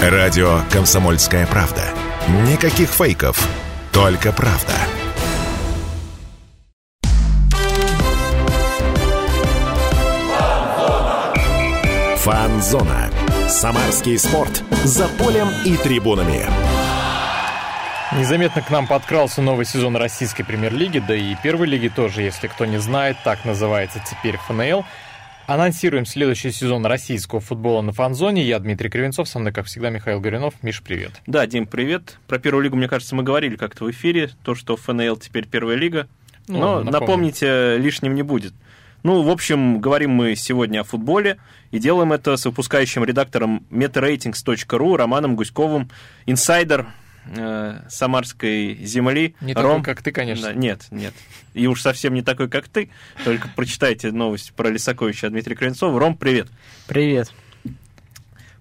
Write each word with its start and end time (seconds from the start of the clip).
Радио 0.00 0.60
«Комсомольская 0.72 1.46
правда». 1.46 1.82
Никаких 2.48 2.88
фейков, 2.88 3.46
только 3.92 4.32
правда. 4.32 4.72
Фанзона. 12.16 13.10
Самарский 13.46 14.18
спорт. 14.18 14.62
За 14.84 15.06
полем 15.06 15.48
и 15.66 15.76
трибунами. 15.76 16.46
Незаметно 18.16 18.62
к 18.62 18.70
нам 18.70 18.86
подкрался 18.86 19.42
новый 19.42 19.66
сезон 19.66 19.96
российской 19.96 20.44
премьер-лиги, 20.44 21.00
да 21.06 21.14
и 21.14 21.34
первой 21.42 21.66
лиги 21.66 21.88
тоже, 21.88 22.22
если 22.22 22.46
кто 22.46 22.64
не 22.64 22.78
знает, 22.78 23.18
так 23.22 23.44
называется 23.44 24.02
теперь 24.10 24.38
ФНЛ. 24.38 24.86
Анонсируем 25.50 26.06
следующий 26.06 26.52
сезон 26.52 26.86
российского 26.86 27.40
футбола 27.40 27.82
на 27.82 27.90
фанзоне. 27.90 28.44
Я 28.44 28.60
Дмитрий 28.60 28.88
Кривенцов, 28.88 29.28
со 29.28 29.40
мной, 29.40 29.52
как 29.52 29.66
всегда, 29.66 29.90
Михаил 29.90 30.20
Горюнов. 30.20 30.54
Миш, 30.62 30.80
привет. 30.80 31.20
Да, 31.26 31.44
Дим, 31.44 31.66
привет. 31.66 32.20
Про 32.28 32.38
первую 32.38 32.62
лигу, 32.62 32.76
мне 32.76 32.86
кажется, 32.86 33.16
мы 33.16 33.24
говорили 33.24 33.56
как-то 33.56 33.86
в 33.86 33.90
эфире, 33.90 34.30
то, 34.44 34.54
что 34.54 34.76
ФНЛ 34.76 35.16
теперь 35.16 35.48
первая 35.48 35.76
лига. 35.76 36.06
Ну, 36.46 36.60
Но 36.60 36.66
напомню. 36.84 36.92
напомните, 36.92 37.78
лишним 37.78 38.14
не 38.14 38.22
будет. 38.22 38.52
Ну, 39.02 39.22
в 39.22 39.28
общем, 39.28 39.80
говорим 39.80 40.12
мы 40.12 40.36
сегодня 40.36 40.82
о 40.82 40.84
футболе 40.84 41.38
и 41.72 41.80
делаем 41.80 42.12
это 42.12 42.36
с 42.36 42.44
выпускающим 42.44 43.02
редактором 43.02 43.64
metaratings.ru 43.72 44.96
Романом 44.96 45.34
Гуськовым. 45.34 45.90
Инсайдер 46.26 46.86
э, 47.30 47.82
самарской 47.88 48.78
земли. 48.82 49.34
Не 49.40 49.54
Ром... 49.54 49.82
такой, 49.82 49.94
как 49.94 50.02
ты, 50.02 50.12
конечно. 50.12 50.52
Нет, 50.52 50.86
нет. 50.90 51.14
И 51.54 51.66
уж 51.66 51.82
совсем 51.82 52.14
не 52.14 52.22
такой, 52.22 52.48
как 52.48 52.68
ты. 52.68 52.90
Только 53.24 53.48
прочитайте 53.54 54.12
новость 54.12 54.52
про 54.52 54.70
Лисаковича 54.70 55.30
Дмитрия 55.30 55.56
Кривенцова. 55.56 55.98
Ром, 55.98 56.16
привет. 56.16 56.48
Привет. 56.86 57.32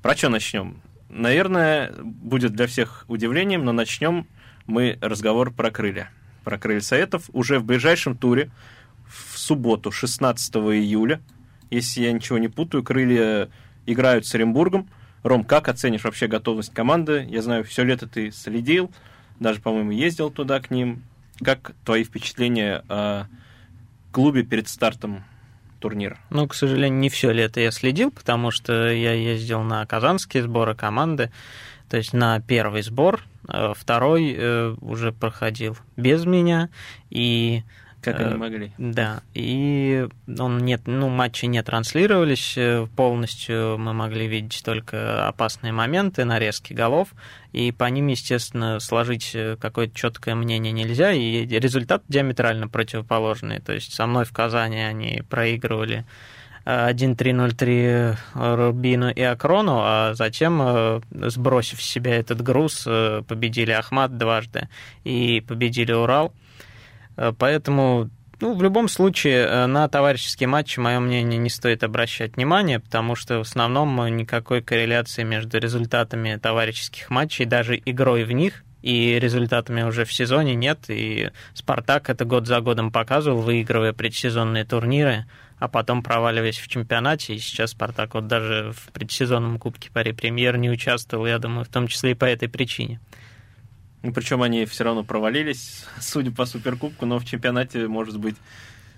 Про 0.01 0.15
что 0.15 0.29
начнем? 0.29 0.81
Наверное, 1.09 1.91
будет 2.01 2.53
для 2.53 2.67
всех 2.67 3.05
удивлением, 3.07 3.65
но 3.65 3.71
начнем 3.71 4.27
мы 4.67 4.97
разговор 5.01 5.51
про 5.51 5.71
крылья. 5.71 6.11
Про 6.43 6.57
крылья 6.57 6.81
Советов 6.81 7.29
уже 7.33 7.59
в 7.59 7.65
ближайшем 7.65 8.15
туре 8.15 8.51
в 9.07 9.37
субботу, 9.37 9.91
16 9.91 10.55
июля. 10.55 11.21
Если 11.69 12.01
я 12.01 12.11
ничего 12.11 12.37
не 12.37 12.47
путаю, 12.47 12.83
крылья 12.83 13.49
играют 13.85 14.25
с 14.25 14.35
Оренбургом. 14.35 14.89
Ром, 15.23 15.43
как 15.43 15.67
оценишь 15.67 16.03
вообще 16.03 16.27
готовность 16.27 16.73
команды? 16.73 17.25
Я 17.29 17.41
знаю, 17.41 17.63
все 17.63 17.83
лето 17.83 18.07
ты 18.07 18.31
следил, 18.31 18.91
даже, 19.39 19.61
по-моему, 19.61 19.91
ездил 19.91 20.29
туда 20.31 20.59
к 20.59 20.71
ним. 20.71 21.03
Как 21.43 21.71
твои 21.85 22.03
впечатления 22.03 22.83
о 22.89 23.25
клубе 24.11 24.43
перед 24.43 24.67
стартом 24.67 25.23
турнира? 25.79 26.17
Ну, 26.29 26.47
к 26.47 26.53
сожалению, 26.53 26.99
не 26.99 27.09
все 27.09 27.31
лето 27.31 27.59
я 27.59 27.71
следил, 27.71 28.11
потому 28.11 28.51
что 28.51 28.91
я 28.91 29.13
ездил 29.13 29.61
на 29.61 29.85
казанские 29.85 30.43
сборы 30.43 30.75
команды, 30.75 31.31
то 31.89 31.97
есть 31.97 32.13
на 32.13 32.39
первый 32.41 32.81
сбор, 32.81 33.23
а 33.47 33.73
второй 33.73 34.35
э, 34.37 34.75
уже 34.81 35.11
проходил 35.11 35.77
без 35.95 36.25
меня, 36.25 36.69
и 37.09 37.63
как 38.01 38.19
они 38.19 38.33
э, 38.33 38.37
могли. 38.37 38.71
Да, 38.77 39.21
и 39.33 40.07
он 40.39 40.59
нет, 40.59 40.81
ну, 40.85 41.09
матчи 41.09 41.45
не 41.45 41.61
транслировались 41.61 42.57
э, 42.57 42.87
полностью, 42.95 43.77
мы 43.77 43.93
могли 43.93 44.27
видеть 44.27 44.61
только 44.63 45.27
опасные 45.27 45.73
моменты, 45.73 46.25
нарезки 46.25 46.73
голов, 46.73 47.09
и 47.51 47.71
по 47.71 47.85
ним, 47.85 48.07
естественно, 48.07 48.79
сложить 48.79 49.31
э, 49.33 49.57
какое-то 49.59 49.95
четкое 49.95 50.35
мнение 50.35 50.71
нельзя, 50.71 51.11
и 51.11 51.45
результат 51.45 52.03
диаметрально 52.07 52.67
противоположный. 52.67 53.59
То 53.59 53.73
есть 53.73 53.93
со 53.93 54.05
мной 54.07 54.25
в 54.25 54.31
Казани 54.31 54.79
они 54.79 55.23
проигрывали 55.29 56.05
1-3-0-3 56.65 58.17
Рубину 58.35 59.09
и 59.09 59.21
Акрону, 59.21 59.79
а 59.81 60.13
затем, 60.13 61.01
сбросив 61.09 61.81
с 61.81 61.85
себя 61.85 62.15
этот 62.15 62.41
груз, 62.41 62.83
победили 62.83 63.71
Ахмат 63.71 64.17
дважды 64.17 64.69
и 65.03 65.41
победили 65.41 65.93
Урал. 65.93 66.33
Э, 67.19 67.33
поэтому 67.37 68.09
ну, 68.39 68.53
в 68.53 68.63
любом 68.63 68.87
случае, 68.87 69.45
э, 69.45 69.65
на 69.65 69.89
товарищеские 69.89 70.47
матчи, 70.47 70.79
мое 70.79 70.99
мнение, 71.01 71.37
не 71.37 71.49
стоит 71.49 71.83
обращать 71.83 72.37
внимание, 72.37 72.79
потому 72.79 73.15
что 73.15 73.39
в 73.39 73.41
основном 73.41 74.07
никакой 74.15 74.61
корреляции 74.61 75.23
между 75.23 75.59
результатами 75.59 76.37
товарищеских 76.37 77.09
матчей, 77.09 77.43
даже 77.43 77.79
игрой 77.85 78.23
в 78.23 78.31
них, 78.31 78.63
и 78.81 79.19
результатами 79.19 79.81
уже 79.81 80.05
в 80.05 80.13
сезоне 80.13 80.55
нет. 80.55 80.85
И 80.87 81.31
«Спартак» 81.53 82.09
это 82.09 82.23
год 82.23 82.47
за 82.47 82.61
годом 82.61 82.93
показывал, 82.93 83.41
выигрывая 83.41 83.91
предсезонные 83.91 84.63
турниры, 84.63 85.25
а 85.57 85.67
потом 85.67 86.01
проваливаясь 86.01 86.59
в 86.59 86.69
чемпионате. 86.69 87.35
И 87.35 87.39
сейчас 87.39 87.71
«Спартак» 87.71 88.13
вот 88.13 88.27
даже 88.27 88.71
в 88.73 88.93
предсезонном 88.93 89.59
Кубке 89.59 89.89
Пари 89.91 90.13
Премьер 90.13 90.55
не 90.55 90.69
участвовал, 90.69 91.25
я 91.25 91.39
думаю, 91.39 91.65
в 91.65 91.67
том 91.69 91.87
числе 91.87 92.11
и 92.11 92.15
по 92.15 92.23
этой 92.23 92.47
причине. 92.47 93.01
Ну, 94.01 94.13
причем 94.13 94.41
они 94.41 94.65
все 94.65 94.83
равно 94.83 95.03
провалились, 95.03 95.85
судя 95.99 96.31
по 96.31 96.45
Суперкубку, 96.45 97.05
но 97.05 97.19
в 97.19 97.25
чемпионате, 97.25 97.87
может 97.87 98.17
быть, 98.17 98.35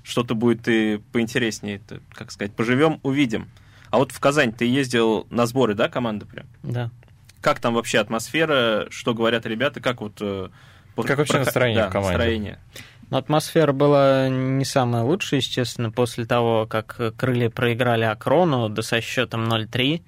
что-то 0.03 0.35
будет 0.35 0.67
и 0.67 1.01
поинтереснее. 1.12 1.78
Это, 1.78 2.01
как 2.13 2.31
сказать, 2.31 2.53
поживем, 2.53 3.00
увидим. 3.03 3.50
А 3.89 3.97
вот 3.97 4.12
в 4.12 4.19
Казань 4.19 4.53
ты 4.53 4.66
ездил 4.66 5.28
на 5.29 5.45
сборы, 5.45 5.73
да, 5.73 5.89
команды 5.89 6.25
прям? 6.25 6.47
Да. 6.63 6.89
Как 7.41 7.59
там 7.59 7.73
вообще 7.73 8.00
атмосфера, 8.00 8.88
что 8.89 9.13
говорят 9.13 9.45
ребята, 9.45 9.81
как 9.81 10.01
вот... 10.01 10.17
Э, 10.22 10.50
как 10.95 11.18
вообще 11.18 11.33
про... 11.33 11.39
настроение 11.45 11.83
да, 11.83 11.89
в 11.89 11.91
команде? 11.91 12.18
Настроение. 12.18 12.59
Но 13.09 13.18
атмосфера 13.18 13.73
была 13.73 14.29
не 14.29 14.63
самая 14.63 15.03
лучшая, 15.03 15.41
естественно, 15.41 15.91
после 15.91 16.25
того, 16.25 16.66
как 16.68 17.16
крылья 17.18 17.50
проиграли 17.50 18.06
Акрону, 18.06 18.69
да 18.69 18.81
со 18.81 19.01
счетом 19.01 19.44
0-3 19.50 20.01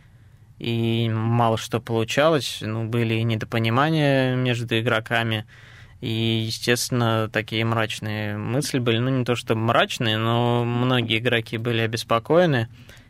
и 0.60 1.10
мало 1.10 1.58
что 1.58 1.80
получалось, 1.80 2.60
ну, 2.62 2.86
были 2.86 3.16
недопонимания 3.22 4.36
между 4.36 4.80
игроками, 4.80 5.46
и, 6.02 6.44
естественно, 6.46 7.30
такие 7.32 7.64
мрачные 7.64 8.38
мысли 8.38 8.80
были, 8.80 8.98
ну, 8.98 9.10
не 9.10 9.26
то 9.26 9.36
чтобы 9.36 9.62
мрачные, 9.62 10.18
но 10.18 10.64
многие 10.66 11.20
игроки 11.20 11.58
были 11.58 11.80
обеспокоены, 11.80 12.68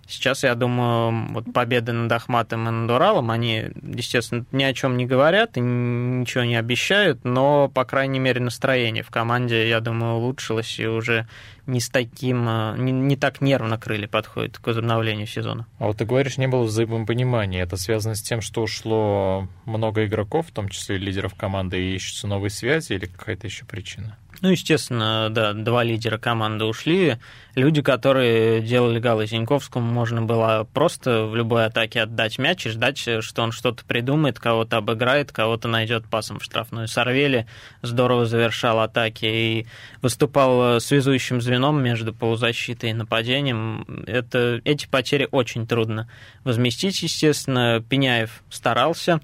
Сейчас, 0.08 0.44
я 0.44 0.56
думаю, 0.56 1.34
вот 1.34 1.54
победы 1.54 1.94
над 1.94 2.12
Ахматом 2.12 2.68
и 2.68 2.72
над 2.72 2.92
Уралом, 2.92 3.32
они, 3.32 3.70
естественно, 3.82 4.46
ни 4.52 4.64
о 4.64 4.74
чем 4.74 4.98
не 4.98 5.06
говорят 5.06 5.58
и 5.58 5.62
ничего 5.62 6.44
не 6.44 6.56
обещают, 6.56 7.24
но, 7.24 7.70
по 7.70 7.86
крайней 7.86 8.20
мере, 8.20 8.42
настроение 8.42 9.04
в 9.04 9.10
команде, 9.10 9.68
я 9.68 9.80
думаю, 9.80 10.16
улучшилось 10.16 10.80
и 10.80 10.88
уже 10.88 11.28
не 11.66 11.80
с 11.80 11.90
таким, 11.90 12.48
э, 12.48 12.76
не, 12.78 12.92
не 12.92 13.16
так 13.16 13.40
нервно 13.40 13.78
крылья 13.78 14.08
подходят 14.08 14.58
к 14.58 14.68
возобновлению 14.68 15.28
сезона. 15.28 15.66
А 15.80 15.86
вот 15.86 15.98
ты 15.98 16.06
говоришь, 16.06 16.38
не 16.38 16.48
было 16.48 16.64
взаимопонимания. 16.64 17.64
Это 17.64 17.78
связано 17.78 18.16
с 18.16 18.22
тем, 18.22 18.42
что 18.42 18.62
ушло 18.62 19.48
много 19.66 20.06
игроков, 20.06 20.48
в 20.48 20.52
том 20.52 20.68
числе 20.68 20.98
лидеров 20.98 21.36
команды, 21.36 21.82
и 21.82 21.96
ищутся 21.96 22.28
новые 22.28 22.50
связи 22.50 22.94
или 22.94 23.06
какая-то 23.06 23.48
еще 23.48 23.66
причина? 23.66 24.18
Ну, 24.44 24.50
естественно, 24.50 25.30
да, 25.32 25.54
два 25.54 25.86
лидера 25.86 26.18
команды 26.18 26.66
ушли. 26.66 27.16
Люди, 27.56 27.82
которые 27.82 28.60
делали 28.60 29.00
галы 29.00 29.26
Зиньковскому, 29.26 29.90
можно 29.90 30.22
было 30.22 30.68
просто 30.74 31.24
в 31.24 31.34
любой 31.34 31.66
атаке 31.66 32.02
отдать 32.02 32.38
мяч 32.40 32.66
и 32.66 32.70
ждать, 32.70 32.98
что 32.98 33.42
он 33.42 33.54
что-то 33.54 33.86
придумает, 33.86 34.42
кого-то 34.42 34.76
обыграет, 34.76 35.32
кого-то 35.32 35.70
найдет 35.70 36.10
пасом 36.10 36.40
в 36.40 36.44
штрафную. 36.44 36.90
Сорвели 36.90 37.46
здорово 37.84 38.26
завершал 38.26 38.82
атаки 38.82 39.24
и 39.24 39.68
выступал 40.02 40.82
связующим 40.82 41.40
звеном 41.40 41.82
между 41.82 42.14
полузащитой 42.14 42.90
и 42.90 42.94
нападением. 42.94 44.04
Это, 44.08 44.60
эти 44.66 44.88
потери 44.88 45.26
очень 45.32 45.66
трудно 45.66 46.10
возместить, 46.44 47.02
естественно. 47.02 47.82
Пеняев 47.90 48.44
старался. 48.50 49.22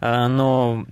Э, 0.00 0.26
но 0.26 0.84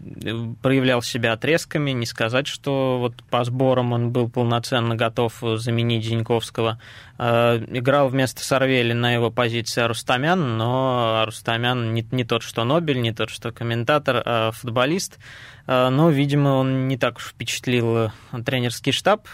проявлял 0.62 1.03
себя 1.03 1.32
отрезками, 1.32 1.91
не 1.91 2.06
сказать, 2.06 2.47
что 2.47 2.98
вот 2.98 3.22
по 3.25 3.44
сборам 3.44 3.92
он 3.92 4.10
был 4.10 4.28
полноценно 4.28 4.97
готов 4.97 5.34
заменить 5.56 6.04
Зиньковского. 6.04 6.81
Э, 7.19 7.62
играл 7.69 8.09
вместо 8.09 8.43
Сорвели 8.43 8.93
на 8.93 9.12
его 9.12 9.31
позиции 9.31 9.82
Арустамян, 9.82 10.56
но 10.56 11.20
Арустамян 11.22 11.93
не, 11.93 12.06
не 12.10 12.25
тот, 12.25 12.43
что 12.43 12.64
Нобель, 12.64 13.00
не 13.00 13.12
тот, 13.12 13.31
что 13.31 13.53
комментатор, 13.53 14.23
а 14.25 14.50
футболист. 14.52 15.19
Э, 15.67 15.88
но, 15.90 16.11
видимо, 16.11 16.50
он 16.50 16.88
не 16.88 16.96
так 16.96 17.19
уж 17.19 17.28
впечатлил 17.28 18.11
тренерский 18.44 18.93
штаб, 18.93 19.28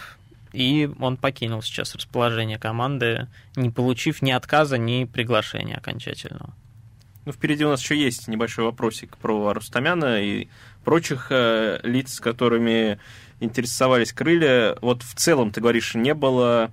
и 0.51 0.89
он 0.99 1.15
покинул 1.15 1.61
сейчас 1.61 1.95
расположение 1.95 2.59
команды, 2.59 3.27
не 3.55 3.69
получив 3.69 4.21
ни 4.21 4.31
отказа, 4.31 4.77
ни 4.77 5.05
приглашения 5.05 5.77
окончательного. 5.77 6.53
Ну, 7.25 7.31
впереди 7.31 7.63
у 7.63 7.69
нас 7.69 7.81
еще 7.81 7.95
есть 7.95 8.27
небольшой 8.27 8.65
вопросик 8.65 9.15
про 9.17 9.53
Рустамяна 9.53 10.23
и 10.23 10.47
прочих 10.83 11.27
э, 11.29 11.79
лиц, 11.83 12.19
которыми 12.19 12.99
интересовались 13.39 14.11
крылья. 14.11 14.75
Вот 14.81 15.03
в 15.03 15.13
целом, 15.13 15.51
ты 15.51 15.61
говоришь, 15.61 15.93
не 15.93 16.15
было 16.15 16.71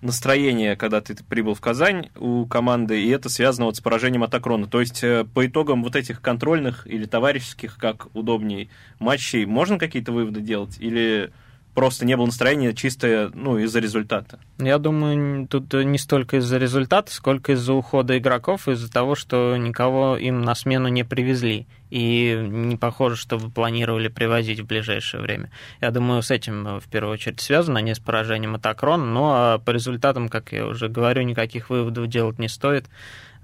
настроения, 0.00 0.74
когда 0.76 1.00
ты 1.00 1.14
прибыл 1.14 1.54
в 1.54 1.60
Казань 1.60 2.10
у 2.16 2.46
команды, 2.46 3.00
и 3.02 3.08
это 3.10 3.28
связано 3.28 3.66
вот 3.66 3.76
с 3.76 3.80
поражением 3.80 4.24
от 4.24 4.34
Акрона. 4.34 4.66
То 4.66 4.80
есть 4.80 5.04
э, 5.04 5.24
по 5.24 5.46
итогам 5.46 5.84
вот 5.84 5.94
этих 5.94 6.20
контрольных 6.20 6.86
или 6.86 7.04
товарищеских, 7.04 7.78
как 7.78 8.08
удобней, 8.14 8.70
матчей, 8.98 9.46
можно 9.46 9.78
какие-то 9.78 10.10
выводы 10.10 10.40
делать? 10.40 10.76
Или 10.80 11.32
просто 11.76 12.06
не 12.06 12.16
было 12.16 12.26
настроения 12.26 12.72
чисто 12.72 13.30
ну, 13.34 13.58
из-за 13.58 13.78
результата? 13.80 14.40
Я 14.58 14.78
думаю, 14.78 15.46
тут 15.46 15.72
не 15.74 15.98
столько 15.98 16.38
из-за 16.38 16.56
результата, 16.56 17.12
сколько 17.12 17.52
из-за 17.52 17.74
ухода 17.74 18.18
игроков, 18.18 18.66
из-за 18.66 18.90
того, 18.90 19.14
что 19.14 19.56
никого 19.58 20.16
им 20.16 20.40
на 20.40 20.54
смену 20.54 20.88
не 20.88 21.04
привезли. 21.04 21.66
И 21.90 22.44
не 22.48 22.76
похоже, 22.76 23.16
что 23.16 23.36
вы 23.36 23.50
планировали 23.50 24.08
привозить 24.08 24.58
в 24.60 24.66
ближайшее 24.66 25.22
время. 25.22 25.52
Я 25.80 25.90
думаю, 25.90 26.22
с 26.22 26.30
этим 26.30 26.80
в 26.80 26.88
первую 26.90 27.12
очередь 27.12 27.40
связано, 27.40 27.78
а 27.78 27.82
не 27.82 27.94
с 27.94 28.00
поражением 28.00 28.56
Атакрон. 28.56 29.12
Но 29.12 29.20
ну, 29.20 29.30
а 29.32 29.58
по 29.58 29.70
результатам, 29.70 30.28
как 30.28 30.52
я 30.52 30.66
уже 30.66 30.88
говорю, 30.88 31.22
никаких 31.22 31.70
выводов 31.70 32.08
делать 32.08 32.38
не 32.38 32.48
стоит. 32.48 32.86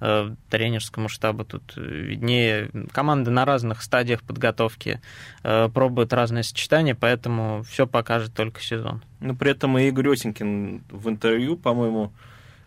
Э, 0.00 0.34
тренерскому 0.50 1.08
штабу 1.08 1.44
тут 1.44 1.74
виднее. 1.76 2.70
Команды 2.92 3.30
на 3.30 3.44
разных 3.44 3.82
стадиях 3.82 4.22
подготовки 4.22 5.00
э, 5.44 5.68
пробуют 5.72 6.12
разные 6.12 6.42
сочетания, 6.42 6.94
поэтому 6.94 7.62
все 7.62 7.86
покажет 7.86 8.34
только 8.34 8.60
сезон. 8.60 9.02
Но 9.20 9.34
при 9.34 9.52
этом 9.52 9.78
и 9.78 9.86
Игорь 9.86 10.08
в 10.08 11.08
интервью, 11.08 11.56
по-моему, 11.56 12.12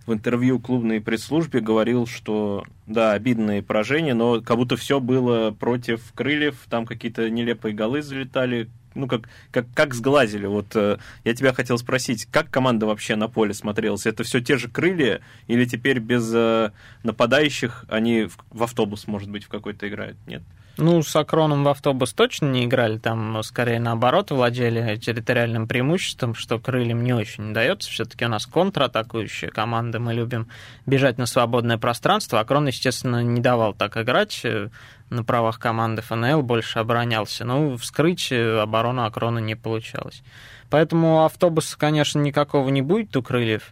в 0.05 0.13
интервью 0.13 0.59
клубной 0.59 1.01
пресс-службе 1.01 1.59
говорил, 1.59 2.07
что 2.07 2.63
да, 2.85 3.11
обидные 3.11 3.61
поражения, 3.61 4.13
но 4.13 4.41
как 4.41 4.57
будто 4.57 4.77
все 4.77 4.99
было 4.99 5.51
против 5.51 6.13
крыльев, 6.13 6.55
там 6.69 6.85
какие-то 6.85 7.29
нелепые 7.29 7.73
голы 7.73 8.01
залетали, 8.01 8.69
ну, 8.95 9.07
как, 9.07 9.29
как, 9.51 9.65
как 9.73 9.93
сглазили. 9.93 10.47
Вот 10.47 10.75
э, 10.75 10.97
я 11.23 11.35
тебя 11.35 11.53
хотел 11.53 11.77
спросить, 11.77 12.25
как 12.25 12.49
команда 12.49 12.85
вообще 12.85 13.15
на 13.15 13.27
поле 13.27 13.53
смотрелась? 13.53 14.05
Это 14.05 14.23
все 14.23 14.41
те 14.41 14.57
же 14.57 14.69
крылья 14.69 15.21
или 15.47 15.65
теперь 15.65 15.99
без 15.99 16.31
э, 16.33 16.71
нападающих 17.03 17.85
они 17.89 18.23
в, 18.23 18.37
в 18.49 18.63
автобус, 18.63 19.07
может 19.07 19.29
быть, 19.29 19.43
в 19.43 19.49
какой-то 19.49 19.87
играют? 19.87 20.17
Нет? 20.25 20.41
Ну, 20.77 21.01
с 21.03 21.15
Акроном 21.15 21.63
в 21.63 21.69
автобус 21.69 22.11
точно 22.11 22.47
не 22.47 22.65
играли, 22.65 22.97
там 22.97 23.41
скорее 23.43 23.79
наоборот 23.79 24.31
владели 24.31 24.97
территориальным 24.97 25.69
преимуществом, 25.69 26.35
что 26.35 26.59
крыльям 26.59 27.01
не 27.01 27.13
очень 27.13 27.53
дается. 27.53 27.89
Все-таки 27.89 28.25
у 28.25 28.27
нас 28.27 28.45
контратакующая 28.45 29.49
команда, 29.49 30.01
мы 30.01 30.13
любим 30.13 30.49
бежать 30.85 31.17
на 31.17 31.27
свободное 31.27 31.77
пространство. 31.77 32.41
Акрон, 32.41 32.67
естественно, 32.67 33.23
не 33.23 33.39
давал 33.39 33.73
так 33.73 33.95
играть 33.95 34.41
э, 34.43 34.67
на 35.09 35.23
правах 35.23 35.59
команды 35.59 36.01
ФНЛ, 36.01 36.41
больше 36.41 36.79
оборонялся. 36.79 37.45
Но 37.45 37.77
вскрыть 37.77 38.33
э, 38.33 38.59
оборону 38.59 39.05
Акрона 39.05 39.39
не 39.39 39.55
получалось. 39.55 40.23
Поэтому 40.69 41.23
автобуса, 41.23 41.77
конечно, 41.77 42.19
никакого 42.19 42.67
не 42.67 42.81
будет 42.81 43.15
у 43.15 43.23
крыльев. 43.23 43.71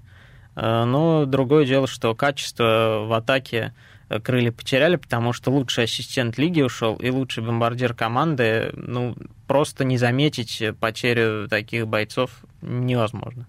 Э, 0.55 0.85
но 0.85 1.25
другое 1.25 1.65
дело, 1.65 1.85
что 1.85 2.15
качество 2.15 3.03
в 3.05 3.11
атаке 3.11 3.73
крылья 4.21 4.51
потеряли, 4.51 4.95
потому 4.95 5.33
что 5.33 5.51
лучший 5.51 5.85
ассистент 5.85 6.37
лиги 6.37 6.61
ушел 6.61 6.95
и 6.95 7.09
лучший 7.09 7.43
бомбардир 7.43 7.93
команды, 7.93 8.71
ну, 8.73 9.15
просто 9.47 9.83
не 9.83 9.97
заметить 9.97 10.61
потерю 10.79 11.47
таких 11.47 11.87
бойцов 11.87 12.31
невозможно. 12.61 13.47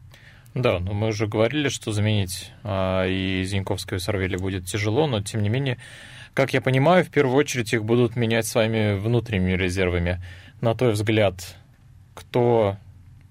Да, 0.54 0.78
но 0.78 0.92
мы 0.92 1.08
уже 1.08 1.26
говорили, 1.26 1.68
что 1.68 1.92
заменить 1.92 2.52
а, 2.62 3.06
и 3.06 3.42
Зиньковского 3.44 3.96
и 3.96 4.00
Сорвели 4.00 4.36
будет 4.36 4.66
тяжело, 4.66 5.08
но 5.08 5.20
тем 5.20 5.42
не 5.42 5.48
менее, 5.48 5.78
как 6.32 6.54
я 6.54 6.60
понимаю, 6.60 7.04
в 7.04 7.10
первую 7.10 7.36
очередь 7.36 7.72
их 7.72 7.84
будут 7.84 8.14
менять 8.14 8.46
своими 8.46 8.96
внутренними 8.96 9.52
резервами. 9.52 10.22
На 10.60 10.74
твой 10.76 10.92
взгляд, 10.92 11.56
кто 12.14 12.76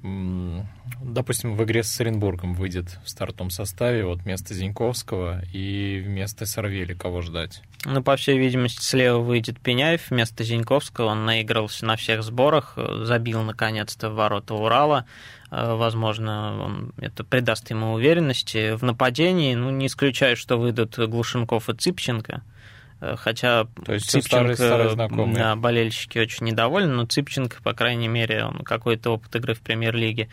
допустим, 0.03 1.55
в 1.55 1.63
игре 1.63 1.83
с 1.83 1.99
Оренбургом 2.01 2.53
выйдет 2.53 2.99
в 3.03 3.09
стартовом 3.09 3.49
составе 3.49 4.05
вот 4.05 4.19
вместо 4.19 4.53
Зиньковского 4.53 5.41
и 5.53 6.01
вместо 6.05 6.45
Сорвели 6.45 6.93
кого 6.93 7.21
ждать? 7.21 7.61
Ну, 7.85 8.03
по 8.03 8.15
всей 8.15 8.37
видимости, 8.37 8.81
слева 8.81 9.19
выйдет 9.19 9.59
Пеняев 9.59 10.09
вместо 10.09 10.43
Зиньковского. 10.43 11.05
Он 11.05 11.25
наигрался 11.25 11.85
на 11.85 11.95
всех 11.95 12.23
сборах, 12.23 12.77
забил 12.77 13.43
наконец-то 13.43 14.09
ворота 14.09 14.55
Урала. 14.55 15.05
Э, 15.51 15.75
возможно, 15.75 16.63
он, 16.63 16.93
это 16.97 17.23
придаст 17.23 17.69
ему 17.69 17.93
уверенности. 17.93 18.75
В 18.75 18.83
нападении, 18.83 19.55
ну, 19.55 19.69
не 19.69 19.87
исключаю, 19.87 20.35
что 20.35 20.57
выйдут 20.57 20.97
Глушенков 20.97 21.69
и 21.69 21.73
Цыпченко. 21.75 22.43
Э, 23.03 23.15
хотя 23.17 23.65
То 23.85 23.93
есть 23.93 24.09
Цыпченко, 24.09 24.55
старые, 24.55 24.91
старые 24.91 25.33
да, 25.33 25.55
болельщики 25.55 26.17
очень 26.19 26.47
недовольны, 26.47 26.93
но 26.93 27.05
Цыпченко, 27.05 27.57
по 27.61 27.73
крайней 27.73 28.07
мере, 28.07 28.45
он 28.45 28.59
какой-то 28.59 29.11
опыт 29.11 29.35
игры 29.35 29.53
в 29.53 29.61
премьер-лиге 29.61 30.29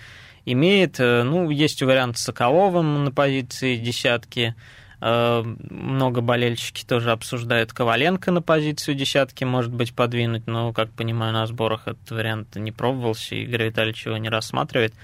имеет. 0.47 1.01
Э, 1.01 1.25
ну, 1.25 1.51
есть 1.51 1.83
вариант 1.83 2.19
с 2.19 2.23
Соколовым 2.23 3.05
на 3.05 3.11
позиции 3.11 3.77
десятки. 3.77 4.55
Э, 5.01 5.43
много 5.43 6.21
болельщики 6.21 6.85
тоже 6.85 7.11
обсуждают 7.11 7.73
Коваленко 7.73 8.31
на 8.31 8.41
позицию 8.41 8.95
десятки, 8.95 9.43
может 9.43 9.73
быть, 9.73 9.93
подвинуть, 9.93 10.47
но, 10.47 10.73
как 10.73 10.91
понимаю, 10.93 11.33
на 11.33 11.47
сборах 11.47 11.89
этот 11.89 12.09
вариант 12.13 12.55
не 12.55 12.71
пробовался, 12.71 13.35
и 13.35 13.43
Игорь 13.43 13.65
Витальевич 13.65 14.07
его 14.07 14.17
не 14.17 14.29
рассматривает. 14.29 14.95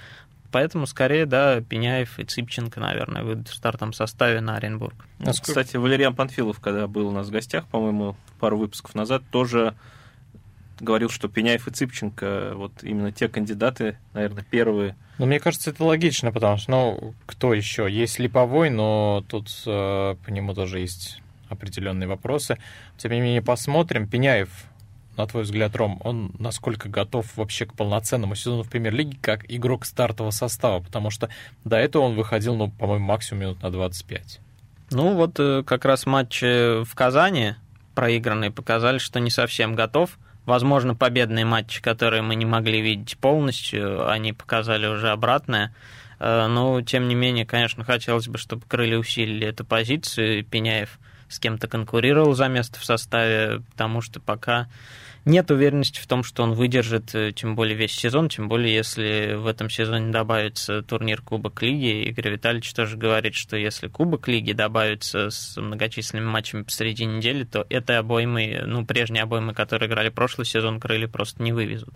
Поэтому, 0.51 0.87
скорее, 0.87 1.27
да, 1.27 1.61
Пеняев 1.61 2.19
и 2.19 2.25
Цыпченко, 2.25 2.81
наверное, 2.81 3.23
выйдут 3.23 3.49
в 3.49 3.55
стартовом 3.55 3.93
составе 3.93 4.41
на 4.41 4.57
Оренбург. 4.57 4.95
Ну, 5.19 5.33
кстати, 5.33 5.77
Валериан 5.77 6.15
Панфилов, 6.15 6.61
когда 6.61 6.87
был 6.87 7.09
у 7.09 7.13
нас 7.13 7.29
в 7.29 7.31
гостях, 7.31 7.67
по-моему, 7.67 8.17
пару 8.39 8.59
выпусков 8.59 8.95
назад, 8.95 9.23
тоже 9.31 9.75
говорил, 10.81 11.09
что 11.09 11.29
Пеняев 11.29 11.67
и 11.69 11.71
Цыпченко, 11.71 12.53
вот 12.55 12.73
именно 12.83 13.13
те 13.13 13.29
кандидаты, 13.29 13.99
наверное, 14.13 14.45
первые. 14.45 14.97
Ну, 15.19 15.27
мне 15.27 15.41
кажется, 15.41 15.71
это 15.71 15.83
логично, 15.85 16.33
потому 16.33 16.59
что, 16.59 16.71
ну, 16.71 17.15
кто 17.25 17.55
еще? 17.55 17.87
Есть 17.91 18.19
Липовой, 18.19 18.71
но 18.71 19.25
тут 19.29 19.49
э, 19.67 20.17
по 20.23 20.31
нему 20.31 20.55
тоже 20.55 20.81
есть 20.81 21.23
определенные 21.49 22.07
вопросы. 22.07 22.59
Тем 22.99 23.13
не 23.13 23.21
менее, 23.21 23.43
посмотрим. 23.43 24.07
Пеняев, 24.07 24.51
на 25.17 25.27
твой 25.27 25.45
взгляд, 25.45 25.75
Ром, 25.77 26.01
он 26.05 26.33
насколько 26.39 26.89
готов 26.89 27.37
вообще 27.37 27.67
к 27.67 27.75
полноценному 27.75 28.35
сезону 28.35 28.63
в 28.63 28.71
премьер-лиге 28.71 29.19
как 29.21 29.45
игрок 29.51 29.85
стартового 29.85 30.31
состава? 30.31 30.81
Потому 30.81 31.11
что 31.11 31.29
до 31.65 31.77
этого 31.77 32.03
он 32.03 32.15
выходил, 32.15 32.55
ну, 32.55 32.71
по-моему, 32.71 33.07
максимум 33.07 33.43
минут 33.43 33.63
на 33.63 33.71
25. 33.71 34.41
Ну, 34.91 35.15
вот 35.15 35.39
э, 35.39 35.63
как 35.65 35.85
раз 35.85 36.07
матчи 36.07 36.85
в 36.85 36.95
Казани 36.95 37.55
проигранные 37.95 38.51
показали, 38.51 38.99
что 38.99 39.19
не 39.21 39.31
совсем 39.31 39.75
готов. 39.75 40.19
Возможно, 40.45 40.95
победные 40.95 41.45
матчи, 41.45 41.83
которые 41.83 42.23
мы 42.23 42.37
не 42.37 42.47
могли 42.47 42.81
видеть 42.81 43.19
полностью, 43.19 44.09
они 44.09 44.33
показали 44.33 44.87
уже 44.87 45.11
обратное. 45.11 45.75
Э, 46.21 46.47
но, 46.47 46.81
тем 46.83 47.09
не 47.09 47.15
менее, 47.15 47.47
конечно, 47.47 47.85
хотелось 47.85 48.29
бы, 48.29 48.39
чтобы 48.39 48.63
крылья 48.69 48.99
усилили 48.99 49.47
эту 49.47 49.65
позицию, 49.65 50.45
Пеняев 50.45 50.99
с 51.29 51.39
кем-то 51.39 51.69
конкурировал 51.69 52.35
за 52.35 52.49
место 52.49 52.79
в 52.81 52.85
составе, 52.85 53.63
потому 53.73 54.01
что 54.01 54.21
пока 54.21 54.69
нет 55.27 55.51
уверенности 55.51 55.99
в 56.01 56.07
том, 56.07 56.23
что 56.23 56.45
он 56.45 56.53
выдержит, 56.53 57.13
э, 57.15 57.33
тем 57.33 57.57
более 57.57 57.77
весь 57.77 57.93
сезон, 57.93 58.29
тем 58.29 58.49
более 58.49 58.73
если 58.73 59.35
в 59.35 59.49
этом 59.49 59.69
сезоне 59.69 60.13
добавится 60.13 60.83
турнир 60.83 61.21
Кубок 61.21 61.63
Лиги. 61.63 62.09
Игорь 62.09 62.31
Витальевич 62.31 62.73
тоже 62.73 62.97
говорит, 62.97 63.35
что 63.35 63.57
если 63.57 63.89
Кубок 63.89 64.29
Лиги 64.29 64.53
добавится 64.53 65.31
с 65.31 65.61
многочисленными 65.61 66.29
матчами 66.29 66.63
посреди 66.63 67.05
недели, 67.05 67.43
то 67.43 67.67
этой 67.69 67.99
обоймы, 67.99 68.63
ну, 68.67 68.87
прежние 68.87 69.25
обоймы, 69.25 69.53
которые 69.53 69.89
играли 69.89 70.11
прошлый 70.11 70.47
сезон, 70.47 70.79
крылья 70.79 71.09
просто 71.09 71.43
не 71.43 71.53
вывезут. 71.53 71.95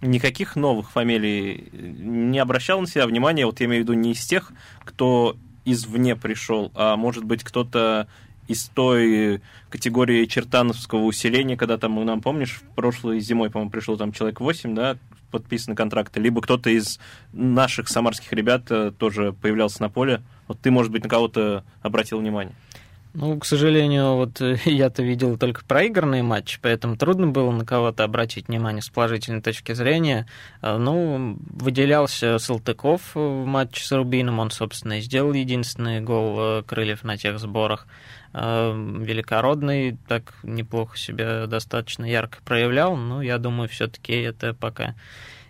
Никаких 0.00 0.54
новых 0.54 0.92
фамилий 0.92 1.70
не 1.72 2.38
обращал 2.38 2.80
на 2.80 2.86
себя 2.86 3.08
внимания, 3.08 3.46
вот 3.46 3.58
я 3.58 3.66
имею 3.66 3.82
в 3.82 3.84
виду 3.84 3.94
не 3.94 4.12
из 4.12 4.24
тех, 4.24 4.52
кто 4.84 5.36
извне 5.64 6.14
пришел, 6.14 6.70
а 6.76 6.96
может 6.96 7.24
быть 7.24 7.42
кто-то 7.42 8.06
из 8.48 8.68
той 8.68 9.40
категории 9.68 10.24
чертановского 10.24 11.04
усиления, 11.04 11.56
когда 11.56 11.78
там, 11.78 12.04
нам, 12.04 12.20
помнишь, 12.20 12.62
прошлой 12.74 13.20
зимой, 13.20 13.50
по-моему, 13.50 13.70
пришло 13.70 13.96
там 13.96 14.12
человек 14.12 14.40
8, 14.40 14.74
да, 14.74 14.96
подписаны 15.30 15.76
контракты, 15.76 16.20
либо 16.20 16.40
кто-то 16.40 16.70
из 16.70 16.98
наших 17.32 17.88
самарских 17.88 18.32
ребят 18.32 18.62
э, 18.70 18.92
тоже 18.96 19.32
появлялся 19.32 19.82
на 19.82 19.90
поле. 19.90 20.22
Вот 20.46 20.58
ты, 20.60 20.70
может 20.70 20.90
быть, 20.90 21.04
на 21.04 21.10
кого-то 21.10 21.64
обратил 21.82 22.18
внимание. 22.18 22.54
Ну, 23.14 23.38
к 23.38 23.46
сожалению, 23.46 24.16
вот 24.16 24.40
э, 24.40 24.56
я-то 24.64 25.02
видел 25.02 25.36
только 25.36 25.64
проигранные 25.64 26.22
матчи, 26.22 26.58
поэтому 26.60 26.96
трудно 26.96 27.28
было 27.28 27.50
на 27.50 27.64
кого-то 27.64 28.04
обратить 28.04 28.48
внимание 28.48 28.82
с 28.82 28.88
положительной 28.88 29.42
точки 29.42 29.72
зрения. 29.72 30.26
Э, 30.62 30.76
ну, 30.76 31.36
выделялся 31.50 32.38
Салтыков 32.38 33.14
в 33.14 33.44
матче 33.44 33.84
с 33.84 33.92
Рубином, 33.92 34.38
он, 34.38 34.50
собственно, 34.50 34.98
и 34.98 35.02
сделал 35.02 35.32
единственный 35.32 36.00
гол 36.00 36.62
Крыльев 36.62 37.04
на 37.04 37.16
тех 37.16 37.38
сборах. 37.38 37.86
Э, 38.34 38.72
великородный, 38.74 39.96
так 40.06 40.34
неплохо 40.42 40.98
себя 40.98 41.46
достаточно 41.46 42.04
ярко 42.04 42.38
проявлял, 42.44 42.96
но 42.96 43.22
я 43.22 43.38
думаю, 43.38 43.68
все-таки 43.68 44.12
это 44.14 44.54
пока 44.54 44.94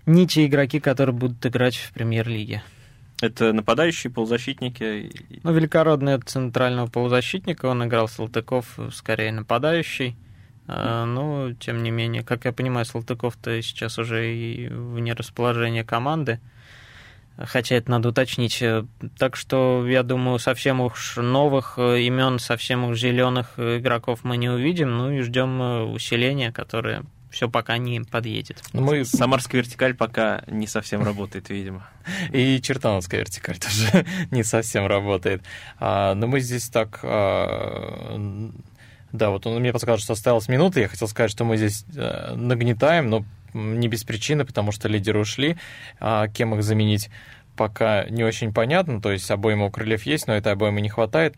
не 0.07 0.27
те 0.27 0.47
игроки, 0.47 0.81
которые 0.81 1.15
будут 1.15 1.45
играть 1.45 1.77
в 1.77 1.93
премьер-лиге. 1.93 2.63
Это 3.21 3.53
нападающие, 3.53 4.13
полузащитники? 4.13 5.11
Ну, 5.43 5.53
Великородный 5.53 6.15
от 6.15 6.29
центрального 6.29 6.87
полузащитника, 6.87 7.67
он 7.67 7.85
играл 7.85 8.09
Салтыков 8.09 8.79
скорее 8.93 9.33
нападающий. 9.33 10.17
Mm. 10.69 11.05
Но, 11.07 11.53
тем 11.55 11.83
не 11.83 11.91
менее, 11.91 12.23
как 12.23 12.45
я 12.45 12.53
понимаю, 12.53 12.85
Салтыков-то 12.85 13.61
сейчас 13.61 13.99
уже 13.99 14.35
и 14.35 14.69
вне 14.69 15.15
расположения 15.15 15.83
команды 15.83 16.41
хотя 17.39 17.77
это 17.77 17.91
надо 17.91 18.11
уточнить. 18.11 18.63
Так 19.19 19.37
что, 19.37 19.87
я 19.87 20.03
думаю, 20.03 20.39
совсем 20.39 20.81
уж 20.81 21.17
новых 21.17 21.75
э, 21.77 22.03
имен, 22.03 22.39
совсем 22.39 22.85
уж 22.85 22.99
зеленых 22.99 23.59
игроков 23.59 24.21
мы 24.23 24.37
не 24.37 24.49
увидим, 24.49 24.97
ну 24.97 25.11
и 25.11 25.21
ждем 25.21 25.61
э, 25.63 25.83
усиления, 25.85 26.53
которое 26.53 27.05
все 27.31 27.49
пока 27.49 27.79
не 27.79 28.01
подъедет. 28.01 28.63
Ну, 28.73 28.83
мы... 28.83 29.05
Самарская 29.05 29.63
вертикаль 29.63 29.95
пока 29.95 30.43
не 30.47 30.67
совсем 30.67 31.03
работает, 31.03 31.51
видимо. 31.51 31.87
И 32.33 32.61
Чертановская 32.61 33.21
вертикаль 33.21 33.59
тоже 33.59 34.07
не 34.31 34.43
совсем 34.43 34.87
работает. 34.87 35.43
А, 35.79 36.15
но 36.15 36.27
мы 36.27 36.41
здесь 36.41 36.69
так... 36.69 37.01
А, 37.03 38.19
да, 39.13 39.31
вот 39.31 39.47
он 39.47 39.61
мне 39.61 39.73
подсказал, 39.73 39.99
что 39.99 40.13
осталось 40.13 40.49
минута. 40.49 40.81
Я 40.81 40.89
хотел 40.89 41.09
сказать, 41.09 41.31
что 41.31 41.45
мы 41.45 41.57
здесь 41.57 41.85
а, 41.97 42.35
нагнетаем, 42.35 43.11
но 43.11 43.25
не 43.53 43.89
без 43.89 44.05
причины, 44.05 44.45
потому 44.45 44.73
что 44.73 44.89
лидеры 44.89 45.21
ушли. 45.21 45.57
А 46.01 46.29
кем 46.29 46.55
их 46.55 46.63
заменить, 46.63 47.11
пока 47.57 48.05
не 48.09 48.25
очень 48.25 48.53
понятно. 48.53 49.01
То 49.01 49.13
есть 49.13 49.31
обоим 49.31 49.63
у 49.63 49.71
крыльев 49.71 50.05
есть, 50.05 50.27
но 50.27 50.35
этой 50.35 50.53
обоим 50.53 50.77
не 50.79 50.89
хватает. 50.89 51.37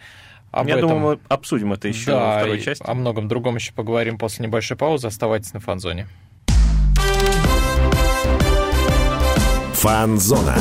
Об 0.50 0.67
Я 0.67 0.76
этом... 0.76 0.90
думаю, 0.90 1.17
мы 1.17 1.21
обсудим 1.29 1.73
это 1.73 1.87
еще 1.88 2.11
да, 2.11 2.26
во 2.26 2.38
второй 2.38 2.61
части. 2.61 2.85
О 2.87 2.95
многом 2.95 3.29
другом 3.29 3.55
еще 3.55 3.73
поговорим 3.73 4.19
после 4.19 4.47
небольшой 4.47 4.76
паузы. 4.76 5.07
Оставайтесь 5.07 5.52
на 5.52 5.61
фанзоне. 5.61 6.09
Фанзона. 9.75 10.57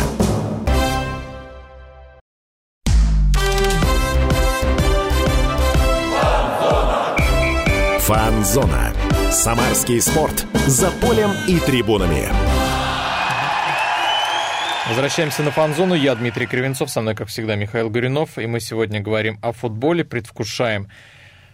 Фанзона. 8.00 8.99
Самарский 9.32 10.02
спорт. 10.02 10.48
За 10.66 10.90
полем 10.90 11.30
и 11.48 11.60
трибунами. 11.60 12.30
Возвращаемся 14.88 15.44
на 15.44 15.52
фан-зону. 15.52 15.94
Я 15.94 16.16
Дмитрий 16.16 16.48
Кривенцов, 16.48 16.90
со 16.90 17.02
мной, 17.02 17.14
как 17.14 17.28
всегда, 17.28 17.56
Михаил 17.56 17.92
Горюнов. 17.92 18.40
И 18.40 18.48
мы 18.48 18.60
сегодня 18.60 19.02
говорим 19.02 19.38
о 19.44 19.52
футболе, 19.52 20.04
предвкушаем 20.04 20.90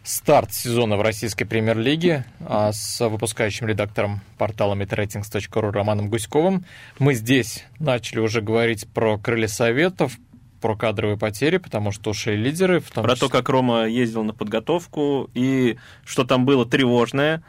старт 0.03 0.53
сезона 0.53 0.95
в 0.95 1.01
российской 1.01 1.43
премьер-лиге 1.43 2.23
а, 2.39 2.71
с 2.71 3.05
выпускающим 3.05 3.67
редактором 3.67 4.21
портала 4.37 4.73
metratings.ru 4.75 5.71
Романом 5.71 6.09
Гуськовым. 6.09 6.63
Мы 6.97 7.13
здесь 7.13 7.65
начали 7.79 8.19
уже 8.19 8.39
говорить 8.39 8.87
про 8.87 9.17
крылья 9.17 9.47
советов, 9.47 10.13
про 10.61 10.77
кадровые 10.77 11.17
потери, 11.17 11.57
потому 11.57 11.91
что 11.91 12.11
ушли 12.11 12.37
лидеры. 12.37 12.79
В 12.79 12.89
том 12.89 13.03
про 13.03 13.15
числе... 13.15 13.27
то, 13.27 13.31
как 13.31 13.49
Рома 13.49 13.85
ездил 13.85 14.23
на 14.23 14.33
подготовку, 14.33 15.29
и 15.33 15.77
что 16.05 16.23
там 16.23 16.45
было 16.45 16.65
тревожное 16.65 17.43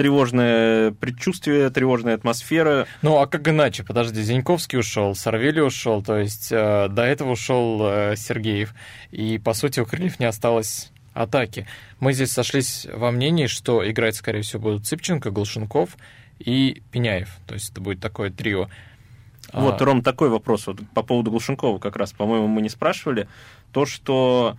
тревожное 0.00 0.92
предчувствие, 0.92 1.68
тревожная 1.68 2.14
атмосфера. 2.14 2.86
Ну, 3.02 3.18
а 3.18 3.26
как 3.26 3.46
иначе? 3.48 3.84
Подожди, 3.84 4.22
Зиньковский 4.22 4.78
ушел, 4.78 5.14
Сорвели 5.14 5.60
ушел, 5.60 6.02
то 6.02 6.16
есть 6.16 6.50
э, 6.50 6.88
до 6.88 7.02
этого 7.02 7.32
ушел 7.32 7.82
э, 7.82 8.14
Сергеев. 8.16 8.72
И, 9.10 9.36
по 9.36 9.52
сути, 9.52 9.78
у 9.78 9.84
Крыльев 9.84 10.18
не 10.18 10.24
осталось 10.24 10.90
атаки. 11.12 11.66
Мы 11.98 12.14
здесь 12.14 12.32
сошлись 12.32 12.86
во 12.90 13.10
мнении, 13.10 13.46
что 13.46 13.86
играть, 13.90 14.16
скорее 14.16 14.40
всего, 14.40 14.62
будут 14.62 14.86
Цыпченко, 14.86 15.30
Глушенков 15.32 15.98
и 16.38 16.82
Пеняев. 16.92 17.36
То 17.46 17.52
есть 17.52 17.72
это 17.72 17.82
будет 17.82 18.00
такое 18.00 18.30
трио. 18.30 18.70
Вот, 19.52 19.82
а... 19.82 19.84
Ром, 19.84 20.00
такой 20.00 20.30
вопрос 20.30 20.66
вот, 20.66 20.78
по 20.94 21.02
поводу 21.02 21.30
Глушенкова 21.30 21.78
как 21.78 21.96
раз, 21.96 22.14
по-моему, 22.14 22.46
мы 22.46 22.62
не 22.62 22.70
спрашивали. 22.70 23.28
То, 23.70 23.84
что 23.84 24.56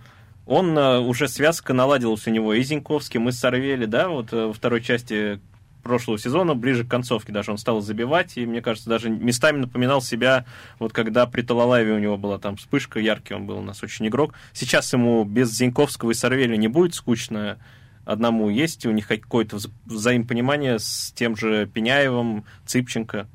он 0.52 0.76
э, 0.76 0.98
уже 0.98 1.28
связка 1.28 1.72
наладилась 1.72 2.26
у 2.26 2.30
него 2.30 2.52
и 2.52 2.62
Зиньковский, 2.62 3.18
мы 3.18 3.32
сорвели, 3.32 3.86
да, 3.86 4.08
вот 4.08 4.34
э, 4.34 4.46
во 4.48 4.52
второй 4.52 4.82
части 4.82 5.40
прошлого 5.82 6.18
сезона, 6.18 6.54
ближе 6.54 6.84
к 6.84 6.90
концовке 6.90 7.32
даже 7.32 7.52
он 7.52 7.56
стал 7.56 7.80
забивать, 7.80 8.36
и, 8.36 8.44
мне 8.44 8.60
кажется, 8.60 8.90
даже 8.90 9.08
местами 9.08 9.60
напоминал 9.60 10.02
себя, 10.02 10.44
вот 10.78 10.92
когда 10.92 11.24
при 11.24 11.40
Талалаеве 11.40 11.94
у 11.94 11.98
него 11.98 12.18
была 12.18 12.38
там 12.38 12.56
вспышка, 12.56 13.00
яркий 13.00 13.32
он 13.32 13.46
был 13.46 13.58
у 13.58 13.62
нас 13.62 13.82
очень 13.82 14.06
игрок. 14.08 14.34
Сейчас 14.52 14.92
ему 14.92 15.24
без 15.24 15.50
Зиньковского 15.56 16.10
и 16.10 16.14
Сорвели 16.14 16.58
не 16.58 16.68
будет 16.68 16.94
скучно, 16.94 17.58
одному 18.04 18.50
есть 18.50 18.84
у 18.84 18.90
них 18.90 19.08
какое-то 19.08 19.56
взаимопонимание 19.86 20.78
с 20.78 21.12
тем 21.16 21.34
же 21.34 21.66
Пеняевым, 21.66 22.44
Цыпченко, 22.66 23.26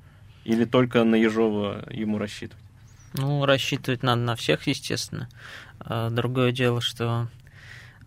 или 0.46 0.66
только 0.66 1.04
на 1.04 1.16
Ежова 1.16 1.84
ему 1.90 2.20
рассчитывать? 2.20 2.64
Ну, 3.14 3.46
рассчитывать 3.46 4.04
надо 4.04 4.22
на 4.22 4.36
всех, 4.36 4.68
естественно. 4.68 5.28
А, 5.90 6.10
другое 6.10 6.52
дело, 6.52 6.82
что 6.82 7.28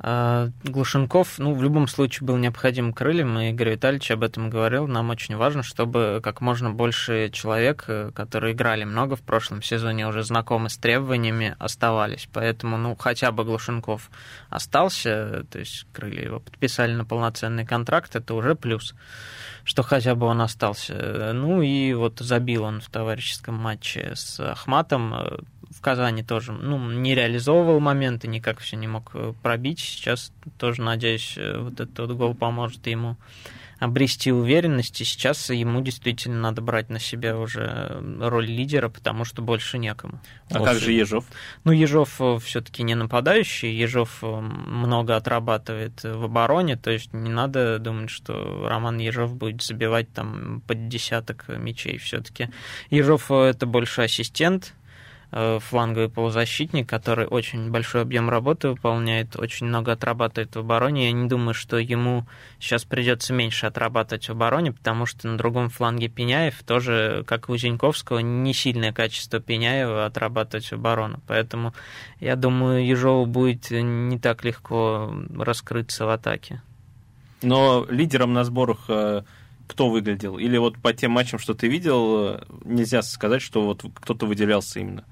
а, 0.02 0.48
Глушенков, 0.64 1.38
ну, 1.38 1.54
в 1.54 1.62
любом 1.62 1.88
случае 1.88 2.26
был 2.26 2.36
необходим 2.36 2.92
крыльям, 2.92 3.38
и 3.38 3.50
Игорь 3.50 3.72
Витальевич 3.72 4.10
об 4.10 4.22
этом 4.22 4.50
говорил. 4.50 4.86
Нам 4.86 5.08
очень 5.08 5.36
важно, 5.36 5.62
чтобы 5.62 6.20
как 6.22 6.42
можно 6.42 6.70
больше 6.70 7.30
человек, 7.32 7.84
э, 7.88 8.10
которые 8.14 8.52
играли 8.52 8.84
много 8.84 9.16
в 9.16 9.22
прошлом 9.22 9.62
сезоне, 9.62 10.06
уже 10.06 10.22
знакомы 10.22 10.68
с 10.68 10.76
требованиями, 10.76 11.56
оставались. 11.58 12.28
Поэтому, 12.32 12.76
ну, 12.76 12.96
хотя 12.96 13.32
бы 13.32 13.44
Глушенков 13.44 14.10
остался, 14.50 15.44
то 15.50 15.58
есть 15.58 15.86
крылья 15.92 16.24
его 16.24 16.40
подписали 16.40 16.94
на 16.94 17.06
полноценный 17.06 17.66
контракт, 17.66 18.14
это 18.14 18.34
уже 18.34 18.54
плюс, 18.54 18.94
что 19.64 19.82
хотя 19.82 20.14
бы 20.14 20.26
он 20.26 20.40
остался. 20.42 21.32
Ну, 21.34 21.62
и 21.62 21.94
вот 21.94 22.20
забил 22.20 22.64
он 22.64 22.80
в 22.80 22.90
товарищеском 22.90 23.54
матче 23.54 24.12
с 24.14 24.40
Ахматом, 24.40 25.14
в 25.70 25.80
Казани 25.80 26.22
тоже 26.22 26.52
ну, 26.52 26.90
не 26.90 27.14
реализовывал 27.14 27.80
моменты, 27.80 28.26
никак 28.26 28.58
все 28.58 28.76
не 28.76 28.88
мог 28.88 29.10
э, 29.14 29.32
пробить. 29.42 29.78
Сейчас 29.78 30.32
тоже, 30.58 30.82
надеюсь, 30.82 31.34
э, 31.36 31.58
вот 31.58 31.74
этот 31.74 31.98
вот 32.00 32.12
гол 32.16 32.34
поможет 32.34 32.86
ему 32.88 33.16
обрести 33.78 34.30
уверенность, 34.30 35.00
и 35.00 35.04
сейчас 35.04 35.48
ему 35.48 35.80
действительно 35.80 36.38
надо 36.38 36.60
брать 36.60 36.90
на 36.90 36.98
себя 36.98 37.38
уже 37.38 37.62
э, 37.62 38.28
роль 38.28 38.46
лидера, 38.46 38.88
потому 38.88 39.24
что 39.24 39.42
больше 39.42 39.78
некому. 39.78 40.20
А 40.50 40.58
вот. 40.58 40.68
как 40.68 40.78
же 40.78 40.90
Ежов? 40.90 41.24
Ну, 41.62 41.70
Ежов 41.70 42.20
все-таки 42.42 42.82
не 42.82 42.96
нападающий, 42.96 43.72
Ежов 43.72 44.22
много 44.22 45.14
отрабатывает 45.14 46.02
в 46.02 46.24
обороне, 46.24 46.76
то 46.76 46.90
есть 46.90 47.14
не 47.14 47.30
надо 47.30 47.78
думать, 47.78 48.10
что 48.10 48.66
Роман 48.68 48.98
Ежов 48.98 49.36
будет 49.36 49.62
забивать 49.62 50.12
там 50.12 50.62
под 50.66 50.88
десяток 50.88 51.46
мячей 51.48 51.96
все-таки. 51.98 52.50
Ежов 52.90 53.30
это 53.30 53.66
больше 53.66 54.02
ассистент, 54.02 54.74
фланговый 55.30 56.08
полузащитник, 56.08 56.88
который 56.88 57.26
очень 57.26 57.70
большой 57.70 58.02
объем 58.02 58.28
работы 58.28 58.70
выполняет, 58.70 59.36
очень 59.36 59.66
много 59.66 59.92
отрабатывает 59.92 60.56
в 60.56 60.58
обороне. 60.58 61.06
Я 61.06 61.12
не 61.12 61.28
думаю, 61.28 61.54
что 61.54 61.78
ему 61.78 62.26
сейчас 62.58 62.84
придется 62.84 63.32
меньше 63.32 63.66
отрабатывать 63.66 64.28
в 64.28 64.32
обороне, 64.32 64.72
потому 64.72 65.06
что 65.06 65.28
на 65.28 65.38
другом 65.38 65.68
фланге 65.68 66.08
Пеняев 66.08 66.62
тоже, 66.64 67.24
как 67.26 67.48
и 67.48 67.52
у 67.52 67.56
Зиньковского, 67.56 68.18
не 68.18 68.52
сильное 68.52 68.92
качество 68.92 69.38
Пеняева 69.38 70.04
отрабатывать 70.06 70.68
в 70.70 70.72
оборону. 70.72 71.20
Поэтому 71.28 71.74
я 72.18 72.34
думаю, 72.34 72.84
Ежову 72.84 73.26
будет 73.26 73.70
не 73.70 74.18
так 74.18 74.44
легко 74.44 75.14
раскрыться 75.36 76.06
в 76.06 76.10
атаке. 76.10 76.60
Но 77.42 77.86
лидером 77.88 78.32
на 78.32 78.44
сборах 78.44 78.84
э, 78.88 79.22
кто 79.70 79.88
выглядел? 79.88 80.38
Или 80.38 80.58
вот 80.58 80.76
по 80.78 80.92
тем 80.92 81.12
матчам, 81.12 81.38
что 81.38 81.54
ты 81.54 81.68
видел, 81.68 82.34
э, 82.34 82.42
нельзя 82.64 83.02
сказать, 83.02 83.40
что 83.40 83.62
вот 83.62 83.84
кто-то 83.94 84.26
выделялся 84.26 84.80
именно? 84.80 85.04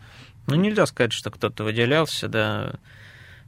Ну, 0.49 0.55
нельзя 0.57 0.87
сказать, 0.87 1.12
что 1.12 1.31
кто-то 1.31 1.62
выделялся, 1.62 2.26
да, 2.26 2.73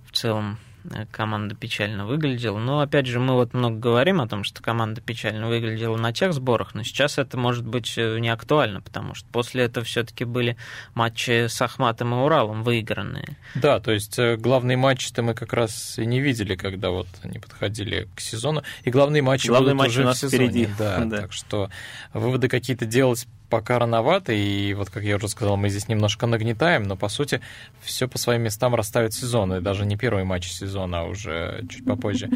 в 0.04 0.12
целом 0.12 0.58
э, 0.90 1.06
команда 1.10 1.54
печально 1.54 2.04
выглядела. 2.04 2.58
Но, 2.58 2.80
опять 2.80 3.06
же, 3.06 3.18
мы 3.18 3.34
вот 3.34 3.54
много 3.54 3.78
говорим 3.78 4.20
о 4.20 4.28
том, 4.28 4.44
что 4.44 4.62
команда 4.62 5.00
печально 5.00 5.48
выглядела 5.48 5.96
на 5.96 6.12
тех 6.12 6.34
сборах, 6.34 6.74
но 6.74 6.82
сейчас 6.82 7.16
это 7.16 7.38
может 7.38 7.66
быть 7.66 7.94
э, 7.96 8.18
не 8.18 8.28
актуально, 8.28 8.82
потому 8.82 9.14
что 9.14 9.26
после 9.32 9.64
этого 9.64 9.86
все-таки 9.86 10.24
были 10.24 10.58
матчи 10.92 11.46
с 11.46 11.62
Ахматом 11.62 12.12
и 12.12 12.18
Уралом 12.18 12.64
выигранные. 12.64 13.38
Да, 13.54 13.80
то 13.80 13.92
есть 13.92 14.18
э, 14.18 14.36
главные 14.36 14.76
матчи-то 14.76 15.22
мы 15.22 15.32
как 15.32 15.54
раз 15.54 15.98
и 15.98 16.04
не 16.04 16.20
видели, 16.20 16.54
когда 16.54 16.90
вот 16.90 17.08
они 17.22 17.38
подходили 17.38 18.08
к 18.14 18.20
сезону. 18.20 18.62
И 18.84 18.90
главные 18.90 19.22
матчи 19.22 19.46
Главный 19.46 19.72
будут 19.72 19.78
матч 19.78 19.90
уже 19.92 20.02
у 20.02 20.04
нас 20.04 20.18
в 20.18 20.20
сезоне. 20.20 20.48
Впереди. 20.48 20.68
Да, 20.78 20.98
да, 21.06 21.20
так 21.22 21.32
что 21.32 21.70
выводы 22.12 22.48
какие-то 22.48 22.84
делать 22.84 23.26
пока 23.50 23.78
рановато, 23.78 24.32
и 24.32 24.72
вот, 24.74 24.88
как 24.88 25.02
я 25.02 25.16
уже 25.16 25.28
сказал, 25.28 25.56
мы 25.56 25.68
здесь 25.68 25.88
немножко 25.88 26.26
нагнетаем, 26.26 26.84
но, 26.84 26.96
по 26.96 27.08
сути, 27.08 27.40
все 27.82 28.08
по 28.08 28.16
своим 28.16 28.42
местам 28.42 28.74
расставит 28.74 29.12
сезон, 29.12 29.52
и 29.54 29.60
даже 29.60 29.84
не 29.84 29.96
первый 29.96 30.24
матч 30.24 30.50
сезона, 30.50 31.00
а 31.00 31.04
уже 31.04 31.64
чуть 31.68 31.84
попозже. 31.84 32.30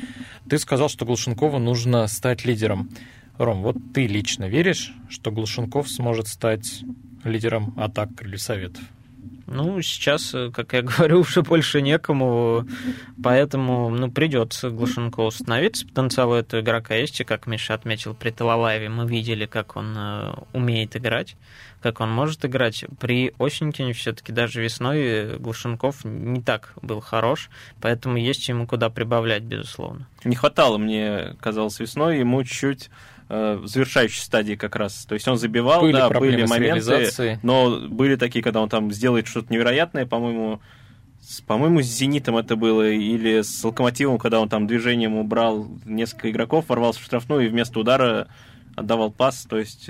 Ты 0.49 0.59
сказал, 0.59 0.88
что 0.88 1.06
Глушенкову 1.06 1.59
нужно 1.59 2.06
стать 2.09 2.44
лидером. 2.44 2.90
Ром, 3.38 3.62
вот 3.62 3.76
ты 3.94 4.06
лично 4.06 4.49
веришь, 4.49 4.92
что 5.09 5.30
Глушенков 5.30 5.88
сможет 5.88 6.28
стать 6.28 6.83
лидером 7.25 7.73
атак 7.76 8.14
Крыльев 8.14 8.42
Советов? 8.42 8.83
Ну, 9.47 9.81
сейчас, 9.83 10.35
э, 10.35 10.50
как 10.50 10.73
я 10.73 10.83
говорю, 10.83 11.21
уже 11.21 11.43
больше 11.43 11.83
некому, 11.83 12.66
поэтому, 13.23 13.90
ну, 13.90 14.11
придется 14.11 14.71
Глушенко 14.71 15.21
установиться. 15.21 15.87
Потенциал 15.87 16.31
у 16.31 16.35
этого 16.35 16.61
игрока 16.61 16.95
есть, 16.95 17.21
и, 17.21 17.25
как 17.25 17.47
Миша 17.47 17.75
отметил, 17.75 18.14
при 18.14 18.31
Талалаеве 18.31 18.88
мы 18.88 19.07
видели, 19.07 19.47
как 19.47 19.76
он 19.76 19.95
э, 19.97 20.35
умеет 20.52 20.97
играть, 20.97 21.37
как 21.83 22.00
он 22.00 22.11
может 22.11 22.45
играть. 22.45 22.85
При 22.99 23.33
Осенькине 23.38 23.93
все-таки 23.93 24.33
даже 24.33 24.62
весной 24.62 25.38
Глушенков 25.38 26.04
не 26.04 26.43
так 26.43 26.73
был 26.81 27.00
хорош, 27.00 27.50
поэтому 27.81 28.16
есть 28.16 28.49
ему 28.49 28.66
куда 28.66 28.90
прибавлять, 28.90 29.43
безусловно. 29.43 30.09
Не 30.25 30.37
хватало, 30.37 30.78
мне 30.78 31.37
казалось, 31.40 31.78
весной 31.81 32.19
ему 32.19 32.43
чуть 32.45 32.90
э, 33.28 33.61
завершающей 33.64 34.21
стадии 34.21 34.54
как 34.54 34.76
раз. 34.76 35.07
То 35.07 35.14
есть 35.14 35.26
он 35.28 35.38
забивал, 35.38 35.83
были 35.83 35.93
да, 35.93 36.11
были 36.11 36.45
моменты, 36.45 37.38
но 37.43 37.81
были 37.88 38.16
такие, 38.16 38.43
когда 38.43 38.61
он 38.61 38.69
там 38.69 38.93
сделает 38.93 39.26
что-то 39.26 39.52
невероятное, 39.52 40.07
по-моему, 40.07 40.61
по-моему, 41.47 41.81
с 41.83 41.87
«Зенитом» 41.87 42.37
это 42.37 42.54
было, 42.54 42.90
или 42.90 43.40
с 43.40 43.64
«Локомотивом», 43.64 44.19
когда 44.19 44.40
он 44.40 44.49
там 44.49 44.66
движением 44.66 45.16
убрал 45.16 45.66
несколько 45.85 46.31
игроков, 46.31 46.69
ворвался 46.69 47.00
в 47.00 47.04
штрафную 47.04 47.47
и 47.47 47.49
вместо 47.49 47.81
удара 47.81 48.28
отдавал 48.76 49.11
пас, 49.11 49.47
то 49.49 49.59
есть, 49.59 49.88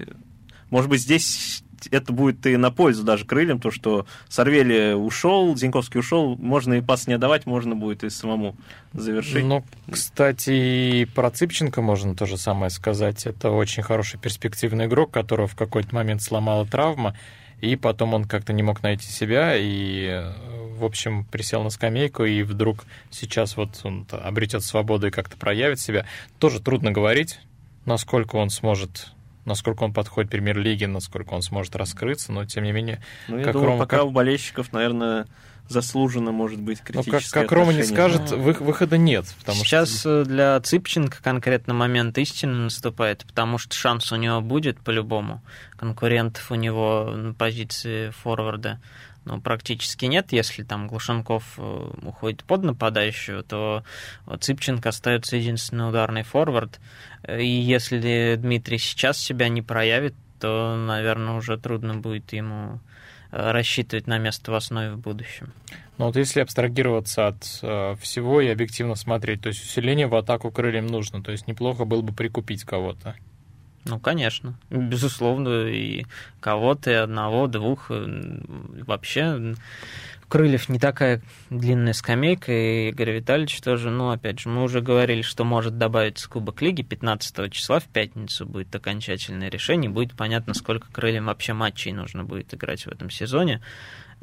может 0.71 0.89
быть, 0.89 1.01
здесь 1.01 1.64
это 1.91 2.13
будет 2.13 2.47
и 2.47 2.57
на 2.57 2.71
пользу 2.71 3.05
даже 3.05 3.25
крыльям, 3.25 3.61
то, 3.61 3.71
что 3.71 4.07
Сорвели 4.29 4.95
ушел, 4.95 5.57
Зиньковский 5.57 6.01
ушел, 6.01 6.37
можно 6.37 6.75
и 6.75 6.81
пас 6.81 7.07
не 7.07 7.15
отдавать, 7.15 7.47
можно 7.47 7.75
будет 7.75 8.05
и 8.05 8.11
самому 8.11 8.57
завершить. 8.93 9.45
Ну, 9.45 9.65
кстати, 9.91 10.51
и 10.51 11.05
про 11.07 11.31
Цыпченко 11.31 11.83
можно 11.83 12.15
то 12.15 12.27
же 12.27 12.37
самое 12.37 12.71
сказать. 12.71 13.27
Это 13.27 13.51
очень 13.51 13.83
хороший 13.83 14.19
перспективный 14.19 14.87
игрок, 14.87 15.11
которого 15.11 15.47
в 15.47 15.57
какой-то 15.57 15.95
момент 15.95 16.23
сломала 16.23 16.67
травма, 16.67 17.17
и 17.61 17.77
потом 17.77 18.15
он 18.15 18.25
как-то 18.25 18.53
не 18.53 18.63
мог 18.63 18.83
найти 18.83 19.07
себя, 19.07 19.55
и, 19.57 20.23
в 20.77 20.85
общем, 20.85 21.25
присел 21.25 21.63
на 21.63 21.71
скамейку, 21.71 22.25
и 22.25 22.43
вдруг 22.43 22.85
сейчас 23.11 23.57
вот 23.57 23.81
он 23.85 24.07
обретет 24.11 24.65
свободу 24.65 25.07
и 25.07 25.11
как-то 25.11 25.37
проявит 25.37 25.81
себя. 25.81 26.05
Тоже 26.39 26.61
трудно 26.61 26.91
говорить, 26.93 27.41
насколько 27.87 28.37
он 28.37 28.51
сможет 28.51 29.09
насколько 29.45 29.83
он 29.83 29.93
подходит 29.93 30.31
премьер-лиге, 30.31 30.87
насколько 30.87 31.35
он 31.35 31.43
сможет 31.43 31.77
раскрыться, 31.77 32.33
но 32.33 32.45
тем 32.45 32.65
не 32.65 32.73
менее... 32.73 33.03
Ну, 33.29 33.39
я 33.39 33.45
как 33.45 33.53
думаю, 33.55 33.71
Рома, 33.71 33.81
пока 33.81 33.99
как... 33.99 34.07
у 34.07 34.11
болельщиков, 34.11 34.73
наверное, 34.73 35.27
заслуженно 35.69 36.33
может 36.33 36.61
быть 36.61 36.81
критическое 36.81 37.11
Ну, 37.11 37.21
как, 37.21 37.31
как 37.33 37.53
Рома 37.53 37.73
не 37.73 37.83
скажет, 37.83 38.31
ну, 38.31 38.37
выхода 38.39 38.99
нет. 38.99 39.27
Потому 39.39 39.59
Сейчас 39.59 40.01
что... 40.01 40.23
Э, 40.23 40.25
для 40.25 40.61
Цыпченко 40.61 41.23
конкретно 41.23 41.75
момент 41.75 42.17
истины 42.19 42.55
наступает, 42.55 43.25
потому 43.25 43.59
что 43.59 43.75
шанс 43.75 44.13
у 44.13 44.17
него 44.17 44.41
будет 44.41 44.79
по-любому. 44.81 45.43
Конкурентов 45.77 46.51
у 46.51 46.55
него 46.55 47.13
на 47.15 47.35
позиции 47.35 48.11
форварда 48.11 48.81
ну, 49.25 49.41
практически 49.41 50.07
нет. 50.07 50.33
Если 50.33 50.63
там 50.63 50.87
Глушенков 50.87 51.55
э, 51.59 51.91
уходит 52.03 52.45
под 52.45 52.63
нападающего, 52.63 53.43
то 53.43 53.85
Цыпченко 54.39 54.91
остается 54.91 55.37
единственный 55.37 55.89
ударный 55.89 56.23
форвард. 56.23 56.81
И 57.27 57.47
если 57.47 58.37
Дмитрий 58.37 58.79
сейчас 58.79 59.19
себя 59.19 59.49
не 59.49 59.63
проявит, 59.63 60.15
то, 60.41 60.77
наверное, 60.77 61.35
уже 61.35 61.57
трудно 61.57 61.95
будет 61.95 62.33
ему 62.33 62.81
э, 63.33 63.51
рассчитывать 63.51 64.07
на 64.07 64.19
место 64.19 64.53
в 64.53 64.55
основе 64.55 64.93
в 64.93 64.99
будущем. 64.99 65.53
Ну 65.97 66.07
вот 66.07 66.17
если 66.17 66.41
абстрагироваться 66.41 67.29
от 67.29 67.61
э, 67.63 67.97
всего 68.01 68.41
и 68.41 68.49
объективно 68.49 68.95
смотреть, 68.95 69.43
то 69.43 69.49
есть 69.49 69.63
усиление 69.63 70.07
в 70.07 70.15
атаку 70.17 70.51
крыльям 70.51 70.87
нужно, 70.87 71.23
то 71.23 71.33
есть 71.33 71.47
неплохо 71.47 71.85
было 71.85 72.03
бы 72.03 72.13
прикупить 72.13 72.65
кого-то. 72.65 73.15
Ну, 73.85 74.01
конечно, 74.01 74.55
безусловно, 74.71 75.69
и 75.69 76.07
кого-то, 76.41 76.91
и 76.91 76.95
одного, 76.95 77.47
двух, 77.49 77.91
вообще 77.91 79.55
Крыльев 80.29 80.69
не 80.69 80.79
такая 80.79 81.21
длинная 81.51 81.93
скамейка, 81.93 82.51
и 82.51 82.89
Игорь 82.89 83.13
Витальевич 83.13 83.61
тоже, 83.61 83.91
ну, 83.91 84.11
опять 84.11 84.41
же, 84.41 84.49
мы 84.49 84.63
уже 84.63 84.81
говорили, 84.81 85.23
что 85.23 85.45
может 85.45 85.79
добавиться 85.79 86.29
Кубок 86.29 86.63
Лиги. 86.63 86.83
15 86.83 87.53
числа, 87.53 87.79
в 87.79 87.85
пятницу 87.85 88.47
будет 88.47 88.75
окончательное 88.75 89.49
решение, 89.49 89.91
будет 89.91 90.15
понятно, 90.15 90.55
сколько 90.55 90.91
Крыльям 90.91 91.27
вообще 91.27 91.53
матчей 91.53 91.93
нужно 91.93 92.25
будет 92.25 92.53
играть 92.55 92.85
в 92.85 92.89
этом 92.89 93.11
сезоне. 93.11 93.61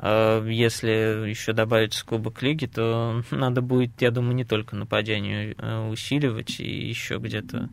А 0.03 0.43
если 0.47 1.29
еще 1.29 1.53
добавится 1.53 2.03
Кубок 2.03 2.41
Лиги, 2.41 2.65
то 2.65 3.23
надо 3.29 3.61
будет, 3.61 4.01
я 4.01 4.09
думаю, 4.09 4.33
не 4.33 4.43
только 4.43 4.75
нападение 4.75 5.53
а 5.59 5.87
усиливать 5.87 6.59
и 6.59 6.87
еще 6.89 7.19
где-то 7.19 7.69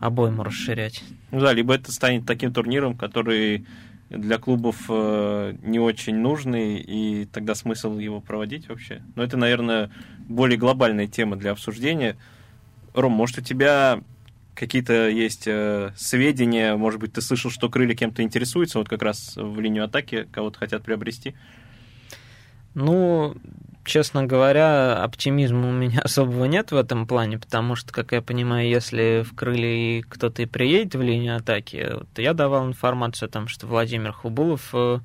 обойму 0.00 0.44
расширять. 0.44 1.02
Ну 1.32 1.40
да, 1.40 1.52
либо 1.52 1.74
это 1.74 1.90
станет 1.90 2.24
таким 2.24 2.52
турниром, 2.52 2.96
который 2.96 3.66
для 4.10 4.38
клубов 4.38 4.76
э, 4.88 5.56
не 5.62 5.80
очень 5.80 6.16
нужный, 6.16 6.76
и 6.76 7.24
тогда 7.24 7.56
смысл 7.56 7.98
его 7.98 8.20
проводить 8.20 8.68
вообще. 8.68 9.02
Но 9.16 9.24
это, 9.24 9.36
наверное, 9.36 9.90
более 10.28 10.58
глобальная 10.58 11.08
тема 11.08 11.34
для 11.34 11.50
обсуждения. 11.50 12.16
Ром, 12.94 13.10
может, 13.10 13.38
у 13.38 13.40
тебя 13.40 14.00
какие-то 14.54 15.08
есть 15.08 15.48
э, 15.48 15.92
сведения, 15.96 16.76
может 16.76 17.00
быть, 17.00 17.14
ты 17.14 17.22
слышал, 17.22 17.50
что 17.50 17.68
крылья 17.68 17.96
кем-то 17.96 18.22
интересуются, 18.22 18.78
вот 18.78 18.88
как 18.88 19.02
раз 19.02 19.34
в 19.36 19.58
линию 19.58 19.84
атаки 19.84 20.28
кого-то 20.30 20.60
хотят 20.60 20.84
приобрести? 20.84 21.34
Ну, 22.74 23.34
честно 23.84 24.24
говоря, 24.24 25.02
оптимизма 25.02 25.68
у 25.68 25.72
меня 25.72 26.00
особого 26.04 26.44
нет 26.44 26.70
в 26.72 26.76
этом 26.76 27.06
плане, 27.06 27.38
потому 27.38 27.76
что, 27.76 27.92
как 27.92 28.12
я 28.12 28.22
понимаю, 28.22 28.68
если 28.68 29.22
в 29.22 29.34
крылья 29.34 30.02
кто-то 30.08 30.42
и 30.42 30.46
приедет 30.46 30.94
в 30.94 31.02
линию 31.02 31.36
атаки, 31.36 31.90
вот 31.92 32.08
я 32.16 32.34
давал 32.34 32.66
информацию 32.66 33.28
о 33.28 33.32
том, 33.32 33.48
что 33.48 33.66
Владимир 33.66 34.12
Хубулов 34.12 34.70
э, 34.72 35.00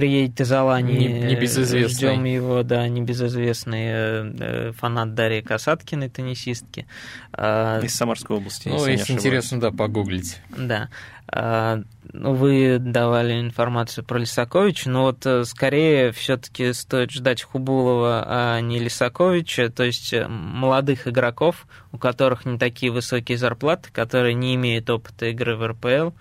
приедет 0.00 0.40
из 0.40 0.50
Алании. 0.50 1.08
Не, 1.08 1.34
небезызвестный. 1.34 2.08
Ждем 2.08 2.24
его, 2.24 2.62
да, 2.62 2.88
небезызвестный 2.88 3.84
э, 3.84 4.32
э, 4.40 4.72
фанат 4.72 5.14
Дарьи 5.14 5.42
Касаткиной, 5.42 6.08
теннисистки. 6.08 6.86
А, 7.34 7.80
из 7.80 7.94
Самарской 7.94 8.38
области. 8.38 8.68
Ну, 8.68 8.76
если, 8.76 8.92
если 8.92 9.12
интересно, 9.12 9.60
да, 9.60 9.70
погуглить. 9.70 10.40
Да. 10.56 10.88
А, 11.28 11.82
ну, 12.14 12.32
вы 12.32 12.78
давали 12.80 13.38
информацию 13.40 14.02
про 14.02 14.18
Лисаковича, 14.18 14.88
но 14.88 15.02
вот 15.02 15.26
э, 15.26 15.44
скорее 15.44 16.12
все-таки 16.12 16.72
стоит 16.72 17.10
ждать 17.10 17.42
Хубулова, 17.42 18.24
а 18.26 18.60
не 18.60 18.78
Лисаковича, 18.78 19.68
то 19.68 19.84
есть 19.84 20.14
молодых 20.28 21.08
игроков, 21.08 21.66
у 21.92 21.98
которых 21.98 22.46
не 22.46 22.56
такие 22.56 22.90
высокие 22.90 23.36
зарплаты, 23.36 23.90
которые 23.92 24.32
не 24.32 24.54
имеют 24.54 24.88
опыта 24.88 25.26
игры 25.26 25.56
в 25.56 25.66
РПЛ, 25.66 26.16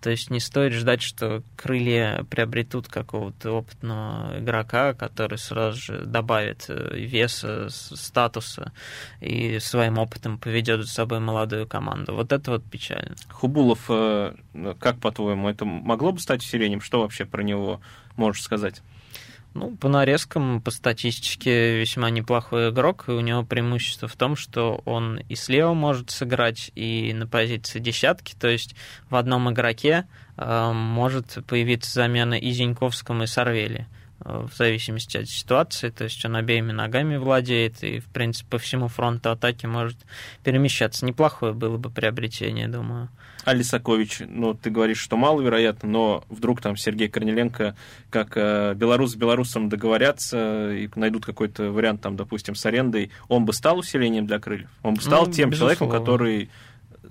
то 0.00 0.10
есть 0.10 0.30
не 0.30 0.40
стоит 0.40 0.72
ждать, 0.72 1.02
что 1.02 1.42
крылья 1.56 2.24
приобретут 2.30 2.88
какого-то 2.88 3.52
опытного 3.52 4.38
игрока, 4.38 4.94
который 4.94 5.38
сразу 5.38 5.80
же 5.80 6.00
добавит 6.04 6.66
э, 6.68 6.96
веса, 6.96 7.68
статуса 7.70 8.72
и 9.20 9.58
своим 9.58 9.98
опытом 9.98 10.38
поведет 10.38 10.82
за 10.82 10.88
собой 10.88 11.20
молодую 11.20 11.66
команду. 11.66 12.14
Вот 12.14 12.32
это 12.32 12.52
вот 12.52 12.64
печально. 12.64 13.16
Хубулов, 13.28 13.86
э, 13.88 14.34
как 14.78 14.98
по-твоему, 14.98 15.48
это 15.48 15.64
могло 15.64 16.12
бы 16.12 16.20
стать 16.20 16.42
усилением? 16.42 16.80
Что 16.80 17.00
вообще 17.00 17.24
про 17.24 17.42
него 17.42 17.80
можешь 18.16 18.42
сказать? 18.42 18.82
Ну, 19.56 19.74
по 19.74 19.88
нарезкам, 19.88 20.60
по 20.60 20.70
статистике, 20.70 21.78
весьма 21.78 22.10
неплохой 22.10 22.68
игрок, 22.68 23.04
и 23.08 23.12
у 23.12 23.20
него 23.20 23.42
преимущество 23.42 24.06
в 24.06 24.14
том, 24.14 24.36
что 24.36 24.82
он 24.84 25.18
и 25.30 25.34
слева 25.34 25.72
может 25.72 26.10
сыграть, 26.10 26.70
и 26.74 27.14
на 27.14 27.26
позиции 27.26 27.78
десятки, 27.78 28.34
то 28.38 28.48
есть 28.48 28.74
в 29.08 29.16
одном 29.16 29.50
игроке 29.50 30.06
э, 30.36 30.72
может 30.72 31.38
появиться 31.46 31.90
замена 31.90 32.34
и 32.34 32.50
Зиньковскому, 32.50 33.22
и 33.22 33.26
Сорвели. 33.26 33.80
э, 33.80 34.05
в 34.20 34.50
зависимости 34.54 35.18
от 35.18 35.28
ситуации, 35.28 35.90
то 35.90 36.04
есть 36.04 36.24
он 36.24 36.36
обеими 36.36 36.72
ногами 36.72 37.16
владеет 37.16 37.82
и, 37.84 38.00
в 38.00 38.06
принципе, 38.06 38.50
по 38.50 38.58
всему 38.58 38.88
фронту 38.88 39.30
атаки 39.30 39.66
может 39.66 39.98
перемещаться. 40.42 41.04
Неплохое 41.04 41.52
было 41.52 41.76
бы 41.76 41.90
приобретение, 41.90 42.68
думаю. 42.68 43.10
А 43.44 43.54
Лисакович, 43.54 44.22
ну, 44.26 44.54
ты 44.54 44.70
говоришь, 44.70 44.98
что 44.98 45.16
маловероятно, 45.16 45.88
но 45.88 46.24
вдруг 46.28 46.60
там 46.60 46.76
Сергей 46.76 47.08
Корнеленко, 47.08 47.76
как 48.10 48.32
э, 48.36 48.74
белорус 48.74 49.12
с 49.12 49.14
белорусом 49.14 49.68
договорятся 49.68 50.72
и 50.72 50.88
найдут 50.96 51.24
какой-то 51.24 51.70
вариант, 51.70 52.00
там, 52.00 52.16
допустим, 52.16 52.56
с 52.56 52.66
арендой, 52.66 53.12
он 53.28 53.44
бы 53.44 53.52
стал 53.52 53.78
усилением 53.78 54.26
для 54.26 54.40
крыльев? 54.40 54.68
Он 54.82 54.94
бы 54.94 55.00
стал 55.00 55.26
ну, 55.26 55.32
тем 55.32 55.50
безусловно. 55.50 55.76
человеком, 55.76 56.00
который 56.00 56.50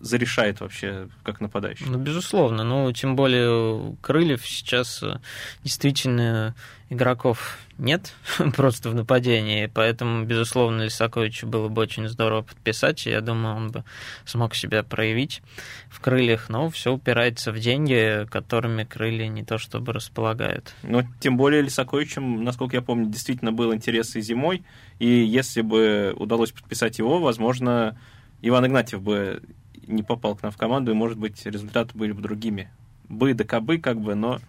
зарешает 0.06 0.62
вообще 0.62 1.10
как 1.24 1.42
нападающий. 1.42 1.88
Ну, 1.88 1.98
безусловно. 1.98 2.64
Ну, 2.64 2.92
тем 2.92 3.16
более 3.16 3.96
Крыльев 4.02 4.46
сейчас 4.46 5.02
э, 5.02 5.20
действительно 5.64 6.56
игроков 6.90 7.58
нет 7.80 8.14
просто 8.56 8.92
в 8.92 8.96
нападении, 8.96 9.66
поэтому, 9.66 10.24
безусловно, 10.24 10.84
Лисаковичу 10.84 11.48
было 11.48 11.68
бы 11.68 11.82
очень 11.82 12.08
здорово 12.08 12.44
подписать, 12.44 13.08
и 13.08 13.10
я 13.10 13.22
думаю, 13.22 13.56
он 13.56 13.72
бы 13.72 13.84
смог 14.26 14.54
себя 14.54 14.84
проявить 14.84 15.42
в 15.90 16.00
крыльях, 16.00 16.50
но 16.50 16.70
все 16.70 16.94
упирается 16.94 17.52
в 17.52 17.60
деньги, 17.60 18.28
которыми 18.30 18.84
крылья 18.84 19.28
не 19.28 19.44
то 19.44 19.58
чтобы 19.58 19.92
располагают. 19.92 20.76
Но 20.84 21.04
тем 21.20 21.36
более 21.36 21.64
Лисаковичем, 21.64 22.44
насколько 22.44 22.76
я 22.76 22.84
помню, 22.84 23.10
действительно 23.10 23.52
был 23.52 23.74
интерес 23.74 24.16
и 24.16 24.22
зимой, 24.22 24.64
и 25.00 25.08
если 25.08 25.62
бы 25.62 26.14
удалось 26.16 26.52
подписать 26.52 27.00
его, 27.00 27.20
возможно, 27.20 27.98
Иван 28.42 28.68
Игнатьев 28.68 29.02
бы 29.02 29.42
не 29.88 30.04
попал 30.04 30.36
к 30.36 30.44
нам 30.44 30.52
в 30.52 30.58
команду, 30.58 30.92
и, 30.92 30.96
может 30.96 31.18
быть, 31.18 31.46
результаты 31.46 31.98
были 31.98 32.12
бы 32.12 32.22
другими 32.22 32.70
бы 33.10 33.34
да 33.34 33.44
кобы, 33.44 33.78
как 33.78 34.00
бы, 34.00 34.16
но 34.16 34.40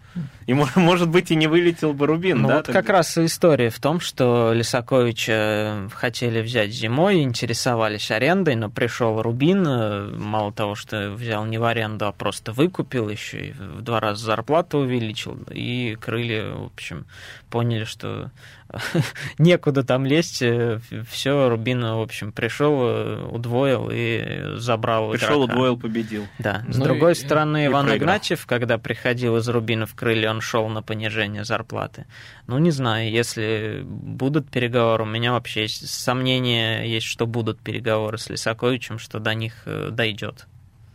и, 0.45 0.53
может 0.75 1.09
быть, 1.09 1.31
и 1.31 1.35
не 1.35 1.47
вылетел 1.47 1.93
бы 1.93 2.07
Рубин, 2.07 2.41
ну, 2.41 2.47
да? 2.47 2.55
Вот 2.57 2.65
тогда? 2.65 2.81
как 2.81 2.89
раз 2.89 3.17
история 3.17 3.69
в 3.69 3.79
том, 3.79 3.99
что 3.99 4.51
Лисаковича 4.53 5.89
хотели 5.93 6.41
взять 6.41 6.71
зимой, 6.71 7.21
интересовались 7.21 8.11
арендой, 8.11 8.55
но 8.55 8.69
пришел 8.69 9.21
Рубин, 9.21 9.65
э, 9.67 10.11
мало 10.15 10.51
того, 10.51 10.75
что 10.75 11.11
взял 11.11 11.45
не 11.45 11.57
в 11.57 11.63
аренду, 11.63 12.07
а 12.07 12.11
просто 12.11 12.51
выкупил 12.51 13.09
еще 13.09 13.49
и 13.49 13.51
в 13.51 13.81
два 13.81 13.99
раза 13.99 14.25
зарплату 14.25 14.79
увеличил, 14.79 15.37
и 15.51 15.97
крылья, 15.99 16.51
в 16.53 16.65
общем, 16.65 17.05
поняли, 17.49 17.83
что 17.83 18.31
некуда 19.37 19.83
там 19.83 20.05
лезть, 20.05 20.41
э, 20.41 20.79
все, 21.09 21.49
Рубин, 21.49 21.81
в 21.81 22.01
общем, 22.01 22.31
пришел, 22.31 22.79
э, 22.81 23.25
удвоил 23.31 23.89
и 23.91 24.57
забрал 24.57 25.11
Пришел, 25.11 25.45
игрока. 25.45 25.53
удвоил, 25.53 25.77
победил. 25.77 26.27
Да. 26.39 26.63
С 26.69 26.77
ну, 26.77 26.83
другой 26.83 27.13
и, 27.13 27.15
стороны, 27.15 27.63
и 27.63 27.67
Иван 27.67 27.87
проиграл. 27.87 28.09
Игнатьев, 28.09 28.45
когда 28.45 28.77
приходил 28.77 29.37
из 29.37 29.47
Рубина 29.47 29.85
в 29.85 29.95
крылья, 29.95 30.29
он 30.29 30.41
шел 30.41 30.67
на 30.69 30.81
понижение 30.81 31.43
зарплаты. 31.43 32.05
Ну, 32.47 32.57
не 32.57 32.71
знаю, 32.71 33.09
если 33.09 33.83
будут 33.85 34.49
переговоры, 34.49 35.03
у 35.03 35.07
меня 35.07 35.31
вообще 35.31 35.63
есть 35.63 35.89
сомнения, 35.89 36.83
есть, 36.83 37.05
что 37.05 37.25
будут 37.25 37.59
переговоры 37.59 38.17
с 38.17 38.29
Лисаковичем, 38.29 38.99
что 38.99 39.19
до 39.19 39.33
них 39.33 39.53
э, 39.65 39.89
дойдет. 39.91 40.47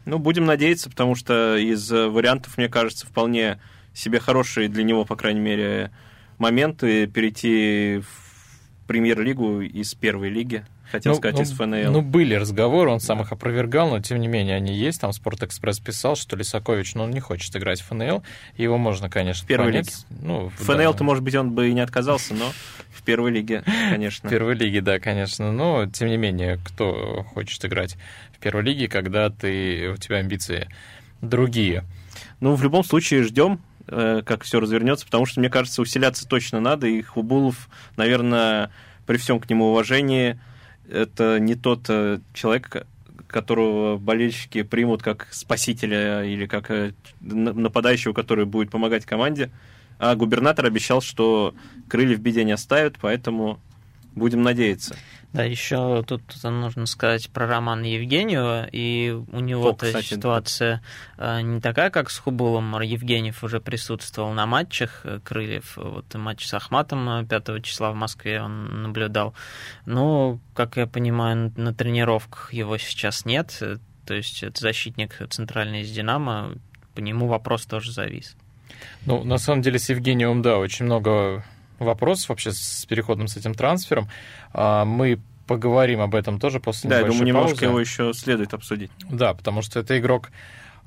Ну, 0.05 0.19
будем 0.19 0.45
надеяться, 0.45 0.91
потому 0.91 1.15
что 1.15 1.57
из 1.57 1.91
вариантов, 1.91 2.59
мне 2.59 2.69
кажется, 2.69 3.07
вполне 3.07 3.61
себе 3.95 4.19
хорошие 4.19 4.69
для 4.69 4.83
него, 4.83 5.05
по 5.05 5.17
крайней 5.17 5.41
мере, 5.41 5.91
моменты 6.43 7.07
перейти 7.07 8.01
в 8.01 8.87
премьер-лигу 8.89 9.61
из 9.61 9.95
первой 9.95 10.29
лиги 10.29 10.65
хотел 10.91 11.13
ну, 11.13 11.19
сказать, 11.19 11.37
ну, 11.37 11.43
из 11.43 11.53
ФНЛ. 11.53 11.93
Ну, 11.93 12.03
были 12.03 12.35
разговоры, 12.35 12.91
он 12.91 13.01
сам 13.01 13.23
их 13.23 13.33
опровергал, 13.33 13.89
но 13.89 14.01
тем 14.01 14.21
не 14.21 14.27
менее 14.29 14.57
они 14.57 14.75
есть. 14.75 15.01
Там 15.01 15.13
Спортэкспресс 15.13 15.79
писал, 15.79 16.17
что 16.17 16.37
Лисакович, 16.37 16.95
ну, 16.95 17.05
он 17.05 17.11
не 17.11 17.21
хочет 17.21 17.55
играть 17.57 17.81
в 17.81 17.87
ФНЛ. 17.87 18.23
Его 18.59 18.77
можно, 18.77 19.09
конечно, 19.09 19.45
в 19.45 19.47
первой 19.47 19.73
понять. 19.73 20.05
лиге. 20.11 20.23
Ну, 20.23 20.49
в 20.51 20.55
ФНЛ-то, 20.65 20.99
да. 20.99 21.05
может 21.05 21.25
быть, 21.25 21.35
он 21.35 21.53
бы 21.53 21.71
и 21.71 21.73
не 21.73 21.81
отказался, 21.81 22.35
но 22.35 22.53
в 22.91 23.03
первой 23.03 23.31
лиге, 23.31 23.63
конечно. 23.91 24.29
В 24.29 24.31
первой 24.31 24.55
лиге, 24.55 24.83
да, 24.83 24.99
конечно. 24.99 25.53
Но, 25.53 25.87
тем 25.87 26.09
не 26.09 26.17
менее, 26.17 26.59
кто 26.65 27.25
хочет 27.33 27.65
играть 27.65 27.97
в 28.33 28.39
первой 28.39 28.63
лиге, 28.65 28.89
когда 28.89 29.31
ты, 29.31 29.93
у 29.95 29.97
тебя 29.97 30.17
амбиции 30.17 30.69
другие? 31.23 31.85
Ну, 32.41 32.55
в 32.55 32.63
любом 32.63 32.85
случае, 32.85 33.23
ждем 33.23 33.55
э, 33.55 33.57
как 33.87 34.45
все 34.45 34.61
развернется, 34.61 35.05
потому 35.05 35.27
что, 35.27 35.41
мне 35.41 35.51
кажется, 35.51 35.83
усиляться 35.83 36.27
точно 36.27 36.61
надо, 36.61 36.87
и 36.87 37.03
Хубулов, 37.03 37.69
наверное, 37.97 38.71
при 39.07 39.17
всем 39.17 39.41
к 39.41 39.51
нему 39.51 39.71
уважении, 39.71 40.39
это 40.89 41.39
не 41.41 41.55
тот 41.55 41.87
э, 41.89 42.21
человек, 42.35 42.87
которого 43.27 43.97
болельщики 43.97 44.63
примут 44.63 45.03
как 45.03 45.29
спасителя 45.31 46.25
или 46.25 46.47
как 46.47 46.71
э, 46.71 46.93
нападающего, 47.21 48.13
который 48.13 48.45
будет 48.45 48.71
помогать 48.71 49.07
команде. 49.07 49.51
А 49.99 50.15
губернатор 50.17 50.67
обещал, 50.67 51.01
что 51.01 51.55
крылья 51.89 52.17
в 52.17 52.21
беде 52.21 52.45
не 52.45 52.53
оставят, 52.53 52.97
поэтому 53.01 53.61
будем 54.15 54.43
надеяться. 54.43 54.97
Да, 55.33 55.45
еще 55.45 56.05
тут 56.07 56.23
нужно 56.45 56.85
сказать 56.85 57.31
про 57.31 57.47
Романа 57.47 57.87
Евгеньева, 57.87 58.69
и 58.71 59.11
у 59.11 59.41
него-то 59.41 60.03
ситуация 60.03 60.83
да. 61.17 61.41
не 61.41 61.61
такая, 61.61 61.89
как 61.91 62.11
с 62.11 62.19
Хубулом. 62.19 62.79
Евгеньев 62.81 63.43
уже 63.43 63.59
присутствовал 63.61 64.33
на 64.33 64.45
матчах 64.47 65.01
э, 65.05 65.21
Крыльев, 65.25 65.77
вот 65.77 66.15
матч 66.15 66.47
с 66.47 66.53
Ахматом 66.53 67.27
5 67.27 67.49
э, 67.49 67.61
числа 67.63 67.93
в 67.93 67.95
Москве 67.95 68.43
он 68.43 68.83
наблюдал. 68.83 69.35
Но, 69.87 70.39
как 70.55 70.77
я 70.77 70.87
понимаю, 70.87 71.53
на 71.57 71.73
тренировках 71.73 72.53
его 72.53 72.77
сейчас 72.77 73.25
нет, 73.25 73.57
э, 73.63 73.79
то 74.05 74.15
есть 74.15 74.43
это 74.43 74.61
защитник 74.61 75.19
центральный 75.31 75.81
из 75.81 75.91
«Динамо», 75.91 76.53
по 76.95 77.01
нему 77.01 77.27
вопрос 77.27 77.65
тоже 77.65 77.91
завис. 77.91 78.37
Ну, 79.07 79.25
на 79.25 79.39
самом 79.39 79.63
деле, 79.63 79.79
с 79.79 79.89
Евгением, 79.89 80.43
да, 80.43 80.59
очень 80.59 80.85
много 80.85 81.43
вопросов 81.79 82.31
вообще 82.31 82.53
с 82.53 82.85
переходом 82.87 83.29
с 83.29 83.37
этим 83.37 83.55
трансфером. 83.55 84.09
А, 84.53 84.85
мы 84.85 85.21
поговорим 85.47 86.01
об 86.01 86.15
этом 86.15 86.39
тоже 86.39 86.61
после 86.61 86.89
да, 86.89 87.01
небольшой 87.01 87.19
Да, 87.21 87.27
я 87.27 87.33
думаю, 87.33 87.45
паузы. 87.45 87.65
немножко 87.65 87.65
его 87.67 87.81
еще 87.81 88.13
следует 88.15 88.55
обсудить. 88.55 88.91
Да, 89.11 89.35
потому 89.35 89.63
что 89.63 89.81
это 89.81 89.99
игрок 89.99 90.31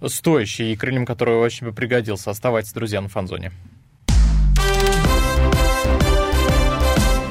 стоящий 0.08 0.74
и 0.74 0.76
крыльям 0.76 1.06
которого 1.06 1.43
очень 1.43 1.67
бы 1.67 1.74
пригодился. 1.74 2.32
Оставайтесь, 2.32 2.74
друзья, 2.74 3.02
на 3.02 3.10
фанзоне. 3.10 3.52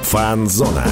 Фанзона. 0.03 0.87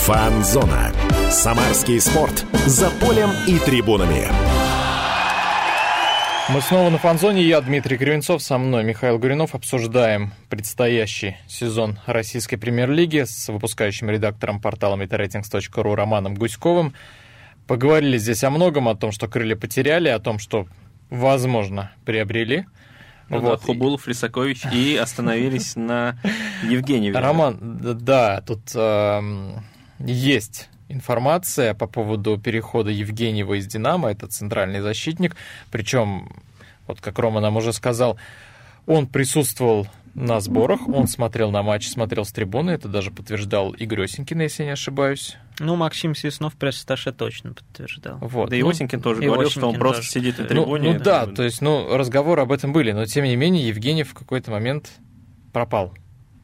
Фанзона. 0.00 0.92
Самарский 1.30 2.00
спорт. 2.00 2.46
За 2.66 2.90
полем 2.90 3.30
и 3.46 3.58
трибунами. 3.58 4.47
Мы 6.50 6.62
снова 6.62 6.88
на 6.88 6.96
фанзоне. 6.96 7.42
Я 7.42 7.60
Дмитрий 7.60 7.98
Кривенцов, 7.98 8.42
со 8.42 8.56
мной 8.56 8.82
Михаил 8.82 9.18
Гуринов. 9.18 9.54
Обсуждаем 9.54 10.32
предстоящий 10.48 11.36
сезон 11.46 11.98
российской 12.06 12.56
премьер-лиги 12.56 13.24
с 13.24 13.48
выпускающим 13.48 14.08
редактором 14.08 14.58
портала 14.58 14.96
metaratings.ru 14.96 15.94
Романом 15.94 16.34
Гуськовым. 16.34 16.94
Поговорили 17.66 18.16
здесь 18.16 18.44
о 18.44 18.50
многом, 18.50 18.88
о 18.88 18.96
том, 18.96 19.12
что 19.12 19.28
крылья 19.28 19.56
потеряли, 19.56 20.08
о 20.08 20.18
том, 20.20 20.38
что, 20.38 20.66
возможно, 21.10 21.92
приобрели. 22.06 22.64
Ну, 23.28 23.40
вот. 23.40 23.62
Хубулов, 23.62 24.06
Лисакович 24.06 24.64
и 24.72 24.96
остановились 25.00 25.76
на 25.76 26.18
Евгении. 26.62 27.12
Роман, 27.12 27.58
да, 27.60 28.40
тут 28.40 28.60
э, 28.74 29.20
есть 29.98 30.70
информация 30.88 31.74
по 31.74 31.86
поводу 31.86 32.38
перехода 32.38 32.90
Евгеньева 32.90 33.54
из 33.54 33.66
«Динамо». 33.66 34.10
Это 34.10 34.26
центральный 34.26 34.80
защитник. 34.80 35.36
Причем, 35.70 36.30
вот 36.86 37.00
как 37.00 37.18
Рома 37.18 37.40
нам 37.40 37.56
уже 37.56 37.72
сказал, 37.72 38.18
он 38.86 39.06
присутствовал 39.06 39.86
на 40.14 40.40
сборах, 40.40 40.88
он 40.88 41.06
смотрел 41.06 41.50
на 41.50 41.62
матч, 41.62 41.88
смотрел 41.88 42.24
с 42.24 42.32
трибуны, 42.32 42.72
это 42.72 42.88
даже 42.88 43.10
подтверждал 43.10 43.70
Игорь 43.72 44.04
Осенькин, 44.04 44.40
если 44.40 44.62
я 44.62 44.68
не 44.68 44.72
ошибаюсь. 44.72 45.36
Ну, 45.60 45.76
Максим 45.76 46.14
Свиснов 46.14 46.54
пресс-сташе 46.54 47.12
точно 47.12 47.54
подтверждал. 47.54 48.18
Вот. 48.20 48.50
Да 48.50 48.56
и 48.56 48.62
ну, 48.62 48.70
Осенькин 48.70 49.00
тоже 49.00 49.22
говорил, 49.22 49.46
Осенькин 49.46 49.60
что 49.60 49.68
он 49.68 49.78
просто 49.78 50.02
тоже. 50.02 50.10
сидит 50.10 50.38
на 50.38 50.44
ну, 50.44 50.48
трибуне. 50.48 50.88
Ну, 50.88 50.98
ну 50.98 51.04
да, 51.04 51.26
то 51.26 51.42
есть, 51.42 51.60
ну, 51.60 51.96
разговоры 51.96 52.42
об 52.42 52.52
этом 52.52 52.72
были, 52.72 52.92
но 52.92 53.04
тем 53.06 53.24
не 53.24 53.36
менее 53.36 53.68
Евгений 53.68 54.02
в 54.02 54.14
какой-то 54.14 54.50
момент 54.50 54.90
пропал. 55.52 55.94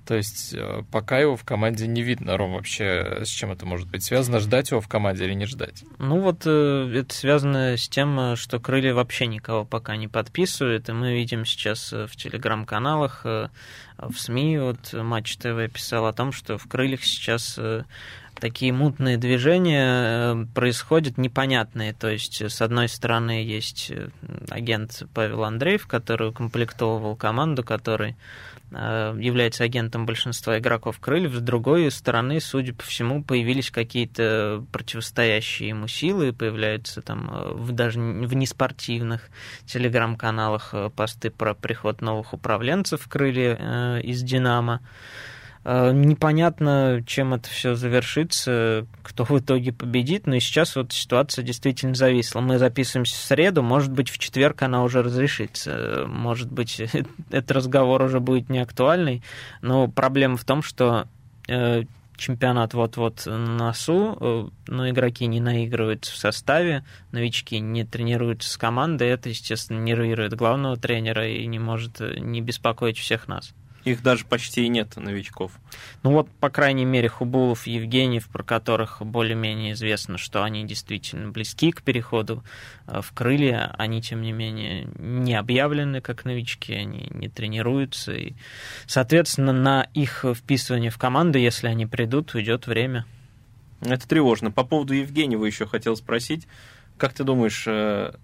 То 0.07 0.15
есть 0.15 0.55
э, 0.55 0.83
пока 0.91 1.19
его 1.19 1.37
в 1.37 1.45
команде 1.45 1.87
не 1.87 2.03
видно, 2.03 2.37
Ром, 2.37 2.55
вообще 2.55 3.23
с 3.25 3.29
чем 3.29 3.53
это 3.53 3.65
может 3.65 3.89
быть 3.89 4.05
связано? 4.05 4.39
Ждать 4.39 4.71
его 4.71 4.81
в 4.81 4.89
команде 4.89 5.25
или 5.25 5.35
не 5.35 5.47
ждать? 5.47 5.85
Ну 5.99 6.21
вот 6.21 6.43
э, 6.45 6.93
это 6.95 7.15
связано 7.15 7.77
с 7.77 7.89
тем, 7.89 8.19
э, 8.21 8.37
что 8.37 8.61
Крылья 8.61 8.93
вообще 8.93 9.27
никого 9.27 9.65
пока 9.65 9.97
не 9.97 10.09
подписывают, 10.09 10.89
и 10.89 10.93
мы 10.93 11.15
видим 11.15 11.47
сейчас 11.47 11.93
в 11.93 12.11
телеграм-каналах, 12.17 13.25
в 13.25 14.15
СМИ, 14.17 14.59
вот 14.59 14.93
Матч 14.93 15.37
ТВ 15.37 15.73
писал 15.73 16.07
о 16.07 16.13
том, 16.13 16.33
что 16.33 16.59
в 16.59 16.67
Крыльях 16.67 17.05
сейчас 17.05 17.59
такие 18.35 18.73
мутные 18.73 19.17
движения 19.17 20.47
происходят 20.55 21.17
непонятные. 21.17 21.93
То 21.93 22.09
есть, 22.09 22.43
с 22.43 22.61
одной 22.61 22.89
стороны, 22.89 23.45
есть 23.45 23.93
агент 24.51 25.05
Павел 25.15 25.45
Андреев, 25.45 25.87
который 25.87 26.31
укомплектовывал 26.31 27.15
команду, 27.15 27.63
который 27.63 28.17
является 28.71 29.65
агентом 29.65 30.07
большинства 30.07 30.59
игроков 30.59 30.99
крыльев, 30.99 31.35
с 31.35 31.41
другой 31.41 31.91
стороны, 31.91 32.41
судя 32.41 32.75
по 32.75 32.83
всему, 32.83 33.23
появились 33.23 33.71
какие-то 33.71 34.65
противостоящие 34.73 35.69
ему 35.71 35.87
силы, 35.87 36.33
появляются 36.33 37.01
там 37.03 37.31
э, 37.31 37.53
в, 37.53 37.73
даже 37.73 38.01
в 38.01 38.35
неспортивных 38.35 39.29
телеграм-каналах 39.67 40.71
э, 40.73 40.91
посты 40.91 41.31
про 41.31 41.55
приход 41.55 42.01
новых 42.01 42.33
управленцев 42.33 43.07
крылья 43.09 44.01
из 44.01 44.23
«Динамо». 44.23 44.81
Э, 45.65 45.93
непонятно, 45.93 47.03
чем 47.07 47.33
это 47.33 47.49
все 47.49 47.75
завершится, 47.75 48.87
кто 49.03 49.25
в 49.25 49.39
итоге 49.39 49.73
победит, 49.73 50.27
но 50.27 50.39
сейчас 50.39 50.77
вот 50.77 50.93
ситуация 50.93 51.43
действительно 51.43 51.95
зависла. 51.95 52.41
Мы 52.41 52.59
записываемся 52.59 53.17
в 53.17 53.21
среду, 53.21 53.63
может 53.63 53.91
быть, 53.91 54.11
в 54.11 54.19
четверг 54.19 54.61
она 54.63 54.85
уже 54.85 55.03
разрешится, 55.03 56.05
может 56.07 56.53
быть, 56.53 56.81
этот 57.31 57.51
разговор 57.51 58.03
уже 58.03 58.21
будет 58.21 58.51
не 58.51 58.59
актуальный, 58.59 59.23
но 59.63 59.89
проблема 59.89 60.37
в 60.37 60.45
том, 60.45 60.63
что 60.63 61.09
э, 61.49 61.85
чемпионат 62.19 62.75
вот-вот 62.75 63.25
на 63.25 63.39
носу, 63.39 64.19
э, 64.21 64.49
но 64.67 64.91
игроки 64.91 65.27
не 65.27 65.41
наигрывают 65.41 66.05
в 66.05 66.15
составе, 66.15 66.85
новички 67.11 67.59
не 67.59 67.85
тренируются 67.85 68.51
с 68.51 68.59
командой, 68.59 69.09
это, 69.09 69.31
естественно, 69.31 69.81
нервирует 69.81 70.35
главного 70.35 70.77
тренера 70.77 71.27
и 71.27 71.47
не 71.47 71.59
может 71.59 72.01
не 72.01 72.43
беспокоить 72.43 72.99
всех 72.99 73.29
нас. 73.29 73.55
Их 73.85 74.03
даже 74.03 74.25
почти 74.25 74.65
и 74.65 74.69
нет, 74.69 74.97
новичков. 74.97 75.53
Ну 76.03 76.13
вот, 76.13 76.31
по 76.41 76.49
крайней 76.49 76.87
мере, 76.87 77.09
Хубулов 77.09 77.67
и 77.67 77.73
Евгеньев, 77.73 78.29
про 78.29 78.43
которых 78.43 79.03
более-менее 79.03 79.73
известно, 79.73 80.17
что 80.17 80.43
они 80.43 80.65
действительно 80.65 81.31
близки 81.31 81.71
к 81.71 81.83
переходу 81.83 82.43
э, 82.87 83.03
в 83.03 83.13
крылья, 83.13 83.75
они, 83.77 84.01
тем 84.01 84.23
не 84.23 84.33
менее, 84.33 84.89
не 84.99 85.35
объявлены 85.35 86.01
как 86.01 86.25
новички, 86.25 86.73
они 86.73 87.09
не 87.11 87.29
тренируются. 87.29 88.13
И, 88.13 88.33
соответственно, 88.87 89.53
на 89.53 89.87
их 89.93 90.25
вписывание 90.35 90.91
в 90.91 90.97
команду, 90.97 91.39
если 91.39 91.67
они 91.67 91.85
придут, 91.85 92.35
уйдет 92.35 92.67
время. 92.67 93.05
Это 93.83 94.09
тревожно. 94.09 94.51
По 94.51 94.65
поводу 94.65 94.95
Евгеньева 94.95 95.45
еще 95.45 95.67
хотел 95.67 95.95
спросить. 95.97 96.49
Как 96.97 97.13
ты 97.13 97.23
думаешь, 97.23 97.65
э, 97.67 98.15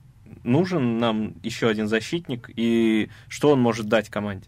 нужен 0.42 0.96
нам 0.98 1.34
еще 1.42 1.68
один 1.68 1.86
защитник, 1.86 2.48
и 2.56 3.10
что 3.28 3.50
он 3.50 3.60
может 3.60 3.88
дать 3.88 4.08
команде? 4.08 4.46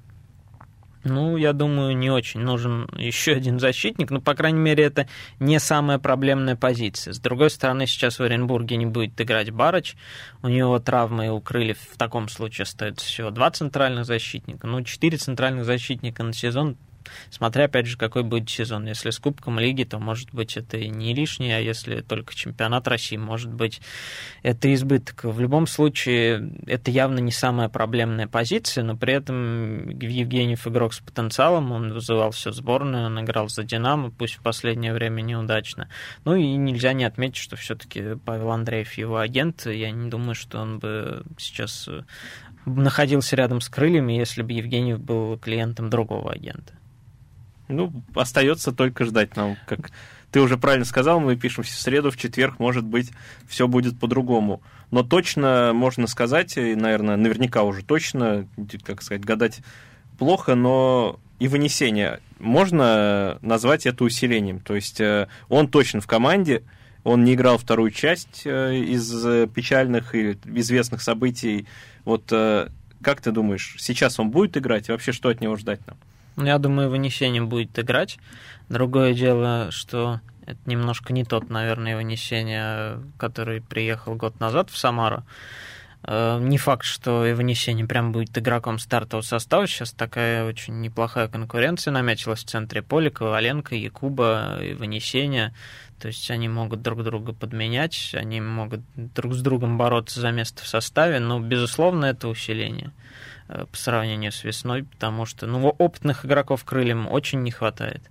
Ну, 1.05 1.37
я 1.37 1.53
думаю, 1.53 1.97
не 1.97 2.11
очень 2.11 2.41
нужен 2.41 2.89
еще 2.97 3.33
один 3.33 3.59
защитник, 3.59 4.11
но, 4.11 4.21
по 4.21 4.35
крайней 4.35 4.61
мере, 4.61 4.85
это 4.85 5.09
не 5.41 5.59
самая 5.59 5.99
проблемная 5.99 6.55
позиция. 6.55 7.13
С 7.13 7.19
другой 7.19 7.51
стороны, 7.51 7.87
сейчас 7.87 8.19
в 8.19 8.23
Оренбурге 8.23 8.77
не 8.77 8.87
будет 8.87 9.21
играть 9.21 9.51
Барыч, 9.51 9.97
у 10.43 10.49
него 10.49 10.79
травмы 10.79 11.31
у 11.31 11.41
крыльев 11.41 11.79
в 11.93 11.99
таком 11.99 12.29
случае 12.29 12.65
остается 12.65 13.07
всего 13.07 13.31
два 13.31 13.51
центральных 13.51 14.07
защитника. 14.07 14.67
Ну, 14.67 14.83
четыре 14.83 15.19
центральных 15.19 15.65
защитника 15.65 16.23
на 16.23 16.33
сезон 16.33 16.77
Смотря, 17.31 17.65
опять 17.65 17.87
же, 17.87 17.97
какой 17.97 18.23
будет 18.23 18.49
сезон. 18.51 18.87
Если 18.87 19.11
с 19.11 19.19
Кубком 19.19 19.59
Лиги, 19.59 19.85
то, 19.85 19.99
может 19.99 20.33
быть, 20.33 20.57
это 20.57 20.77
и 20.77 20.89
не 20.89 21.15
лишнее, 21.15 21.57
а 21.57 21.61
если 21.61 22.01
только 22.01 22.35
чемпионат 22.35 22.89
России, 22.89 23.17
может 23.17 23.53
быть, 23.53 23.81
это 24.43 24.73
избыток. 24.75 25.25
В 25.25 25.41
любом 25.41 25.67
случае, 25.67 26.53
это 26.67 26.91
явно 26.91 27.19
не 27.19 27.33
самая 27.33 27.69
проблемная 27.69 28.27
позиция, 28.27 28.85
но 28.85 28.97
при 28.97 29.15
этом 29.15 29.89
Евгеньев 29.89 30.67
игрок 30.67 30.95
с 30.95 31.01
потенциалом, 31.01 31.73
он 31.73 31.93
вызывал 31.93 32.31
всю 32.31 32.53
сборную, 32.53 33.07
он 33.07 33.21
играл 33.21 33.49
за 33.49 33.65
«Динамо», 33.65 34.11
пусть 34.11 34.35
в 34.35 34.43
последнее 34.43 34.93
время 34.93 35.23
неудачно. 35.23 35.89
Ну 36.25 36.35
и 36.35 36.45
нельзя 36.57 36.93
не 36.93 37.05
отметить, 37.05 37.37
что 37.37 37.57
все-таки 37.57 38.17
Павел 38.25 38.51
Андреев 38.51 38.93
его 38.95 39.19
агент. 39.19 39.67
Я 39.67 39.91
не 39.91 40.11
думаю, 40.11 40.35
что 40.35 40.61
он 40.61 40.79
бы 40.79 41.25
сейчас 41.39 41.89
находился 42.67 43.37
рядом 43.37 43.61
с 43.61 43.69
крыльями, 43.69 44.13
если 44.13 44.43
бы 44.43 44.53
Евгеньев 44.53 45.01
был 45.01 45.39
клиентом 45.39 45.91
другого 45.91 46.33
агента. 46.33 46.75
Ну, 47.69 47.93
остается 48.15 48.73
только 48.73 49.05
ждать 49.05 49.37
нам, 49.37 49.57
как 49.67 49.91
ты 50.31 50.41
уже 50.41 50.57
правильно 50.57 50.85
сказал, 50.85 51.21
мы 51.21 51.37
пишем 51.37 51.65
в 51.65 51.69
среду, 51.69 52.11
в 52.11 52.17
четверг, 52.17 52.59
может 52.59 52.85
быть, 52.85 53.11
все 53.47 53.69
будет 53.69 53.99
по-другому. 53.99 54.63
Но 54.91 55.03
точно 55.03 55.73
можно 55.75 56.07
сказать, 56.07 56.57
и, 56.57 56.75
наверное, 56.75 57.17
наверняка 57.17 57.63
уже 57.63 57.85
точно, 57.85 58.49
как 58.85 59.03
сказать, 59.03 59.25
гадать 59.25 59.61
плохо, 60.19 60.55
но 60.55 61.19
и 61.39 61.49
вынесение 61.49 62.21
можно 62.39 63.39
назвать 63.43 63.87
это 63.87 64.05
усилением. 64.05 64.61
То 64.61 64.75
есть 64.75 65.01
э, 65.01 65.29
он 65.49 65.69
точно 65.69 66.01
в 66.01 66.07
команде, 66.07 66.63
он 67.05 67.25
не 67.25 67.35
играл 67.35 67.59
вторую 67.59 67.91
часть 67.91 68.43
э, 68.45 68.77
из 68.77 69.11
печальных 69.51 70.15
и 70.15 70.39
известных 70.45 71.03
событий 71.03 71.67
вот 72.05 72.25
э, 72.31 72.69
как 73.03 73.21
ты 73.21 73.33
думаешь, 73.33 73.77
сейчас 73.79 74.19
он 74.19 74.31
будет 74.31 74.57
играть 74.57 74.89
и 74.89 74.93
вообще 74.93 75.13
что 75.13 75.29
от 75.29 75.41
него 75.41 75.57
ждать 75.57 75.87
нам? 75.87 75.97
Ну, 76.37 76.47
я 76.47 76.59
думаю, 76.59 76.89
вынесение 76.89 77.43
будет 77.43 77.79
играть. 77.79 78.19
Другое 78.69 79.15
дело, 79.15 79.71
что 79.71 80.21
это 80.47 80.59
немножко 80.67 81.13
не 81.13 81.25
тот, 81.25 81.51
наверное, 81.51 81.97
вынесение, 81.97 83.01
который 83.19 83.61
приехал 83.61 84.15
год 84.15 84.41
назад 84.41 84.71
в 84.71 84.77
Самару. 84.77 85.25
Э, 86.05 86.39
не 86.41 86.59
факт, 86.59 86.85
что 86.85 87.31
Иванесенин 87.31 87.87
прям 87.87 88.13
будет 88.13 88.37
игроком 88.37 88.79
стартового 88.79 89.25
состава. 89.25 89.67
Сейчас 89.67 89.93
такая 89.93 90.45
очень 90.45 90.81
неплохая 90.81 91.29
конкуренция 91.29 91.93
намечилась 91.93 92.45
в 92.45 92.49
центре 92.49 92.83
поля. 92.83 93.11
Коваленко, 93.11 93.75
Якуба, 93.75 94.59
Иванесения. 94.61 95.55
То 96.01 96.09
есть 96.09 96.29
они 96.33 96.49
могут 96.49 96.83
друг 96.83 97.05
друга 97.05 97.33
подменять, 97.33 98.11
они 98.15 98.41
могут 98.41 98.81
друг 98.97 99.35
с 99.35 99.41
другом 99.41 99.79
бороться 99.79 100.21
за 100.21 100.33
место 100.33 100.65
в 100.65 100.67
составе, 100.67 101.21
но, 101.21 101.39
безусловно, 101.39 102.07
это 102.07 102.27
усиление 102.27 102.91
по 103.71 103.77
сравнению 103.77 104.33
с 104.33 104.45
весной, 104.45 104.85
потому 104.85 105.27
что 105.27 105.47
ну, 105.47 105.69
опытных 105.69 106.25
игроков 106.25 106.65
крыльям 106.65 107.09
очень 107.09 107.43
не 107.43 107.51
хватает. 107.51 108.03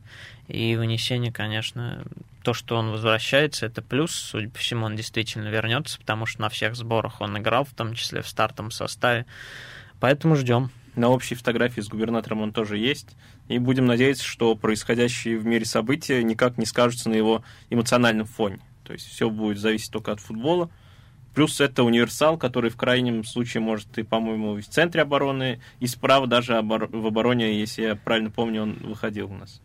И 0.48 0.76
вынесение, 0.76 1.32
конечно, 1.32 2.04
то, 2.44 2.54
что 2.54 2.76
он 2.76 2.92
возвращается, 2.92 3.66
это 3.66 3.82
плюс. 3.82 4.12
Судя 4.12 4.50
по 4.50 4.60
всему, 4.60 4.86
он 4.86 4.96
действительно 4.96 5.48
вернется, 5.48 6.00
потому 6.00 6.26
что 6.26 6.42
на 6.42 6.50
всех 6.50 6.76
сборах 6.76 7.22
он 7.22 7.38
играл, 7.38 7.64
в 7.64 7.74
том 7.74 7.94
числе 7.94 8.22
в 8.22 8.28
стартовом 8.28 8.72
составе. 8.72 9.26
Поэтому 10.00 10.36
ждем. 10.36 10.72
На 10.96 11.08
общей 11.08 11.36
фотографии 11.36 11.80
с 11.80 11.88
губернатором 11.88 12.42
он 12.42 12.52
тоже 12.52 12.78
есть. 12.78 13.08
И 13.48 13.60
будем 13.60 13.86
надеяться, 13.86 14.26
что 14.26 14.56
происходящие 14.56 15.38
в 15.38 15.46
мире 15.46 15.66
события 15.66 16.22
никак 16.24 16.58
не 16.58 16.66
скажутся 16.66 17.10
на 17.10 17.14
его 17.14 17.44
эмоциональном 17.70 18.26
фоне. 18.26 18.60
То 18.84 18.94
есть 18.94 19.08
все 19.08 19.30
будет 19.30 19.58
зависеть 19.58 19.92
только 19.92 20.12
от 20.12 20.20
футбола. 20.20 20.70
Плюс 21.34 21.62
это 21.62 21.84
универсал, 21.84 22.38
который 22.38 22.70
в 22.70 22.76
крайнем 22.76 23.24
случае 23.24 23.62
может 23.62 23.98
и, 23.98 24.04
по-моему, 24.04 24.56
в 24.56 24.66
центре 24.66 25.02
обороны, 25.02 25.62
и 25.80 25.88
справа 25.88 26.28
даже 26.28 26.54
в 26.62 27.08
обороне, 27.08 27.60
если 27.60 27.84
я 27.84 27.96
правильно 27.96 28.30
помню, 28.30 28.64
он 28.64 28.74
выходил 28.82 29.32
у 29.32 29.36
нас. 29.36 29.62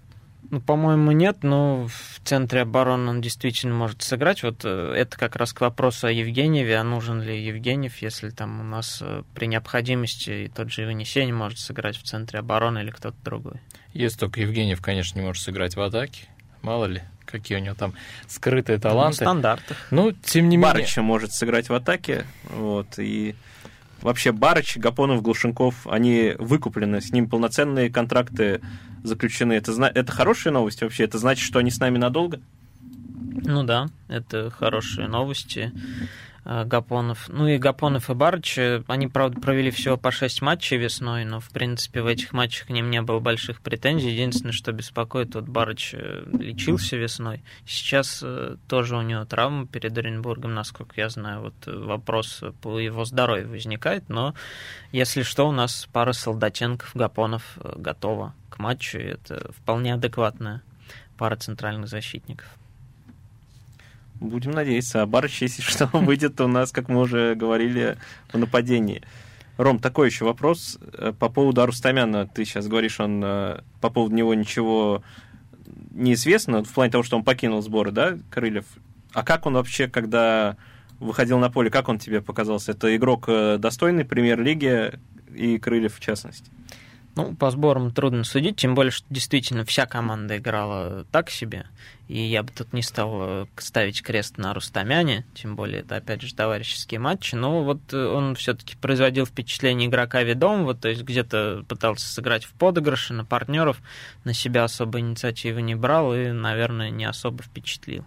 Ну, 0.48 0.60
по-моему, 0.60 1.10
нет, 1.10 1.38
но 1.42 1.88
в 1.88 2.20
центре 2.22 2.60
обороны 2.60 3.10
он 3.10 3.20
действительно 3.20 3.74
может 3.74 4.02
сыграть. 4.02 4.44
Вот 4.44 4.64
э, 4.64 4.92
это 4.96 5.18
как 5.18 5.34
раз 5.34 5.52
к 5.52 5.60
вопросу 5.60 6.06
о 6.06 6.12
Евгеньеве, 6.12 6.76
а 6.76 6.84
нужен 6.84 7.20
ли 7.20 7.44
Евгеньев, 7.44 7.96
если 7.98 8.30
там 8.30 8.60
у 8.60 8.62
нас 8.62 9.00
э, 9.02 9.24
при 9.34 9.46
необходимости 9.46 10.44
и 10.44 10.48
тот 10.48 10.70
же 10.70 10.84
Иванесень 10.84 11.32
может 11.32 11.58
сыграть 11.58 11.96
в 11.96 12.04
центре 12.04 12.38
обороны 12.38 12.78
или 12.80 12.90
кто-то 12.90 13.16
другой. 13.24 13.60
Если 13.92 14.20
только 14.20 14.40
Евгеньев, 14.40 14.80
конечно, 14.80 15.18
не 15.18 15.26
может 15.26 15.42
сыграть 15.42 15.74
в 15.74 15.80
атаке, 15.80 16.28
мало 16.62 16.84
ли 16.84 17.02
какие 17.26 17.58
у 17.58 17.60
него 17.60 17.74
там 17.74 17.92
скрытые 18.26 18.78
таланты. 18.78 19.24
Ну, 19.24 19.30
стандартах. 19.30 19.76
Ну, 19.90 20.12
тем 20.12 20.48
не 20.48 20.56
менее... 20.56 20.72
Барыча 20.72 21.02
может 21.02 21.32
сыграть 21.32 21.68
в 21.68 21.74
атаке, 21.74 22.24
вот, 22.50 22.98
и 22.98 23.34
вообще 24.00 24.32
Барыч, 24.32 24.76
Гапонов, 24.76 25.22
Глушенков, 25.22 25.86
они 25.86 26.34
выкуплены, 26.38 27.00
с 27.00 27.12
ним 27.12 27.28
полноценные 27.28 27.90
контракты 27.90 28.60
заключены. 29.02 29.54
Это, 29.54 29.72
это 29.94 30.12
хорошие 30.12 30.52
новости 30.52 30.84
вообще? 30.84 31.04
Это 31.04 31.18
значит, 31.18 31.44
что 31.44 31.58
они 31.58 31.70
с 31.70 31.78
нами 31.78 31.98
надолго? 31.98 32.40
Ну 33.44 33.62
да, 33.64 33.88
это 34.08 34.50
хорошие 34.50 35.08
новости. 35.08 35.72
Э, 36.48 36.64
Гапонов. 36.64 37.28
Ну 37.28 37.48
и 37.48 37.58
Гапонов 37.58 38.08
и 38.08 38.14
Барыч, 38.14 38.58
они, 38.86 39.08
правда, 39.08 39.40
провели 39.40 39.72
всего 39.72 39.96
по 39.96 40.12
6 40.12 40.42
матчей 40.42 40.76
весной, 40.76 41.24
но, 41.24 41.40
в 41.40 41.50
принципе, 41.50 42.02
в 42.02 42.06
этих 42.06 42.32
матчах 42.32 42.68
к 42.68 42.70
ним 42.70 42.88
не 42.88 43.02
было 43.02 43.18
больших 43.18 43.60
претензий. 43.60 44.10
Единственное, 44.10 44.52
что 44.52 44.70
беспокоит, 44.70 45.34
вот 45.34 45.44
Барыч 45.44 45.94
э, 45.94 46.24
лечился 46.38 46.96
весной. 46.96 47.42
Сейчас 47.66 48.20
э, 48.22 48.56
тоже 48.68 48.96
у 48.96 49.02
него 49.02 49.24
травма 49.24 49.66
перед 49.66 49.98
Оренбургом, 49.98 50.54
насколько 50.54 51.00
я 51.00 51.08
знаю. 51.08 51.40
Вот 51.40 51.66
вопрос 51.66 52.44
по 52.62 52.78
его 52.78 53.04
здоровью 53.04 53.50
возникает, 53.50 54.08
но 54.08 54.34
если 54.92 55.22
что, 55.22 55.48
у 55.48 55.52
нас 55.52 55.88
пара 55.92 56.12
Солдатенков, 56.12 56.94
Гапонов 56.94 57.58
готова 57.76 58.34
к 58.50 58.60
матчу, 58.60 58.98
и 58.98 59.02
это 59.02 59.50
вполне 59.52 59.94
адекватная 59.94 60.62
пара 61.18 61.34
центральных 61.34 61.88
защитников. 61.88 62.46
Будем 64.20 64.52
надеяться. 64.52 65.02
А 65.02 65.06
Барыч, 65.06 65.42
если 65.42 65.62
что, 65.62 65.86
выйдет 65.92 66.40
у 66.40 66.48
нас, 66.48 66.72
как 66.72 66.88
мы 66.88 67.00
уже 67.00 67.34
говорили, 67.34 67.98
в 68.32 68.38
нападении. 68.38 69.02
Ром, 69.56 69.78
такой 69.78 70.08
еще 70.08 70.24
вопрос 70.24 70.78
э, 70.80 71.12
по 71.18 71.28
поводу 71.28 71.62
Арустамяна. 71.62 72.26
Ты 72.26 72.44
сейчас 72.44 72.68
говоришь, 72.68 73.00
он 73.00 73.22
э, 73.24 73.60
по 73.80 73.90
поводу 73.90 74.14
него 74.14 74.34
ничего 74.34 75.02
неизвестно, 75.92 76.62
в 76.62 76.72
плане 76.72 76.92
того, 76.92 77.02
что 77.02 77.16
он 77.16 77.24
покинул 77.24 77.62
сборы, 77.62 77.90
да, 77.90 78.18
Крыльев. 78.30 78.66
А 79.12 79.22
как 79.22 79.46
он 79.46 79.54
вообще, 79.54 79.88
когда 79.88 80.56
выходил 81.00 81.38
на 81.38 81.50
поле, 81.50 81.70
как 81.70 81.88
он 81.88 81.98
тебе 81.98 82.20
показался? 82.20 82.72
Это 82.72 82.94
игрок 82.94 83.24
э, 83.28 83.56
достойный 83.58 84.04
премьер-лиги 84.04 84.92
и 85.34 85.58
Крыльев 85.58 85.96
в 85.96 86.00
частности? 86.00 86.50
Ну, 87.16 87.34
по 87.34 87.50
сборам 87.50 87.92
трудно 87.92 88.24
судить, 88.24 88.56
тем 88.56 88.74
более, 88.74 88.90
что 88.90 89.06
действительно 89.08 89.64
вся 89.64 89.86
команда 89.86 90.36
играла 90.36 91.06
так 91.10 91.30
себе. 91.30 91.64
И 92.08 92.20
я 92.20 92.42
бы 92.42 92.52
тут 92.52 92.74
не 92.74 92.82
стал 92.82 93.10
э, 93.22 93.46
ставить 93.56 94.02
крест 94.02 94.36
на 94.36 94.52
Рустамяне, 94.52 95.24
тем 95.34 95.56
более 95.56 95.80
это, 95.80 95.96
опять 95.96 96.20
же, 96.20 96.34
товарищеские 96.34 97.00
матчи. 97.00 97.34
Но 97.34 97.64
вот 97.64 97.80
э, 97.94 98.06
он 98.06 98.34
все-таки 98.34 98.76
производил 98.76 99.24
впечатление 99.24 99.88
игрока 99.88 100.22
ведомого, 100.22 100.74
то 100.74 100.90
есть 100.90 101.04
где-то 101.04 101.64
пытался 101.66 102.06
сыграть 102.06 102.44
в 102.44 102.52
подыгрыше 102.52 103.14
на 103.14 103.24
партнеров, 103.24 103.80
на 104.24 104.34
себя 104.34 104.64
особо 104.64 105.00
инициативы 105.00 105.62
не 105.62 105.74
брал 105.74 106.14
и, 106.14 106.32
наверное, 106.32 106.90
не 106.90 107.06
особо 107.06 107.42
впечатлил. 107.42 108.04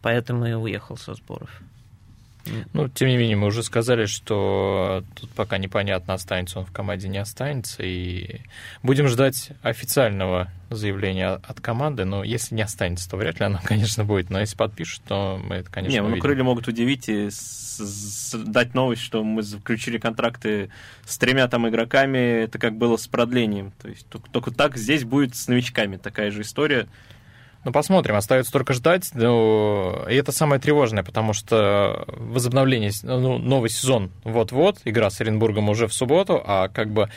Поэтому 0.00 0.46
и 0.46 0.54
уехал 0.54 0.96
со 0.96 1.12
сборов. 1.12 1.50
Ну, 2.72 2.88
тем 2.88 3.08
не 3.08 3.16
менее, 3.16 3.36
мы 3.36 3.46
уже 3.46 3.62
сказали, 3.62 4.06
что 4.06 5.04
тут 5.14 5.30
пока 5.30 5.58
непонятно, 5.58 6.14
останется 6.14 6.58
он 6.58 6.66
в 6.66 6.72
команде, 6.72 7.08
не 7.08 7.18
останется. 7.18 7.82
И 7.82 8.40
будем 8.82 9.08
ждать 9.08 9.50
официального 9.62 10.50
заявления 10.70 11.40
от 11.42 11.60
команды. 11.60 12.04
Но 12.04 12.24
если 12.24 12.54
не 12.54 12.62
останется, 12.62 13.08
то 13.08 13.16
вряд 13.16 13.40
ли 13.40 13.46
оно, 13.46 13.60
конечно, 13.64 14.04
будет. 14.04 14.30
Но 14.30 14.40
если 14.40 14.56
подпишут, 14.56 15.02
то 15.06 15.40
мы 15.42 15.56
это, 15.56 15.70
конечно, 15.70 15.92
Не, 15.94 16.00
ну, 16.00 16.06
увидим. 16.08 16.22
крылья 16.22 16.44
могут 16.44 16.68
удивить 16.68 17.08
и 17.08 17.28
дать 18.46 18.74
новость, 18.74 19.02
что 19.02 19.24
мы 19.24 19.42
заключили 19.42 19.98
контракты 19.98 20.70
с 21.04 21.18
тремя 21.18 21.48
там 21.48 21.68
игроками. 21.68 22.42
Это 22.44 22.58
как 22.58 22.76
было 22.76 22.96
с 22.96 23.06
продлением. 23.06 23.72
То 23.80 23.88
есть 23.88 24.06
только, 24.08 24.30
только 24.30 24.50
так 24.50 24.76
здесь 24.76 25.04
будет 25.04 25.34
с 25.36 25.48
новичками 25.48 25.96
такая 25.96 26.30
же 26.30 26.42
история. 26.42 26.86
Ну, 27.64 27.72
посмотрим, 27.72 28.16
остается 28.16 28.52
только 28.52 28.72
ждать. 28.72 29.10
Ну, 29.12 30.06
и 30.08 30.14
это 30.14 30.32
самое 30.32 30.60
тревожное, 30.60 31.04
потому 31.04 31.34
что 31.34 32.04
возобновление, 32.08 32.90
ну, 33.02 33.38
новый 33.38 33.68
сезон 33.68 34.10
вот-вот, 34.24 34.78
игра 34.84 35.10
с 35.10 35.20
Оренбургом 35.20 35.68
уже 35.68 35.86
в 35.86 35.92
субботу, 35.92 36.42
а 36.44 36.68
как 36.68 36.90
бы 36.90 37.10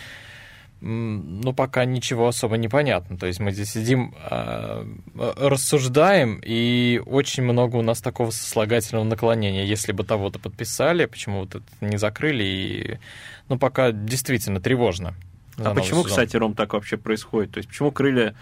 ну, 0.86 1.54
пока 1.54 1.86
ничего 1.86 2.28
особо 2.28 2.58
не 2.58 2.68
понятно. 2.68 3.18
То 3.18 3.26
есть 3.26 3.40
мы 3.40 3.54
здесь 3.54 3.72
сидим, 3.72 4.14
э, 4.30 4.86
рассуждаем, 5.16 6.42
и 6.44 7.02
очень 7.06 7.44
много 7.44 7.78
у 7.78 7.82
нас 7.82 8.02
такого 8.02 8.32
сослагательного 8.32 9.06
наклонения. 9.06 9.64
Если 9.64 9.94
бы 9.94 10.04
того-то 10.04 10.40
подписали, 10.40 11.06
почему 11.06 11.42
вот 11.42 11.56
это 11.56 11.64
не 11.80 11.96
закрыли, 11.96 12.44
и, 12.44 13.00
ну, 13.48 13.58
пока 13.58 13.94
действительно 13.94 14.60
тревожно. 14.60 15.16
А 15.58 15.74
почему, 15.74 16.00
сезон. 16.02 16.10
кстати, 16.10 16.36
Ром, 16.36 16.54
так 16.54 16.74
вообще 16.74 16.98
происходит? 16.98 17.52
То 17.52 17.60
есть 17.60 17.70
почему 17.70 17.92
крылья 17.92 18.36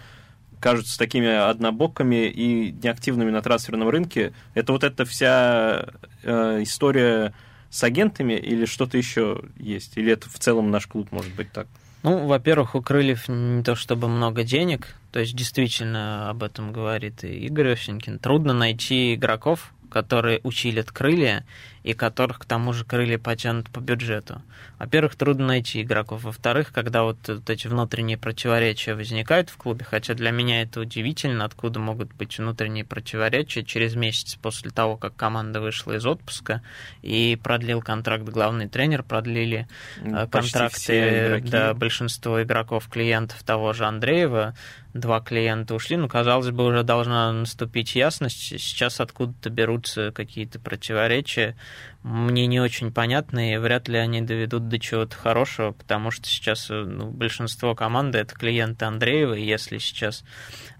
кажутся 0.62 0.96
такими 0.96 1.28
однобокими 1.28 2.28
и 2.28 2.72
неактивными 2.72 3.30
на 3.30 3.42
трансферном 3.42 3.88
рынке. 3.88 4.32
Это 4.54 4.72
вот 4.72 4.84
эта 4.84 5.04
вся 5.04 5.86
э, 6.22 6.62
история 6.62 7.34
с 7.68 7.82
агентами 7.82 8.34
или 8.34 8.64
что-то 8.64 8.96
еще 8.96 9.42
есть? 9.56 9.98
Или 9.98 10.12
это 10.12 10.30
в 10.30 10.38
целом 10.38 10.70
наш 10.70 10.86
клуб 10.86 11.10
может 11.10 11.34
быть 11.34 11.50
так? 11.52 11.66
Ну, 12.04 12.26
во-первых, 12.26 12.74
у 12.74 12.82
Крыльев 12.82 13.28
не 13.28 13.62
то 13.62 13.74
чтобы 13.74 14.08
много 14.08 14.44
денег, 14.44 14.94
то 15.10 15.20
есть 15.20 15.34
действительно 15.34 16.30
об 16.30 16.42
этом 16.42 16.72
говорит 16.72 17.24
и 17.24 17.46
Игорь 17.46 17.72
Осенькин. 17.72 18.18
Трудно 18.18 18.52
найти 18.52 19.14
игроков, 19.14 19.72
которые 19.90 20.40
училят 20.42 20.90
крылья 20.90 21.44
и 21.82 21.94
которых 21.94 22.40
к 22.40 22.44
тому 22.44 22.72
же 22.72 22.84
крылья 22.84 23.18
потянут 23.18 23.68
по 23.70 23.80
бюджету. 23.80 24.42
Во-первых, 24.78 25.16
трудно 25.16 25.46
найти 25.48 25.82
игроков. 25.82 26.22
Во-вторых, 26.24 26.72
когда 26.72 27.02
вот, 27.02 27.16
вот 27.26 27.48
эти 27.50 27.66
внутренние 27.66 28.16
противоречия 28.16 28.94
возникают 28.94 29.50
в 29.50 29.56
клубе, 29.56 29.84
хотя 29.84 30.14
для 30.14 30.30
меня 30.30 30.62
это 30.62 30.80
удивительно, 30.80 31.44
откуда 31.44 31.80
могут 31.80 32.12
быть 32.14 32.38
внутренние 32.38 32.84
противоречия 32.84 33.64
через 33.64 33.94
месяц 33.94 34.36
после 34.36 34.70
того, 34.70 34.96
как 34.96 35.16
команда 35.16 35.60
вышла 35.60 35.92
из 35.92 36.06
отпуска 36.06 36.62
и 37.02 37.38
продлил 37.42 37.82
контракт 37.82 38.24
главный 38.24 38.68
тренер, 38.68 39.02
продлили 39.02 39.66
э, 39.98 40.26
Почти 40.26 40.52
контракты 40.52 41.42
да, 41.46 41.74
большинство 41.74 42.42
игроков, 42.42 42.88
клиентов 42.88 43.42
того 43.42 43.72
же 43.72 43.84
Андреева, 43.84 44.54
два 44.94 45.20
клиента 45.20 45.74
ушли, 45.74 45.96
ну, 45.96 46.08
казалось 46.08 46.50
бы, 46.50 46.66
уже 46.66 46.82
должна 46.82 47.32
наступить 47.32 47.94
ясность. 47.94 48.40
Сейчас 48.40 49.00
откуда-то 49.00 49.50
берутся 49.50 50.12
какие-то 50.12 50.60
противоречия. 50.60 51.56
Мне 52.02 52.46
не 52.46 52.60
очень 52.60 52.92
понятны, 52.92 53.54
и 53.54 53.56
вряд 53.58 53.88
ли 53.88 53.96
они 53.96 54.22
доведут 54.22 54.68
до 54.68 54.78
чего-то 54.78 55.16
хорошего, 55.16 55.72
потому 55.72 56.10
что 56.10 56.26
сейчас 56.26 56.68
э, 56.70 56.74
ну, 56.74 57.10
большинство 57.10 57.74
команды 57.74 58.18
это 58.18 58.34
клиенты 58.34 58.84
Андреева, 58.84 59.34
и 59.34 59.44
если 59.44 59.78
сейчас 59.78 60.24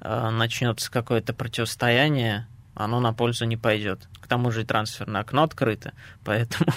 э, 0.00 0.30
начнется 0.30 0.90
какое-то 0.90 1.32
противостояние, 1.32 2.48
оно 2.74 2.98
на 2.98 3.12
пользу 3.12 3.44
не 3.44 3.56
пойдет. 3.56 4.08
К 4.20 4.26
тому 4.26 4.50
же 4.50 4.62
и 4.62 4.64
трансферное 4.64 5.20
окно 5.20 5.44
открыто, 5.44 5.92
поэтому 6.24 6.72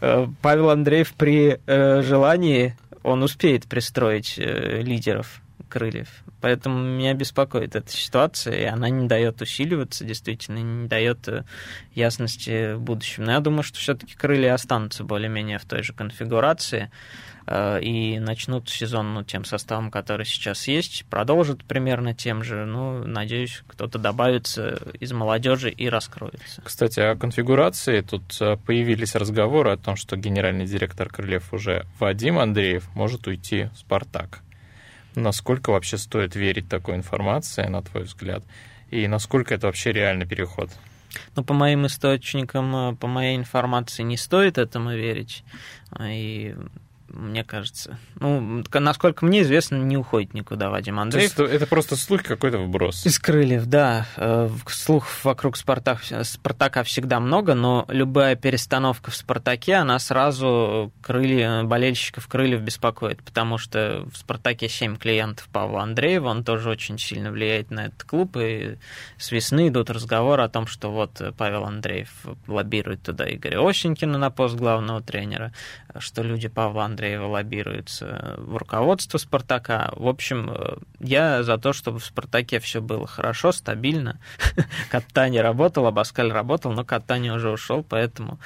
э, 0.00 0.26
Павел 0.42 0.70
Андреев 0.70 1.14
при 1.14 1.58
э, 1.66 2.02
желании 2.02 2.76
он 3.02 3.22
успеет 3.22 3.66
пристроить 3.66 4.34
э, 4.38 4.82
лидеров 4.82 5.40
крыльев. 5.68 6.08
Поэтому 6.40 6.78
меня 6.78 7.14
беспокоит 7.14 7.74
эта 7.76 7.90
ситуация, 7.90 8.54
и 8.54 8.64
она 8.64 8.88
не 8.88 9.08
дает 9.08 9.40
усиливаться, 9.42 10.04
действительно, 10.04 10.58
не 10.58 10.88
дает 10.88 11.26
э, 11.28 11.44
ясности 11.94 12.74
в 12.74 12.80
будущем. 12.80 13.24
Но 13.24 13.32
я 13.32 13.40
думаю, 13.40 13.62
что 13.62 13.78
все-таки 13.78 14.14
крылья 14.14 14.54
останутся 14.54 15.04
более-менее 15.04 15.58
в 15.58 15.64
той 15.64 15.82
же 15.82 15.92
конфигурации 15.92 16.90
э, 17.46 17.80
и 17.80 18.18
начнут 18.18 18.68
сезон 18.68 19.14
ну, 19.14 19.24
тем 19.24 19.44
составом, 19.44 19.90
который 19.90 20.26
сейчас 20.26 20.68
есть, 20.68 21.06
продолжат 21.10 21.64
примерно 21.64 22.14
тем 22.14 22.44
же. 22.44 22.64
Ну, 22.64 23.04
надеюсь, 23.04 23.62
кто-то 23.66 23.98
добавится 23.98 24.78
из 25.00 25.12
молодежи 25.12 25.70
и 25.70 25.88
раскроется. 25.88 26.62
Кстати, 26.62 27.00
о 27.00 27.16
конфигурации 27.16 28.02
тут 28.02 28.36
э, 28.40 28.56
появились 28.56 29.14
разговоры 29.14 29.72
о 29.72 29.76
том, 29.76 29.96
что 29.96 30.16
генеральный 30.16 30.66
директор 30.66 31.08
Крыльев 31.08 31.52
уже 31.52 31.86
Вадим 31.98 32.38
Андреев 32.38 32.88
может 32.94 33.26
уйти 33.26 33.68
в 33.74 33.78
«Спартак». 33.78 34.42
Насколько 35.16 35.70
вообще 35.70 35.96
стоит 35.96 36.36
верить 36.36 36.68
такой 36.68 36.94
информации, 36.94 37.66
на 37.66 37.82
твой 37.82 38.04
взгляд? 38.04 38.44
И 38.90 39.08
насколько 39.08 39.54
это 39.54 39.66
вообще 39.66 39.92
реальный 39.92 40.26
переход? 40.26 40.70
Ну, 41.34 41.42
по 41.42 41.54
моим 41.54 41.86
источникам, 41.86 42.76
э, 42.76 42.96
по 42.96 43.06
моей 43.06 43.36
информации, 43.36 44.02
не 44.02 44.18
стоит 44.18 44.58
этому 44.58 44.92
верить. 44.92 45.42
И 46.00 46.54
мне 47.08 47.44
кажется. 47.44 47.98
Ну, 48.18 48.64
насколько 48.72 49.24
мне 49.24 49.42
известно, 49.42 49.76
не 49.76 49.96
уходит 49.96 50.34
никуда 50.34 50.70
Вадим 50.70 50.98
Андреев. 50.98 51.32
То 51.32 51.44
есть 51.44 51.54
это 51.54 51.66
просто 51.66 51.96
слух 51.96 52.22
какой-то 52.22 52.58
вброс? 52.58 53.06
Из 53.06 53.18
крыльев, 53.18 53.66
да. 53.66 54.06
Э, 54.16 54.48
слух 54.68 55.06
вокруг 55.24 55.56
Спартак, 55.56 56.02
Спартака 56.22 56.82
всегда 56.82 57.20
много, 57.20 57.54
но 57.54 57.84
любая 57.88 58.36
перестановка 58.36 59.10
в 59.10 59.16
Спартаке, 59.16 59.74
она 59.74 59.98
сразу 59.98 60.92
крылья, 61.00 61.62
болельщиков 61.62 62.26
крыльев 62.28 62.60
беспокоит, 62.60 63.22
потому 63.22 63.58
что 63.58 64.06
в 64.12 64.16
Спартаке 64.16 64.68
7 64.68 64.96
клиентов 64.96 65.48
Павла 65.52 65.82
Андреева, 65.82 66.28
он 66.28 66.44
тоже 66.44 66.70
очень 66.70 66.98
сильно 66.98 67.30
влияет 67.30 67.70
на 67.70 67.86
этот 67.86 68.04
клуб, 68.04 68.36
и 68.36 68.76
с 69.16 69.30
весны 69.30 69.68
идут 69.68 69.90
разговоры 69.90 70.42
о 70.42 70.48
том, 70.48 70.66
что 70.66 70.90
вот 70.90 71.20
Павел 71.38 71.64
Андреев 71.64 72.10
лоббирует 72.46 73.02
туда 73.02 73.28
Игоря 73.32 73.66
Осенькина 73.66 74.18
на 74.18 74.30
пост 74.30 74.56
главного 74.56 75.00
тренера, 75.00 75.52
что 75.98 76.22
люди 76.22 76.48
Павла 76.48 76.84
Андреева 76.84 76.95
Андреева 76.96 77.26
лоббируется 77.26 78.36
в 78.38 78.56
руководство 78.56 79.18
«Спартака». 79.18 79.92
В 79.96 80.08
общем, 80.08 80.50
э, 80.50 80.76
я 81.00 81.42
за 81.42 81.58
то, 81.58 81.74
чтобы 81.74 81.98
в 81.98 82.06
«Спартаке» 82.06 82.58
все 82.58 82.80
было 82.80 83.06
хорошо, 83.06 83.52
стабильно. 83.52 84.18
Катани 84.90 85.36
работал, 85.36 85.86
Абаскаль 85.86 86.32
работал, 86.32 86.72
но 86.72 86.84
Катани 86.84 87.28
уже 87.28 87.50
ушел, 87.50 87.84
поэтому 87.86 88.38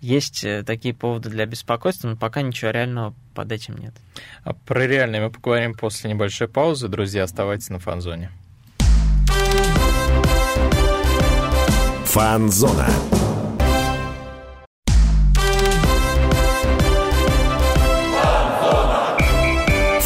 есть 0.00 0.44
э, 0.44 0.62
такие 0.64 0.92
поводы 0.92 1.30
для 1.30 1.46
беспокойства, 1.46 2.08
но 2.08 2.16
пока 2.16 2.42
ничего 2.42 2.72
реального 2.72 3.14
под 3.34 3.50
этим 3.50 3.78
нет. 3.78 3.94
А 4.42 4.52
про 4.52 4.86
реальное 4.86 5.22
мы 5.22 5.30
поговорим 5.30 5.74
после 5.74 6.10
небольшой 6.10 6.46
паузы. 6.46 6.88
Друзья, 6.88 7.22
оставайтесь 7.22 7.70
на 7.70 7.78
фан-зоне. 7.78 8.30
Фан-зона. 12.04 12.86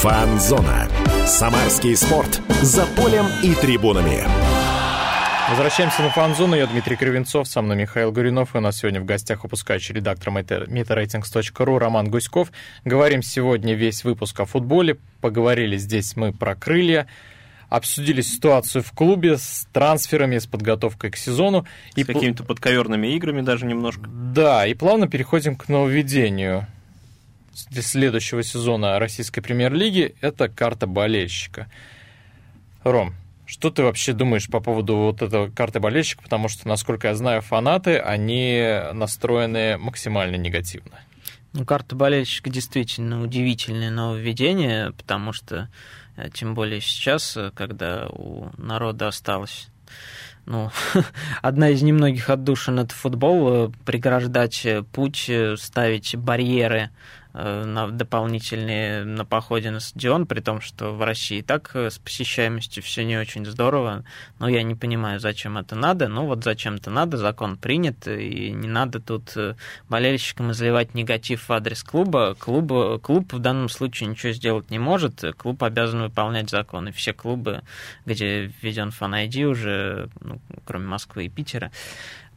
Фан-зона. 0.00 0.88
Самарский 1.26 1.96
спорт. 1.96 2.40
За 2.62 2.86
полем 2.86 3.26
и 3.42 3.52
трибунами. 3.52 4.22
Возвращаемся 5.50 6.02
на 6.02 6.10
фан-зону. 6.10 6.54
Я 6.54 6.68
Дмитрий 6.68 6.94
Кривенцов, 6.94 7.48
со 7.48 7.62
мной 7.62 7.78
Михаил 7.78 8.12
Гуринов. 8.12 8.54
И 8.54 8.58
у 8.58 8.60
нас 8.60 8.78
сегодня 8.78 9.00
в 9.00 9.04
гостях 9.04 9.42
выпускающий 9.42 9.96
редактор 9.96 10.32
MetaRatings.ru 10.32 11.78
Роман 11.78 12.10
Гуськов. 12.10 12.52
Говорим 12.84 13.22
сегодня 13.22 13.74
весь 13.74 14.04
выпуск 14.04 14.38
о 14.38 14.44
футболе. 14.44 14.98
Поговорили 15.20 15.76
здесь 15.76 16.14
мы 16.14 16.32
про 16.32 16.54
крылья 16.54 17.08
обсудили 17.68 18.22
ситуацию 18.22 18.82
в 18.82 18.92
клубе 18.92 19.36
с 19.36 19.66
трансферами, 19.72 20.38
с 20.38 20.46
подготовкой 20.46 21.10
к 21.10 21.16
сезону. 21.16 21.66
С 21.94 21.98
и 21.98 22.04
какими-то 22.04 22.44
подковерными 22.44 23.08
играми 23.08 23.40
даже 23.40 23.66
немножко. 23.66 24.08
Да, 24.08 24.64
и 24.64 24.74
плавно 24.74 25.08
переходим 25.08 25.56
к 25.56 25.68
нововведению 25.68 26.66
для 27.66 27.82
следующего 27.82 28.42
сезона 28.42 28.98
российской 28.98 29.40
премьер-лиги– 29.40 30.14
это 30.20 30.48
карта 30.48 30.86
болельщика. 30.86 31.70
Ром, 32.84 33.14
что 33.46 33.70
ты 33.70 33.82
вообще 33.82 34.12
думаешь 34.12 34.48
по 34.48 34.60
поводу 34.60 34.96
вот 34.96 35.22
этого 35.22 35.50
карты 35.50 35.80
болельщика? 35.80 36.22
Потому 36.22 36.48
что, 36.48 36.68
насколько 36.68 37.08
я 37.08 37.14
знаю, 37.14 37.40
фанаты, 37.40 37.98
они 37.98 38.80
настроены 38.92 39.78
максимально 39.78 40.36
негативно. 40.36 41.00
Ну, 41.54 41.64
карта 41.64 41.96
болельщика 41.96 42.50
действительно 42.50 43.22
удивительное 43.22 43.90
нововведение, 43.90 44.92
потому 44.92 45.32
что, 45.32 45.70
э, 46.16 46.28
тем 46.30 46.54
более 46.54 46.82
сейчас, 46.82 47.36
э, 47.38 47.50
когда 47.54 48.08
у 48.08 48.50
народа 48.58 49.08
осталось 49.08 49.68
ну, 50.44 50.70
одна 51.42 51.70
из 51.70 51.82
немногих 51.82 52.28
отдушин 52.28 52.78
это 52.78 52.94
футбол, 52.94 53.68
э, 53.68 53.70
преграждать 53.86 54.66
путь, 54.92 55.30
ставить 55.56 56.16
барьеры 56.16 56.90
на 57.34 57.88
дополнительные 57.88 59.04
на 59.04 59.24
походе 59.24 59.70
на 59.70 59.80
стадион, 59.80 60.26
при 60.26 60.40
том, 60.40 60.60
что 60.60 60.92
в 60.92 61.02
России 61.02 61.38
и 61.38 61.42
так 61.42 61.70
э, 61.74 61.90
с 61.90 61.98
посещаемостью 61.98 62.82
все 62.82 63.04
не 63.04 63.16
очень 63.16 63.44
здорово. 63.44 64.04
Но 64.38 64.48
я 64.48 64.62
не 64.62 64.74
понимаю, 64.74 65.20
зачем 65.20 65.58
это 65.58 65.76
надо. 65.76 66.08
Ну 66.08 66.26
вот 66.26 66.42
зачем 66.44 66.76
это 66.76 66.90
надо, 66.90 67.16
закон 67.16 67.56
принят, 67.56 68.08
и 68.08 68.50
не 68.50 68.68
надо 68.68 69.00
тут 69.00 69.36
э, 69.36 69.54
болельщикам 69.88 70.52
изливать 70.52 70.94
негатив 70.94 71.48
в 71.48 71.52
адрес 71.52 71.82
клуба. 71.82 72.34
Клуб, 72.38 73.02
клуб 73.02 73.32
в 73.32 73.38
данном 73.38 73.68
случае 73.68 74.08
ничего 74.08 74.32
сделать 74.32 74.70
не 74.70 74.78
может. 74.78 75.22
Клуб 75.36 75.62
обязан 75.62 76.02
выполнять 76.02 76.50
закон. 76.50 76.88
И 76.88 76.92
все 76.92 77.12
клубы, 77.12 77.62
где 78.06 78.52
введен 78.62 78.90
фан 78.90 79.14
уже, 79.46 80.08
ну, 80.20 80.40
кроме 80.64 80.86
Москвы 80.86 81.26
и 81.26 81.28
Питера, 81.28 81.72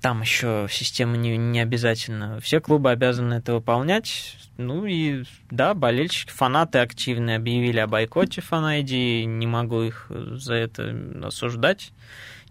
там 0.02 0.22
еще 0.22 0.68
система 0.70 1.16
не, 1.16 1.38
не 1.38 1.60
обязательно. 1.60 2.40
Все 2.40 2.60
клубы 2.60 2.90
обязаны 2.90 3.36
это 3.36 3.54
выполнять. 3.54 4.36
Ну 4.58 4.86
и 4.86 5.24
да, 5.52 5.74
болельщики, 5.74 6.32
фанаты 6.32 6.80
активные 6.80 7.38
объявили 7.38 7.80
о 7.80 7.88
бойкоте 7.88 8.42
фанайди. 8.42 9.24
Не 9.26 9.48
могу 9.48 9.84
их 9.84 10.08
за 10.10 10.56
это 10.56 10.96
осуждать. 11.24 11.94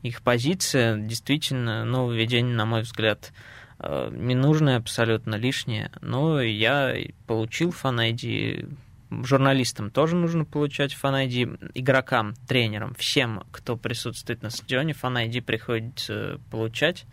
Их 0.02 0.22
позиция 0.22 0.96
действительно 0.96 1.84
нововведение, 1.84 2.54
на 2.54 2.64
мой 2.64 2.82
взгляд, 2.82 3.32
э, 3.80 4.10
ненужное, 4.12 4.76
абсолютно 4.76 5.34
лишнее. 5.34 5.90
Но 6.00 6.40
я 6.40 6.94
получил 7.26 7.72
фанайди 7.72 8.66
журналистам 9.10 9.90
тоже 9.90 10.16
нужно 10.16 10.44
получать 10.44 10.96
Fan 11.00 11.26
игрокам, 11.74 12.34
тренерам, 12.46 12.94
всем, 12.94 13.44
кто 13.50 13.76
присутствует 13.76 14.42
на 14.42 14.50
стадионе, 14.50 14.92
Fan 14.92 15.26
ID 15.28 15.42
приходится 15.42 16.40
получать. 16.50 17.06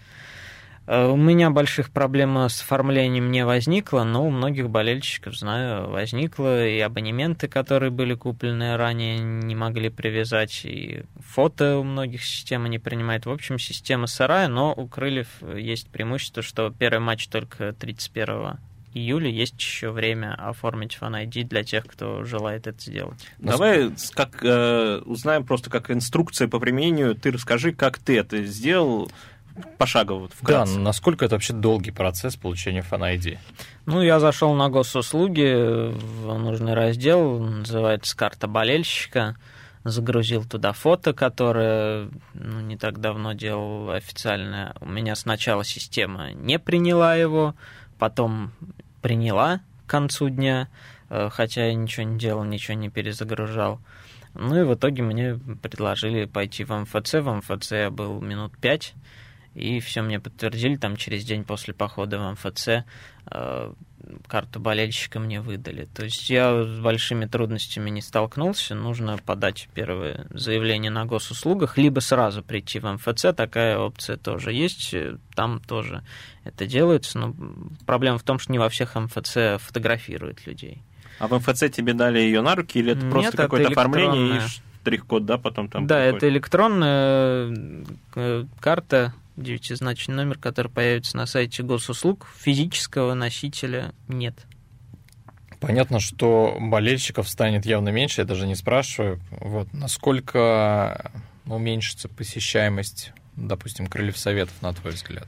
Э, 0.87 1.07
у 1.07 1.17
меня 1.17 1.49
больших 1.49 1.91
проблем 1.91 2.37
с 2.37 2.61
оформлением 2.61 3.29
не 3.29 3.45
возникло, 3.45 4.03
но 4.03 4.25
у 4.25 4.29
многих 4.29 4.69
болельщиков, 4.69 5.37
знаю, 5.37 5.89
возникло, 5.89 6.65
и 6.65 6.79
абонементы, 6.79 7.47
которые 7.47 7.91
были 7.91 8.13
куплены 8.13 8.77
ранее, 8.77 9.19
не 9.19 9.55
могли 9.55 9.89
привязать, 9.89 10.61
и 10.63 11.03
фото 11.19 11.77
у 11.77 11.83
многих 11.83 12.23
система 12.23 12.69
не 12.69 12.79
принимает. 12.79 13.25
В 13.25 13.31
общем, 13.31 13.59
система 13.59 14.07
сырая, 14.07 14.47
но 14.47 14.73
у 14.73 14.87
Крыльев 14.87 15.27
есть 15.55 15.89
преимущество, 15.89 16.41
что 16.41 16.69
первый 16.69 16.99
матч 16.99 17.27
только 17.27 17.73
31 17.73 18.57
июля 18.93 19.29
есть 19.29 19.59
еще 19.59 19.91
время 19.91 20.33
оформить 20.33 20.95
фан 20.95 21.15
ID 21.15 21.43
для 21.43 21.63
тех, 21.63 21.85
кто 21.85 22.23
желает 22.23 22.67
это 22.67 22.79
сделать. 22.79 23.27
Давай 23.37 23.91
как, 24.13 24.43
э, 24.43 25.01
узнаем 25.05 25.45
просто 25.45 25.69
как 25.69 25.91
инструкция 25.91 26.47
по 26.47 26.59
применению. 26.59 27.15
Ты 27.15 27.31
расскажи, 27.31 27.73
как 27.73 27.99
ты 27.99 28.17
это 28.17 28.43
сделал 28.43 29.09
пошагово, 29.77 30.27
вкратце. 30.27 30.75
Да, 30.75 30.79
насколько 30.79 31.25
это 31.25 31.35
вообще 31.35 31.53
долгий 31.53 31.91
процесс 31.91 32.35
получения 32.35 32.81
фан 32.81 33.03
ID? 33.03 33.37
Ну, 33.85 34.01
я 34.01 34.19
зашел 34.19 34.53
на 34.53 34.69
госуслуги 34.69 35.91
в 35.91 36.37
нужный 36.37 36.73
раздел, 36.73 37.39
называется 37.39 38.15
«Карта 38.15 38.47
болельщика», 38.47 39.35
загрузил 39.83 40.43
туда 40.43 40.73
фото, 40.73 41.13
которое 41.13 42.09
ну, 42.33 42.59
не 42.59 42.77
так 42.77 42.99
давно 42.99 43.33
делал 43.33 43.91
официально. 43.91 44.75
У 44.81 44.85
меня 44.85 45.15
сначала 45.15 45.63
система 45.63 46.33
не 46.33 46.59
приняла 46.59 47.15
его, 47.15 47.55
потом 47.97 48.51
приняла 49.07 49.61
к 49.85 49.89
концу 49.89 50.27
дня, 50.27 50.67
э, 51.09 51.29
хотя 51.31 51.67
я 51.67 51.73
ничего 51.73 52.03
не 52.03 52.19
делал, 52.19 52.43
ничего 52.43 52.73
не 52.73 52.89
перезагружал. 52.89 53.79
Ну 54.33 54.59
и 54.59 54.65
в 54.65 54.73
итоге 54.73 55.01
мне 55.01 55.39
предложили 55.61 56.25
пойти 56.25 56.65
в 56.65 56.73
МФЦ. 56.73 57.13
В 57.13 57.33
МФЦ 57.35 57.71
я 57.71 57.89
был 57.89 58.19
минут 58.19 58.57
пять, 58.57 58.93
и 59.57 59.79
все 59.79 60.03
мне 60.03 60.19
подтвердили 60.19 60.75
там 60.75 60.97
через 60.97 61.25
день 61.25 61.43
после 61.43 61.73
похода 61.73 62.19
в 62.19 62.31
МФЦ. 62.33 62.85
Э, 63.31 63.73
карту 64.27 64.59
болельщика 64.59 65.19
мне 65.19 65.41
выдали. 65.41 65.85
То 65.85 66.03
есть 66.03 66.29
я 66.29 66.63
с 66.63 66.79
большими 66.79 67.25
трудностями 67.25 67.89
не 67.89 68.03
столкнулся. 68.03 68.75
Нужно 68.75 69.17
подать 69.17 69.67
первое 69.73 70.27
заявление 70.29 70.91
на 70.91 71.05
госуслугах, 71.05 71.75
либо 71.79 72.01
сразу 72.01 72.43
прийти 72.43 72.79
в 72.79 72.85
МФЦ. 72.85 73.35
Такая 73.35 73.79
опция 73.79 74.17
тоже 74.17 74.53
есть. 74.53 74.93
Там 75.33 75.59
тоже 75.59 76.03
это 76.43 76.67
делается. 76.67 77.17
Но 77.17 77.35
проблема 77.87 78.19
в 78.19 78.23
том, 78.23 78.37
что 78.37 78.51
не 78.51 78.59
во 78.59 78.69
всех 78.69 78.93
МФЦ 78.93 79.59
фотографируют 79.59 80.45
людей. 80.45 80.83
А 81.17 81.27
в 81.27 81.33
МФЦ 81.33 81.71
тебе 81.71 81.93
дали 81.95 82.19
ее 82.19 82.41
на 82.41 82.55
руки 82.55 82.77
или 82.77 82.91
это 82.91 83.01
Нет, 83.01 83.11
просто 83.11 83.37
какое-то 83.37 83.69
оформление 83.69 84.37
и 84.37 84.39
штрих-код, 84.41 85.25
да, 85.25 85.39
потом 85.39 85.67
там? 85.67 85.87
Да, 85.87 85.99
это 85.99 86.29
электронная 86.29 87.51
э, 88.13 88.45
карта 88.59 89.15
девятизначный 89.37 90.15
номер, 90.15 90.37
который 90.37 90.71
появится 90.71 91.15
на 91.15 91.25
сайте 91.25 91.63
госуслуг, 91.63 92.27
физического 92.37 93.13
носителя 93.13 93.93
нет. 94.07 94.35
Понятно, 95.59 95.99
что 95.99 96.57
болельщиков 96.59 97.27
станет 97.29 97.65
явно 97.65 97.89
меньше, 97.89 98.21
я 98.21 98.25
даже 98.25 98.45
не 98.45 98.55
спрашиваю. 98.55 99.19
Вот, 99.31 99.71
насколько 99.73 101.11
уменьшится 101.45 102.09
посещаемость, 102.09 103.11
допустим, 103.35 103.87
крыльев 103.87 104.17
советов, 104.17 104.53
на 104.61 104.73
твой 104.73 104.93
взгляд? 104.93 105.27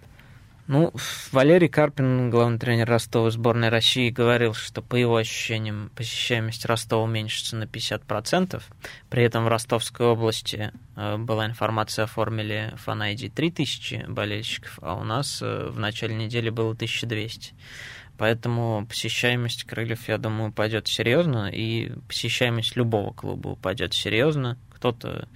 Ну, 0.70 0.94
Валерий 1.32 1.68
Карпин, 1.68 2.30
главный 2.30 2.60
тренер 2.60 2.90
Ростова 2.90 3.32
сборной 3.32 3.70
России, 3.70 4.12
говорил, 4.12 4.54
что 4.54 4.84
по 4.84 4.96
его 4.96 5.16
ощущениям 5.16 5.90
посещаемость 5.96 6.64
Ростова 6.68 7.02
уменьшится 7.02 7.56
на 7.56 7.64
50%. 7.64 8.62
При 9.10 9.24
этом 9.24 9.46
в 9.46 9.48
Ростовской 9.48 10.06
области 10.06 10.72
э, 10.96 11.18
была 11.18 11.48
информация, 11.48 12.04
оформили 12.04 12.72
фан 12.78 13.00
3000 13.00 14.06
болельщиков, 14.10 14.78
а 14.84 14.94
у 14.94 15.04
нас 15.04 15.42
э, 15.42 15.70
в 15.72 15.80
начале 15.80 16.14
недели 16.14 16.52
было 16.52 16.74
1200. 16.74 17.56
Поэтому 18.20 18.86
посещаемость 18.88 19.64
крыльев, 19.64 20.08
я 20.08 20.20
думаю, 20.20 20.52
упадет 20.52 20.88
серьезно, 20.88 21.50
и 21.52 21.94
посещаемость 22.08 22.76
любого 22.76 23.12
клуба 23.12 23.48
упадет 23.48 23.96
серьезно. 23.96 24.60
Кто-то 24.70 25.30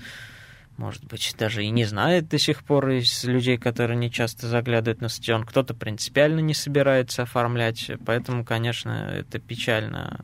может 0.77 1.05
быть, 1.05 1.35
даже 1.37 1.63
и 1.63 1.69
не 1.69 1.85
знает 1.85 2.29
до 2.29 2.37
сих 2.37 2.63
пор 2.63 2.89
из 2.89 3.23
людей, 3.23 3.57
которые 3.57 3.97
не 3.97 4.11
часто 4.11 4.47
заглядывают 4.47 5.01
на 5.01 5.09
стадион. 5.09 5.43
Кто-то 5.45 5.73
принципиально 5.73 6.39
не 6.39 6.53
собирается 6.53 7.23
оформлять, 7.23 7.91
поэтому, 8.05 8.43
конечно, 8.43 9.13
это 9.13 9.39
печально. 9.39 10.19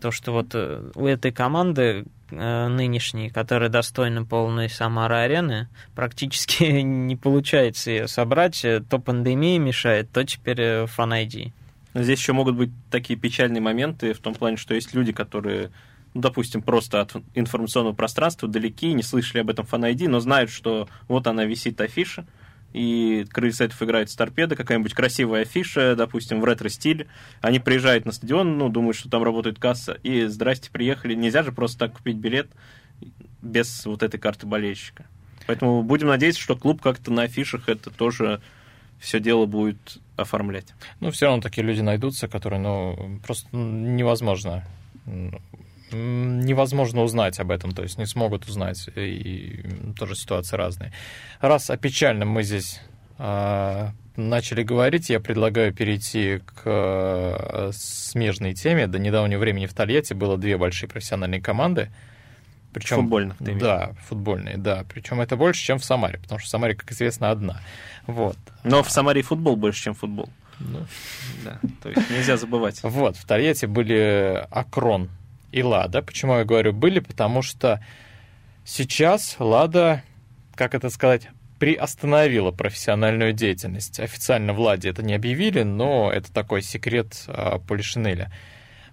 То, 0.00 0.10
что 0.10 0.32
вот 0.32 0.48
э, 0.54 0.90
у 0.94 1.06
этой 1.06 1.32
команды 1.32 2.04
э, 2.30 2.68
нынешней, 2.68 3.30
которая 3.30 3.70
достойна 3.70 4.24
полной 4.24 4.68
Самары-арены, 4.68 5.68
практически 5.94 6.64
не 6.82 7.16
получается 7.16 7.90
ее 7.90 8.08
собрать. 8.08 8.60
То 8.90 8.98
пандемия 8.98 9.58
мешает, 9.58 10.10
то 10.10 10.22
теперь 10.24 10.86
фан 10.86 11.14
-ID. 11.14 11.52
Здесь 11.94 12.18
еще 12.18 12.34
могут 12.34 12.56
быть 12.56 12.70
такие 12.90 13.18
печальные 13.18 13.62
моменты 13.62 14.12
в 14.12 14.18
том 14.18 14.34
плане, 14.34 14.58
что 14.58 14.74
есть 14.74 14.92
люди, 14.92 15.12
которые 15.12 15.70
допустим, 16.16 16.62
просто 16.62 17.00
от 17.00 17.16
информационного 17.34 17.94
пространства 17.94 18.48
далеки, 18.48 18.92
не 18.92 19.02
слышали 19.02 19.40
об 19.40 19.50
этом 19.50 19.66
фан 19.66 19.84
но 19.86 20.20
знают, 20.20 20.50
что 20.50 20.88
вот 21.08 21.26
она 21.26 21.44
висит 21.44 21.80
афиша, 21.80 22.26
и 22.72 23.24
крылья 23.30 23.52
Сайтов 23.52 23.82
играет 23.82 24.10
с 24.10 24.16
торпедо, 24.16 24.56
какая-нибудь 24.56 24.92
красивая 24.92 25.42
афиша, 25.42 25.94
допустим, 25.96 26.40
в 26.40 26.44
ретро-стиле. 26.44 27.06
Они 27.40 27.58
приезжают 27.58 28.04
на 28.04 28.12
стадион, 28.12 28.58
ну, 28.58 28.68
думают, 28.68 28.96
что 28.96 29.08
там 29.08 29.22
работает 29.22 29.58
касса, 29.58 29.98
и 30.02 30.26
здрасте, 30.26 30.70
приехали. 30.70 31.14
Нельзя 31.14 31.42
же 31.42 31.52
просто 31.52 31.78
так 31.78 31.94
купить 31.94 32.16
билет 32.16 32.50
без 33.40 33.86
вот 33.86 34.02
этой 34.02 34.18
карты 34.18 34.46
болельщика. 34.46 35.06
Поэтому 35.46 35.82
будем 35.82 36.08
надеяться, 36.08 36.42
что 36.42 36.56
клуб 36.56 36.82
как-то 36.82 37.12
на 37.12 37.22
афишах 37.22 37.68
это 37.68 37.90
тоже 37.90 38.42
все 38.98 39.20
дело 39.20 39.46
будет 39.46 39.98
оформлять. 40.16 40.74
Ну, 41.00 41.10
все 41.10 41.26
равно 41.26 41.40
такие 41.40 41.66
люди 41.66 41.80
найдутся, 41.80 42.28
которые, 42.28 42.60
ну, 42.60 43.20
просто 43.24 43.48
невозможно 43.56 44.64
невозможно 45.92 47.02
узнать 47.02 47.38
об 47.38 47.50
этом, 47.50 47.72
то 47.72 47.82
есть 47.82 47.98
не 47.98 48.06
смогут 48.06 48.46
узнать, 48.46 48.88
и 48.94 49.64
тоже 49.96 50.14
ситуации 50.14 50.56
разные. 50.56 50.92
Раз 51.40 51.70
о 51.70 51.76
печальном 51.76 52.28
мы 52.28 52.42
здесь 52.42 52.80
э, 53.18 53.88
начали 54.16 54.62
говорить, 54.62 55.10
я 55.10 55.20
предлагаю 55.20 55.72
перейти 55.72 56.38
к 56.38 56.62
э, 56.64 57.70
смежной 57.72 58.54
теме. 58.54 58.86
До 58.86 58.98
недавнего 58.98 59.38
времени 59.38 59.66
в 59.66 59.74
Тольятти 59.74 60.14
было 60.14 60.36
две 60.36 60.56
большие 60.56 60.88
профессиональные 60.88 61.40
команды. 61.40 61.90
Причем, 62.72 62.96
футбольных, 62.96 63.38
ты 63.38 63.54
Да, 63.54 63.92
футбольные, 64.06 64.58
да. 64.58 64.84
Причем 64.92 65.20
это 65.20 65.36
больше, 65.36 65.62
чем 65.62 65.78
в 65.78 65.84
Самаре, 65.84 66.18
потому 66.18 66.38
что 66.38 66.48
в 66.48 66.50
Самаре, 66.50 66.74
как 66.74 66.92
известно, 66.92 67.30
одна. 67.30 67.60
Вот. 68.06 68.36
Но 68.64 68.82
в 68.82 68.90
Самаре 68.90 69.22
футбол 69.22 69.56
больше, 69.56 69.84
чем 69.84 69.94
футбол. 69.94 70.28
Ну, 70.58 70.80
да, 71.44 71.58
то 71.82 71.90
есть 71.90 72.10
нельзя 72.10 72.36
забывать. 72.36 72.80
Вот, 72.82 73.16
в 73.16 73.26
Тольятти 73.26 73.66
были 73.66 74.46
Акрон 74.50 75.10
и 75.56 75.62
Лада. 75.62 76.02
Почему 76.02 76.34
я 76.36 76.44
говорю 76.44 76.74
были? 76.74 77.00
Потому 77.00 77.40
что 77.40 77.82
сейчас 78.66 79.36
Лада, 79.38 80.02
как 80.54 80.74
это 80.74 80.90
сказать, 80.90 81.30
приостановила 81.58 82.50
профессиональную 82.50 83.32
деятельность. 83.32 83.98
Официально 83.98 84.52
в 84.52 84.60
Ладе 84.60 84.90
это 84.90 85.02
не 85.02 85.14
объявили, 85.14 85.62
но 85.62 86.12
это 86.12 86.30
такой 86.30 86.60
секрет 86.60 87.24
а, 87.28 87.58
Полишинеля. 87.58 88.30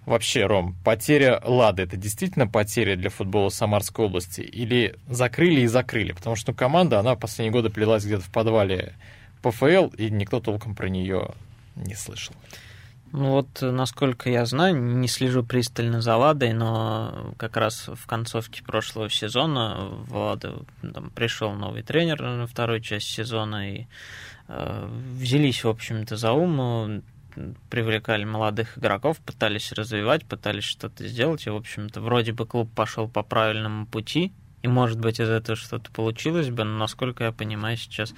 Вообще, 0.06 0.46
Ром, 0.46 0.74
потеря 0.82 1.38
Лады 1.44 1.82
это 1.82 1.98
действительно 1.98 2.46
потеря 2.46 2.96
для 2.96 3.10
футбола 3.10 3.50
Самарской 3.50 4.06
области? 4.06 4.40
Или 4.40 4.96
закрыли 5.06 5.60
и 5.60 5.66
закрыли? 5.66 6.12
Потому 6.12 6.34
что 6.34 6.54
команда, 6.54 6.98
она 6.98 7.14
последние 7.14 7.52
годы 7.52 7.68
плелась 7.68 8.06
где-то 8.06 8.22
в 8.22 8.32
подвале 8.32 8.94
ПФЛ, 9.42 9.88
и 9.98 10.08
никто 10.08 10.40
толком 10.40 10.74
про 10.74 10.88
нее 10.88 11.28
не 11.76 11.94
слышал. 11.94 12.34
Ну 13.16 13.30
вот, 13.30 13.62
насколько 13.62 14.28
я 14.28 14.44
знаю, 14.44 14.74
не 14.74 15.06
слежу 15.06 15.44
пристально 15.44 16.00
за 16.00 16.16
Ладой, 16.16 16.52
но 16.52 17.32
как 17.36 17.56
раз 17.56 17.86
в 17.86 18.08
концовке 18.08 18.64
прошлого 18.64 19.08
сезона 19.08 19.86
в 19.88 20.16
Ладу 20.16 20.66
там, 20.92 21.10
пришел 21.10 21.52
новый 21.52 21.84
тренер 21.84 22.22
на 22.22 22.48
вторую 22.48 22.80
часть 22.80 23.06
сезона 23.06 23.72
и 23.72 23.86
э, 24.48 24.88
взялись, 25.16 25.62
в 25.62 25.68
общем-то, 25.68 26.16
за 26.16 26.32
ум, 26.32 27.04
привлекали 27.70 28.24
молодых 28.24 28.78
игроков, 28.78 29.20
пытались 29.20 29.70
развивать, 29.70 30.24
пытались 30.24 30.64
что-то 30.64 31.06
сделать, 31.06 31.46
и, 31.46 31.50
в 31.50 31.54
общем-то, 31.54 32.00
вроде 32.00 32.32
бы 32.32 32.46
клуб 32.46 32.68
пошел 32.74 33.06
по 33.06 33.22
правильному 33.22 33.86
пути, 33.86 34.32
и, 34.64 34.66
может 34.66 34.98
быть, 34.98 35.20
из 35.20 35.28
этого 35.28 35.56
что-то 35.56 35.90
получилось 35.90 36.48
бы, 36.48 36.64
но, 36.64 36.78
насколько 36.78 37.24
я 37.24 37.32
понимаю, 37.32 37.76
сейчас 37.76 38.14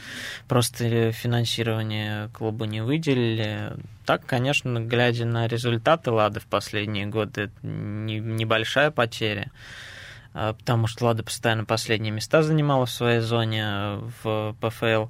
просто 0.46 1.10
финансирование 1.10 2.28
клуба 2.28 2.66
не 2.66 2.84
выделили. 2.84 3.72
Так, 4.04 4.24
конечно, 4.26 4.78
глядя 4.78 5.24
на 5.24 5.48
результаты 5.48 6.12
Лады 6.12 6.38
в 6.38 6.46
последние 6.46 7.06
годы, 7.06 7.50
это 7.50 7.66
небольшая 7.66 8.92
потеря 8.92 9.50
а, 10.34 10.52
потому 10.52 10.86
что 10.86 11.06
Лада 11.06 11.24
постоянно 11.24 11.64
последние 11.64 12.12
места 12.12 12.44
занимала 12.44 12.86
в 12.86 12.90
своей 12.92 13.18
зоне 13.18 13.62
а, 13.64 14.08
в 14.22 14.54
ПФЛ. 14.60 15.06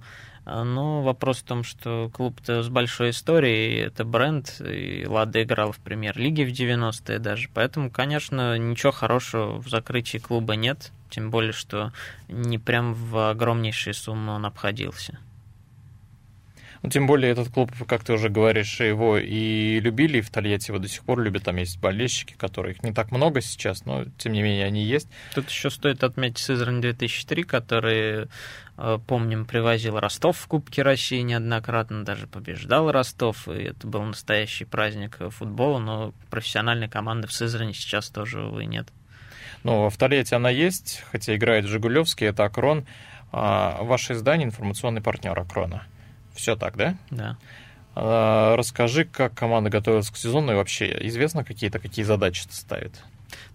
А, 0.46 0.62
но 0.62 1.02
вопрос 1.02 1.38
в 1.38 1.42
том, 1.42 1.64
что 1.64 2.08
клуб-то 2.14 2.62
с 2.62 2.68
большой 2.68 3.10
историей, 3.10 3.80
это 3.80 4.04
бренд, 4.04 4.58
и 4.60 5.04
Лада 5.06 5.42
играл 5.42 5.72
в 5.72 5.78
премьер-лиге 5.80 6.46
в 6.46 6.50
90-е 6.50 7.18
даже. 7.18 7.50
Поэтому, 7.52 7.90
конечно, 7.90 8.56
ничего 8.56 8.92
хорошего 8.92 9.60
в 9.60 9.68
закрытии 9.68 10.18
клуба 10.18 10.54
нет. 10.54 10.92
Тем 11.10 11.30
более, 11.30 11.52
что 11.52 11.92
не 12.28 12.58
прям 12.58 12.94
в 12.94 13.30
огромнейшие 13.30 13.94
суммы 13.94 14.32
он 14.32 14.46
обходился. 14.46 15.18
Ну, 16.86 16.90
тем 16.90 17.06
более 17.06 17.32
этот 17.32 17.48
клуб, 17.48 17.72
как 17.88 18.04
ты 18.04 18.12
уже 18.12 18.28
говоришь, 18.28 18.80
его 18.80 19.18
и 19.18 19.80
любили, 19.80 20.18
и 20.18 20.20
в 20.20 20.30
Тольятти 20.30 20.70
его 20.70 20.78
до 20.78 20.88
сих 20.88 21.02
пор 21.02 21.20
любят. 21.20 21.42
Там 21.42 21.56
есть 21.56 21.80
болельщики, 21.80 22.34
которых 22.34 22.82
не 22.84 22.92
так 22.92 23.10
много 23.10 23.40
сейчас, 23.40 23.84
но 23.84 24.04
тем 24.18 24.32
не 24.32 24.42
менее 24.42 24.66
они 24.66 24.84
есть. 24.84 25.08
Тут 25.34 25.48
еще 25.50 25.70
стоит 25.70 26.04
отметить 26.04 26.38
Сызрань 26.38 26.80
2003, 26.80 27.42
который, 27.42 28.28
э, 28.76 28.98
помним, 29.06 29.46
привозил 29.46 29.98
Ростов 29.98 30.36
в 30.36 30.46
Кубке 30.46 30.82
России 30.82 31.22
неоднократно, 31.22 32.04
даже 32.04 32.28
побеждал 32.28 32.92
Ростов, 32.92 33.48
и 33.48 33.64
это 33.64 33.86
был 33.86 34.02
настоящий 34.02 34.64
праздник 34.64 35.18
футбола, 35.30 35.78
но 35.78 36.14
профессиональной 36.30 36.88
команды 36.88 37.26
в 37.26 37.32
Сызрани 37.32 37.72
сейчас 37.72 38.10
тоже, 38.10 38.44
увы, 38.44 38.66
нет. 38.66 38.88
Ну, 39.66 39.90
в 39.90 39.96
Тольятти 39.96 40.32
она 40.32 40.48
есть, 40.48 41.02
хотя 41.10 41.34
играет 41.34 41.64
Жигулевский, 41.64 42.28
это 42.28 42.44
Акрон. 42.44 42.86
А 43.32 43.82
ваше 43.82 44.12
издание 44.12 44.46
информационный 44.46 45.00
партнер 45.00 45.36
Акрона. 45.36 45.82
Все 46.36 46.54
так, 46.54 46.76
да? 46.76 46.96
Да. 47.10 47.36
А, 47.96 48.54
расскажи, 48.54 49.04
как 49.04 49.34
команда 49.34 49.68
готовилась 49.68 50.08
к 50.08 50.16
сезону 50.16 50.52
и 50.52 50.54
вообще 50.54 50.96
известно 51.08 51.42
какие-то, 51.42 51.80
какие 51.80 52.04
задачи 52.04 52.44
ставит? 52.48 53.02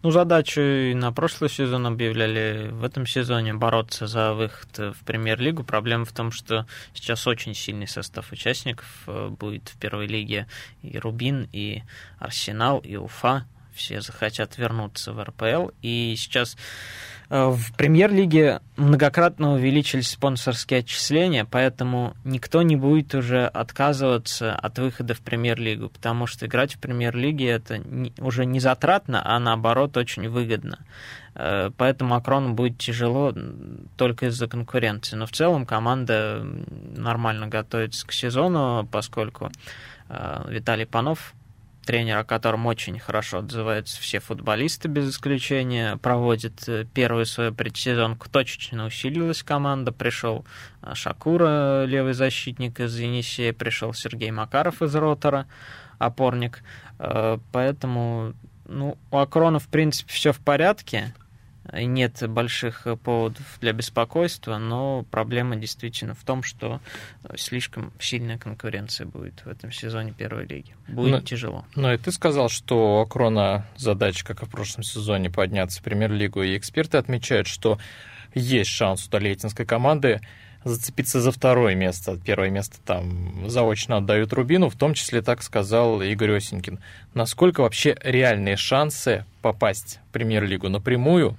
Ну, 0.04 0.12
задачу 0.12 0.60
на 0.60 1.14
прошлый 1.14 1.50
сезон 1.50 1.88
объявляли, 1.88 2.68
в 2.72 2.84
этом 2.84 3.08
сезоне 3.08 3.54
бороться 3.54 4.06
за 4.06 4.34
выход 4.34 4.78
в 4.78 5.06
премьер-лигу. 5.06 5.64
Проблема 5.64 6.04
в 6.04 6.12
том, 6.12 6.34
что 6.34 6.68
сейчас 6.94 7.26
очень 7.26 7.56
сильный 7.56 7.88
состав 7.88 8.34
участников 8.34 9.04
э, 9.08 9.30
будет 9.30 9.70
в 9.70 9.78
первой 9.78 10.08
лиге. 10.08 10.48
И 10.84 11.00
Рубин, 11.00 11.48
и 11.54 11.84
Арсенал, 12.20 12.80
и 12.80 12.98
Уфа. 12.98 13.46
Все 13.74 14.02
захотят 14.02 14.58
вернуться 14.58 15.14
в 15.14 15.24
РПЛ. 15.24 15.70
И 15.82 16.16
сейчас 16.18 16.58
Э, 17.32 17.50
в 17.50 17.74
премьер-лиге 17.78 18.60
многократно 18.76 19.54
увеличились 19.54 20.10
спонсорские 20.10 20.80
отчисления, 20.82 21.48
поэтому 21.50 22.14
никто 22.26 22.62
не 22.62 22.76
будет 22.76 23.16
уже 23.16 23.46
отказываться 23.46 24.54
от 24.54 24.78
выхода 24.80 25.14
в 25.14 25.22
премьер-лигу, 25.22 25.88
потому 25.88 26.28
что 26.28 26.46
играть 26.46 26.76
в 26.76 26.80
премьер-лиге 26.80 27.48
это 27.48 27.82
уже 28.20 28.46
не 28.46 28.60
затратно, 28.60 29.22
а 29.24 29.40
наоборот 29.40 29.96
очень 29.96 30.28
выгодно. 30.28 30.80
Э, 31.34 31.72
поэтому 31.78 32.16
Акрону 32.16 32.54
будет 32.54 32.78
тяжело 32.80 33.34
только 33.96 34.26
из-за 34.26 34.50
конкуренции. 34.50 35.16
Но 35.16 35.26
в 35.26 35.32
целом 35.32 35.66
команда 35.66 36.46
нормально 36.98 37.48
готовится 37.48 38.06
к 38.06 38.12
сезону, 38.12 38.86
поскольку 38.92 39.52
э, 40.10 40.48
Виталий 40.50 40.86
Панов 40.86 41.34
тренер, 41.86 42.18
о 42.18 42.24
котором 42.24 42.66
очень 42.66 43.00
хорошо 43.00 43.40
отзываются 43.40 44.00
все 44.00 44.20
футболисты 44.20 44.88
без 44.88 45.10
исключения, 45.10 45.98
проводит 45.98 46.68
э, 46.68 46.86
первую 46.94 47.26
свою 47.26 47.54
предсезонку, 47.54 48.30
точечно 48.30 48.86
усилилась 48.86 49.44
команда, 49.44 49.92
пришел 49.92 50.46
э, 50.82 50.94
Шакура, 50.94 51.86
левый 51.86 52.14
защитник 52.14 52.80
из 52.80 52.98
Енисея, 52.98 53.54
пришел 53.54 53.94
Сергей 53.94 54.32
Макаров 54.32 54.82
из 54.82 54.96
Ротора, 54.96 55.48
опорник, 55.98 56.64
э, 57.00 57.38
поэтому 57.52 58.34
ну, 58.66 58.98
у 59.10 59.18
Акрона, 59.18 59.60
в 59.60 59.68
принципе, 59.68 60.12
все 60.12 60.32
в 60.32 60.40
порядке, 60.40 61.14
нет 61.74 62.28
больших 62.28 62.88
поводов 63.04 63.58
для 63.62 63.74
беспокойства, 63.74 64.58
но 64.58 65.04
проблема 65.12 65.56
действительно 65.56 66.16
в 66.16 66.24
том, 66.24 66.44
что 66.44 66.82
слишком 67.36 67.94
сильная 68.00 68.38
конкуренция 68.38 69.06
будет 69.08 69.46
в 69.46 69.48
этом 69.48 69.72
сезоне 69.72 70.12
первой 70.12 70.46
лиги. 70.46 70.76
Будет 70.88 71.12
но, 71.12 71.22
тяжело. 71.22 71.66
Ну 71.76 71.94
и 71.94 71.98
ты 71.98 72.12
сказал, 72.12 72.50
что 72.50 72.98
у 72.98 73.02
Акрона 73.02 73.66
задача, 73.78 74.26
как 74.26 74.42
и 74.44 74.46
в 74.46 74.50
прошлом 74.50 74.84
сезоне, 74.84 75.30
подняться 75.30 75.80
в 75.80 75.84
премьер-лигу, 75.84 76.42
и 76.44 76.58
эксперты 76.58 76.98
отмечают, 76.98 77.48
что 77.48 77.78
есть 78.34 78.70
шанс 78.70 79.08
у 79.08 79.10
Толетинской 79.10 79.66
команды 79.66 80.22
зацепиться 80.64 81.22
за 81.22 81.32
второе 81.32 81.76
место. 81.76 82.18
Первое 82.24 82.50
место 82.50 82.78
там 82.86 83.50
заочно 83.50 83.98
отдают 83.98 84.34
Рубину, 84.34 84.70
в 84.70 84.76
том 84.76 84.94
числе 84.94 85.22
так 85.22 85.42
сказал 85.44 86.02
Игорь 86.02 86.38
Осенькин. 86.38 86.80
Насколько 87.14 87.62
вообще 87.62 87.98
реальные 88.02 88.58
шансы 88.58 89.26
попасть 89.42 90.00
в 90.10 90.14
премьер-лигу 90.14 90.70
напрямую 90.70 91.36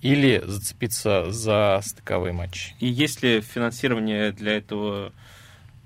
или 0.00 0.42
зацепиться 0.46 1.30
за 1.30 1.80
стыковые 1.84 2.32
матчи. 2.32 2.74
И 2.78 2.86
есть 2.86 3.22
ли 3.22 3.40
финансирование 3.40 4.32
для 4.32 4.56
этого 4.56 5.12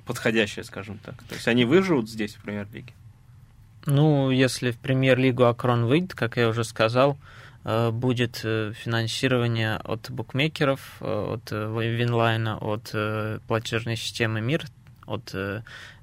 подходящее, 0.06 0.64
скажем 0.64 0.98
так? 0.98 1.16
То 1.24 1.34
есть 1.34 1.48
они 1.48 1.64
выживут 1.64 2.08
здесь, 2.08 2.34
в 2.34 2.42
премьер-лиге? 2.42 2.92
Ну, 3.86 4.30
если 4.30 4.70
в 4.70 4.78
премьер-лигу 4.78 5.44
Акрон 5.44 5.86
выйдет, 5.86 6.14
как 6.14 6.36
я 6.36 6.48
уже 6.48 6.64
сказал, 6.64 7.18
будет 7.90 8.40
э, 8.44 8.72
финансирование 8.74 9.76
от 9.76 10.10
букмекеров, 10.10 10.96
э, 11.00 11.04
от 11.04 11.50
Винлайна, 11.50 12.58
от 12.58 12.94
платежной 13.46 13.96
системы 13.96 14.40
МИР, 14.40 14.66
от 15.06 15.34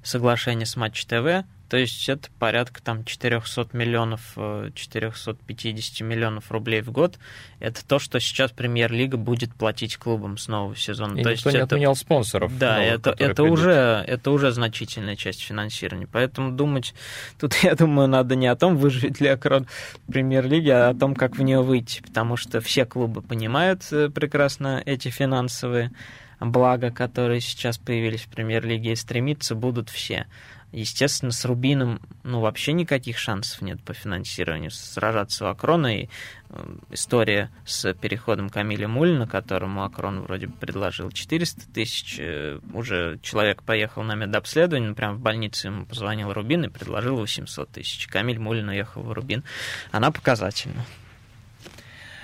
соглашения 0.02 0.66
с 0.66 0.76
Матч 0.76 1.04
ТВ, 1.06 1.44
то 1.72 1.78
есть 1.78 2.06
это 2.06 2.28
порядка 2.38 2.82
там 2.82 3.02
400 3.02 3.68
миллионов, 3.72 4.34
450 4.74 6.00
э, 6.02 6.04
миллионов 6.04 6.52
рублей 6.52 6.82
в 6.82 6.92
год. 6.92 7.18
Это 7.60 7.82
то, 7.82 7.98
что 7.98 8.20
сейчас 8.20 8.50
премьер-лига 8.50 9.16
будет 9.16 9.54
платить 9.54 9.96
клубам 9.96 10.36
с 10.36 10.48
нового 10.48 10.76
сезона. 10.76 11.18
И 11.18 11.22
то 11.22 11.30
никто 11.30 11.30
есть 11.30 11.46
не 11.46 11.52
это, 11.52 11.64
отменял 11.64 11.96
спонсоров. 11.96 12.58
Да, 12.58 12.76
новых, 12.76 12.92
это, 12.92 13.14
это, 13.18 13.44
уже, 13.44 14.04
это 14.06 14.30
уже 14.32 14.50
значительная 14.50 15.16
часть 15.16 15.40
финансирования. 15.40 16.06
Поэтому 16.12 16.52
думать, 16.52 16.92
тут, 17.40 17.54
я 17.62 17.74
думаю, 17.74 18.06
надо 18.06 18.36
не 18.36 18.48
о 18.48 18.56
том, 18.56 18.76
выживет 18.76 19.20
ли 19.20 19.28
Акрон 19.28 19.66
премьер-лиги, 20.08 20.68
а 20.68 20.90
о 20.90 20.94
том, 20.94 21.14
как 21.14 21.38
в 21.38 21.42
нее 21.42 21.62
выйти. 21.62 22.02
Потому 22.02 22.36
что 22.36 22.60
все 22.60 22.84
клубы 22.84 23.22
понимают 23.22 23.82
э, 23.92 24.10
прекрасно 24.10 24.82
эти 24.84 25.08
финансовые 25.08 25.90
блага, 26.38 26.90
которые 26.90 27.40
сейчас 27.40 27.78
появились 27.78 28.20
в 28.20 28.28
премьер-лиге, 28.28 28.92
и 28.92 28.96
стремиться 28.96 29.54
будут 29.54 29.88
все. 29.88 30.26
Естественно, 30.72 31.32
с 31.32 31.44
Рубином 31.44 32.00
ну, 32.22 32.40
вообще 32.40 32.72
никаких 32.72 33.18
шансов 33.18 33.60
нет 33.60 33.82
по 33.82 33.92
финансированию. 33.92 34.70
Сражаться 34.70 35.44
у 35.44 35.48
Акрона 35.48 36.00
и 36.00 36.08
э, 36.48 36.76
история 36.90 37.50
с 37.66 37.92
переходом 37.92 38.48
Камиля 38.48 38.88
Мулина, 38.88 39.26
которому 39.26 39.84
Акрон 39.84 40.22
вроде 40.22 40.46
бы 40.46 40.54
предложил 40.54 41.10
400 41.10 41.72
тысяч. 41.72 42.16
Э, 42.18 42.58
уже 42.72 43.18
человек 43.22 43.62
поехал 43.62 44.02
на 44.02 44.14
медобследование, 44.14 44.94
прямо 44.94 45.16
в 45.16 45.20
больницу 45.20 45.68
ему 45.68 45.84
позвонил 45.84 46.32
Рубин 46.32 46.64
и 46.64 46.68
предложил 46.68 47.16
800 47.16 47.68
тысяч. 47.68 48.06
Камиль 48.06 48.38
Мулин 48.38 48.70
уехал 48.70 49.02
в 49.02 49.12
Рубин. 49.12 49.44
Она 49.90 50.10
показательна. 50.10 50.86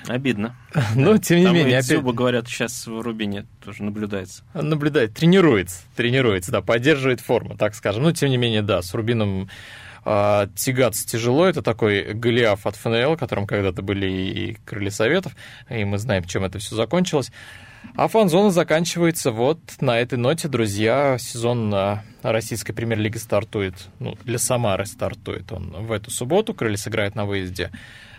Обидно. 0.07 0.57
Но, 0.95 1.15
да. 1.15 1.19
тем 1.19 1.39
не 1.39 1.45
Там 1.45 1.55
менее... 1.55 1.79
Опять... 1.79 1.87
Зубы, 1.87 2.13
говорят, 2.13 2.49
сейчас 2.49 2.87
в 2.87 3.01
Рубине 3.01 3.47
тоже 3.65 3.83
наблюдается. 3.83 4.45
Наблюдает, 4.55 5.15
тренируется, 5.15 5.83
тренируется, 5.97 6.53
да, 6.53 6.63
поддерживает 6.63 7.21
форму, 7.21 7.57
так 7.57 7.75
скажем. 7.75 8.03
Но, 8.05 8.13
тем 8.13 8.31
не 8.31 8.37
менее, 8.37 8.63
да, 8.63 8.83
с 8.83 8.95
Рубином 8.95 9.49
а, 10.05 10.49
тягаться 10.55 11.07
тяжело. 11.07 11.47
Это 11.47 11.63
такой 11.63 12.15
Голиаф 12.15 12.67
от 12.67 12.77
ФНЛ, 12.77 13.17
которым 13.17 13.47
когда-то 13.47 13.83
были 13.83 14.07
и 14.07 14.57
крылья 14.65 14.91
советов, 14.91 15.37
и 15.69 15.85
мы 15.85 15.99
знаем, 15.99 16.25
чем 16.25 16.45
это 16.45 16.59
все 16.59 16.77
закончилось. 16.77 17.31
А 17.95 18.09
фан-зона 18.09 18.51
заканчивается 18.51 19.31
вот 19.33 19.61
на 19.81 19.99
этой 19.99 20.19
ноте, 20.19 20.49
друзья. 20.49 21.17
Сезон 21.19 21.75
российской 22.23 22.73
премьер-лиги 22.73 23.19
стартует, 23.19 23.75
ну, 23.99 24.17
для 24.25 24.39
Самары 24.39 24.87
стартует 24.87 25.53
он 25.53 25.71
в 25.71 25.93
эту 25.93 26.11
субботу. 26.11 26.55
Крылья 26.55 26.77
сыграют 26.77 27.15
на 27.15 27.27
выезде 27.27 27.71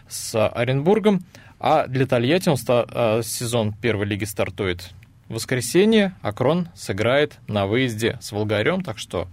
с 0.07 0.47
Оренбургом. 0.47 1.25
А 1.60 1.88
для 1.88 2.05
Тольятти 2.05 2.49
он 2.49 2.57
ста- 2.57 2.86
э, 2.89 3.22
сезон 3.24 3.74
первой 3.74 4.05
лиги 4.05 4.24
стартует 4.24 4.91
в 5.28 5.34
воскресенье. 5.36 6.14
Акрон 6.22 6.70
сыграет 6.76 7.38
на 7.47 7.68
выезде 7.68 8.18
с 8.22 8.32
Волгарем. 8.32 8.82
Так 8.84 8.97
что 8.97 9.28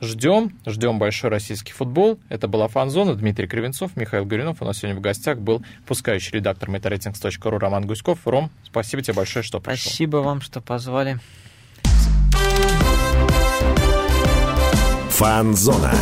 ждем, 0.00 0.58
ждем 0.66 0.98
большой 0.98 1.30
российский 1.30 1.72
футбол. 1.72 2.18
Это 2.28 2.48
была 2.48 2.68
фан-зона. 2.68 3.14
Дмитрий 3.14 3.46
Кривенцов, 3.46 3.96
Михаил 3.96 4.24
Горюнов. 4.24 4.60
У 4.60 4.64
нас 4.64 4.78
сегодня 4.78 4.98
в 4.98 5.00
гостях 5.02 5.38
был 5.38 5.62
пускающий 5.86 6.32
редактор 6.32 6.68
метарейтингс.ру 6.70 7.58
Роман 7.58 7.86
Гуськов. 7.86 8.26
Ром, 8.26 8.50
спасибо 8.64 9.02
тебе 9.02 9.14
большое, 9.14 9.42
что 9.44 9.60
пришел. 9.60 9.90
Спасибо 9.90 10.16
вам, 10.18 10.40
что 10.40 10.60
позвали. 10.60 11.18
Фан-зона. 15.10 15.92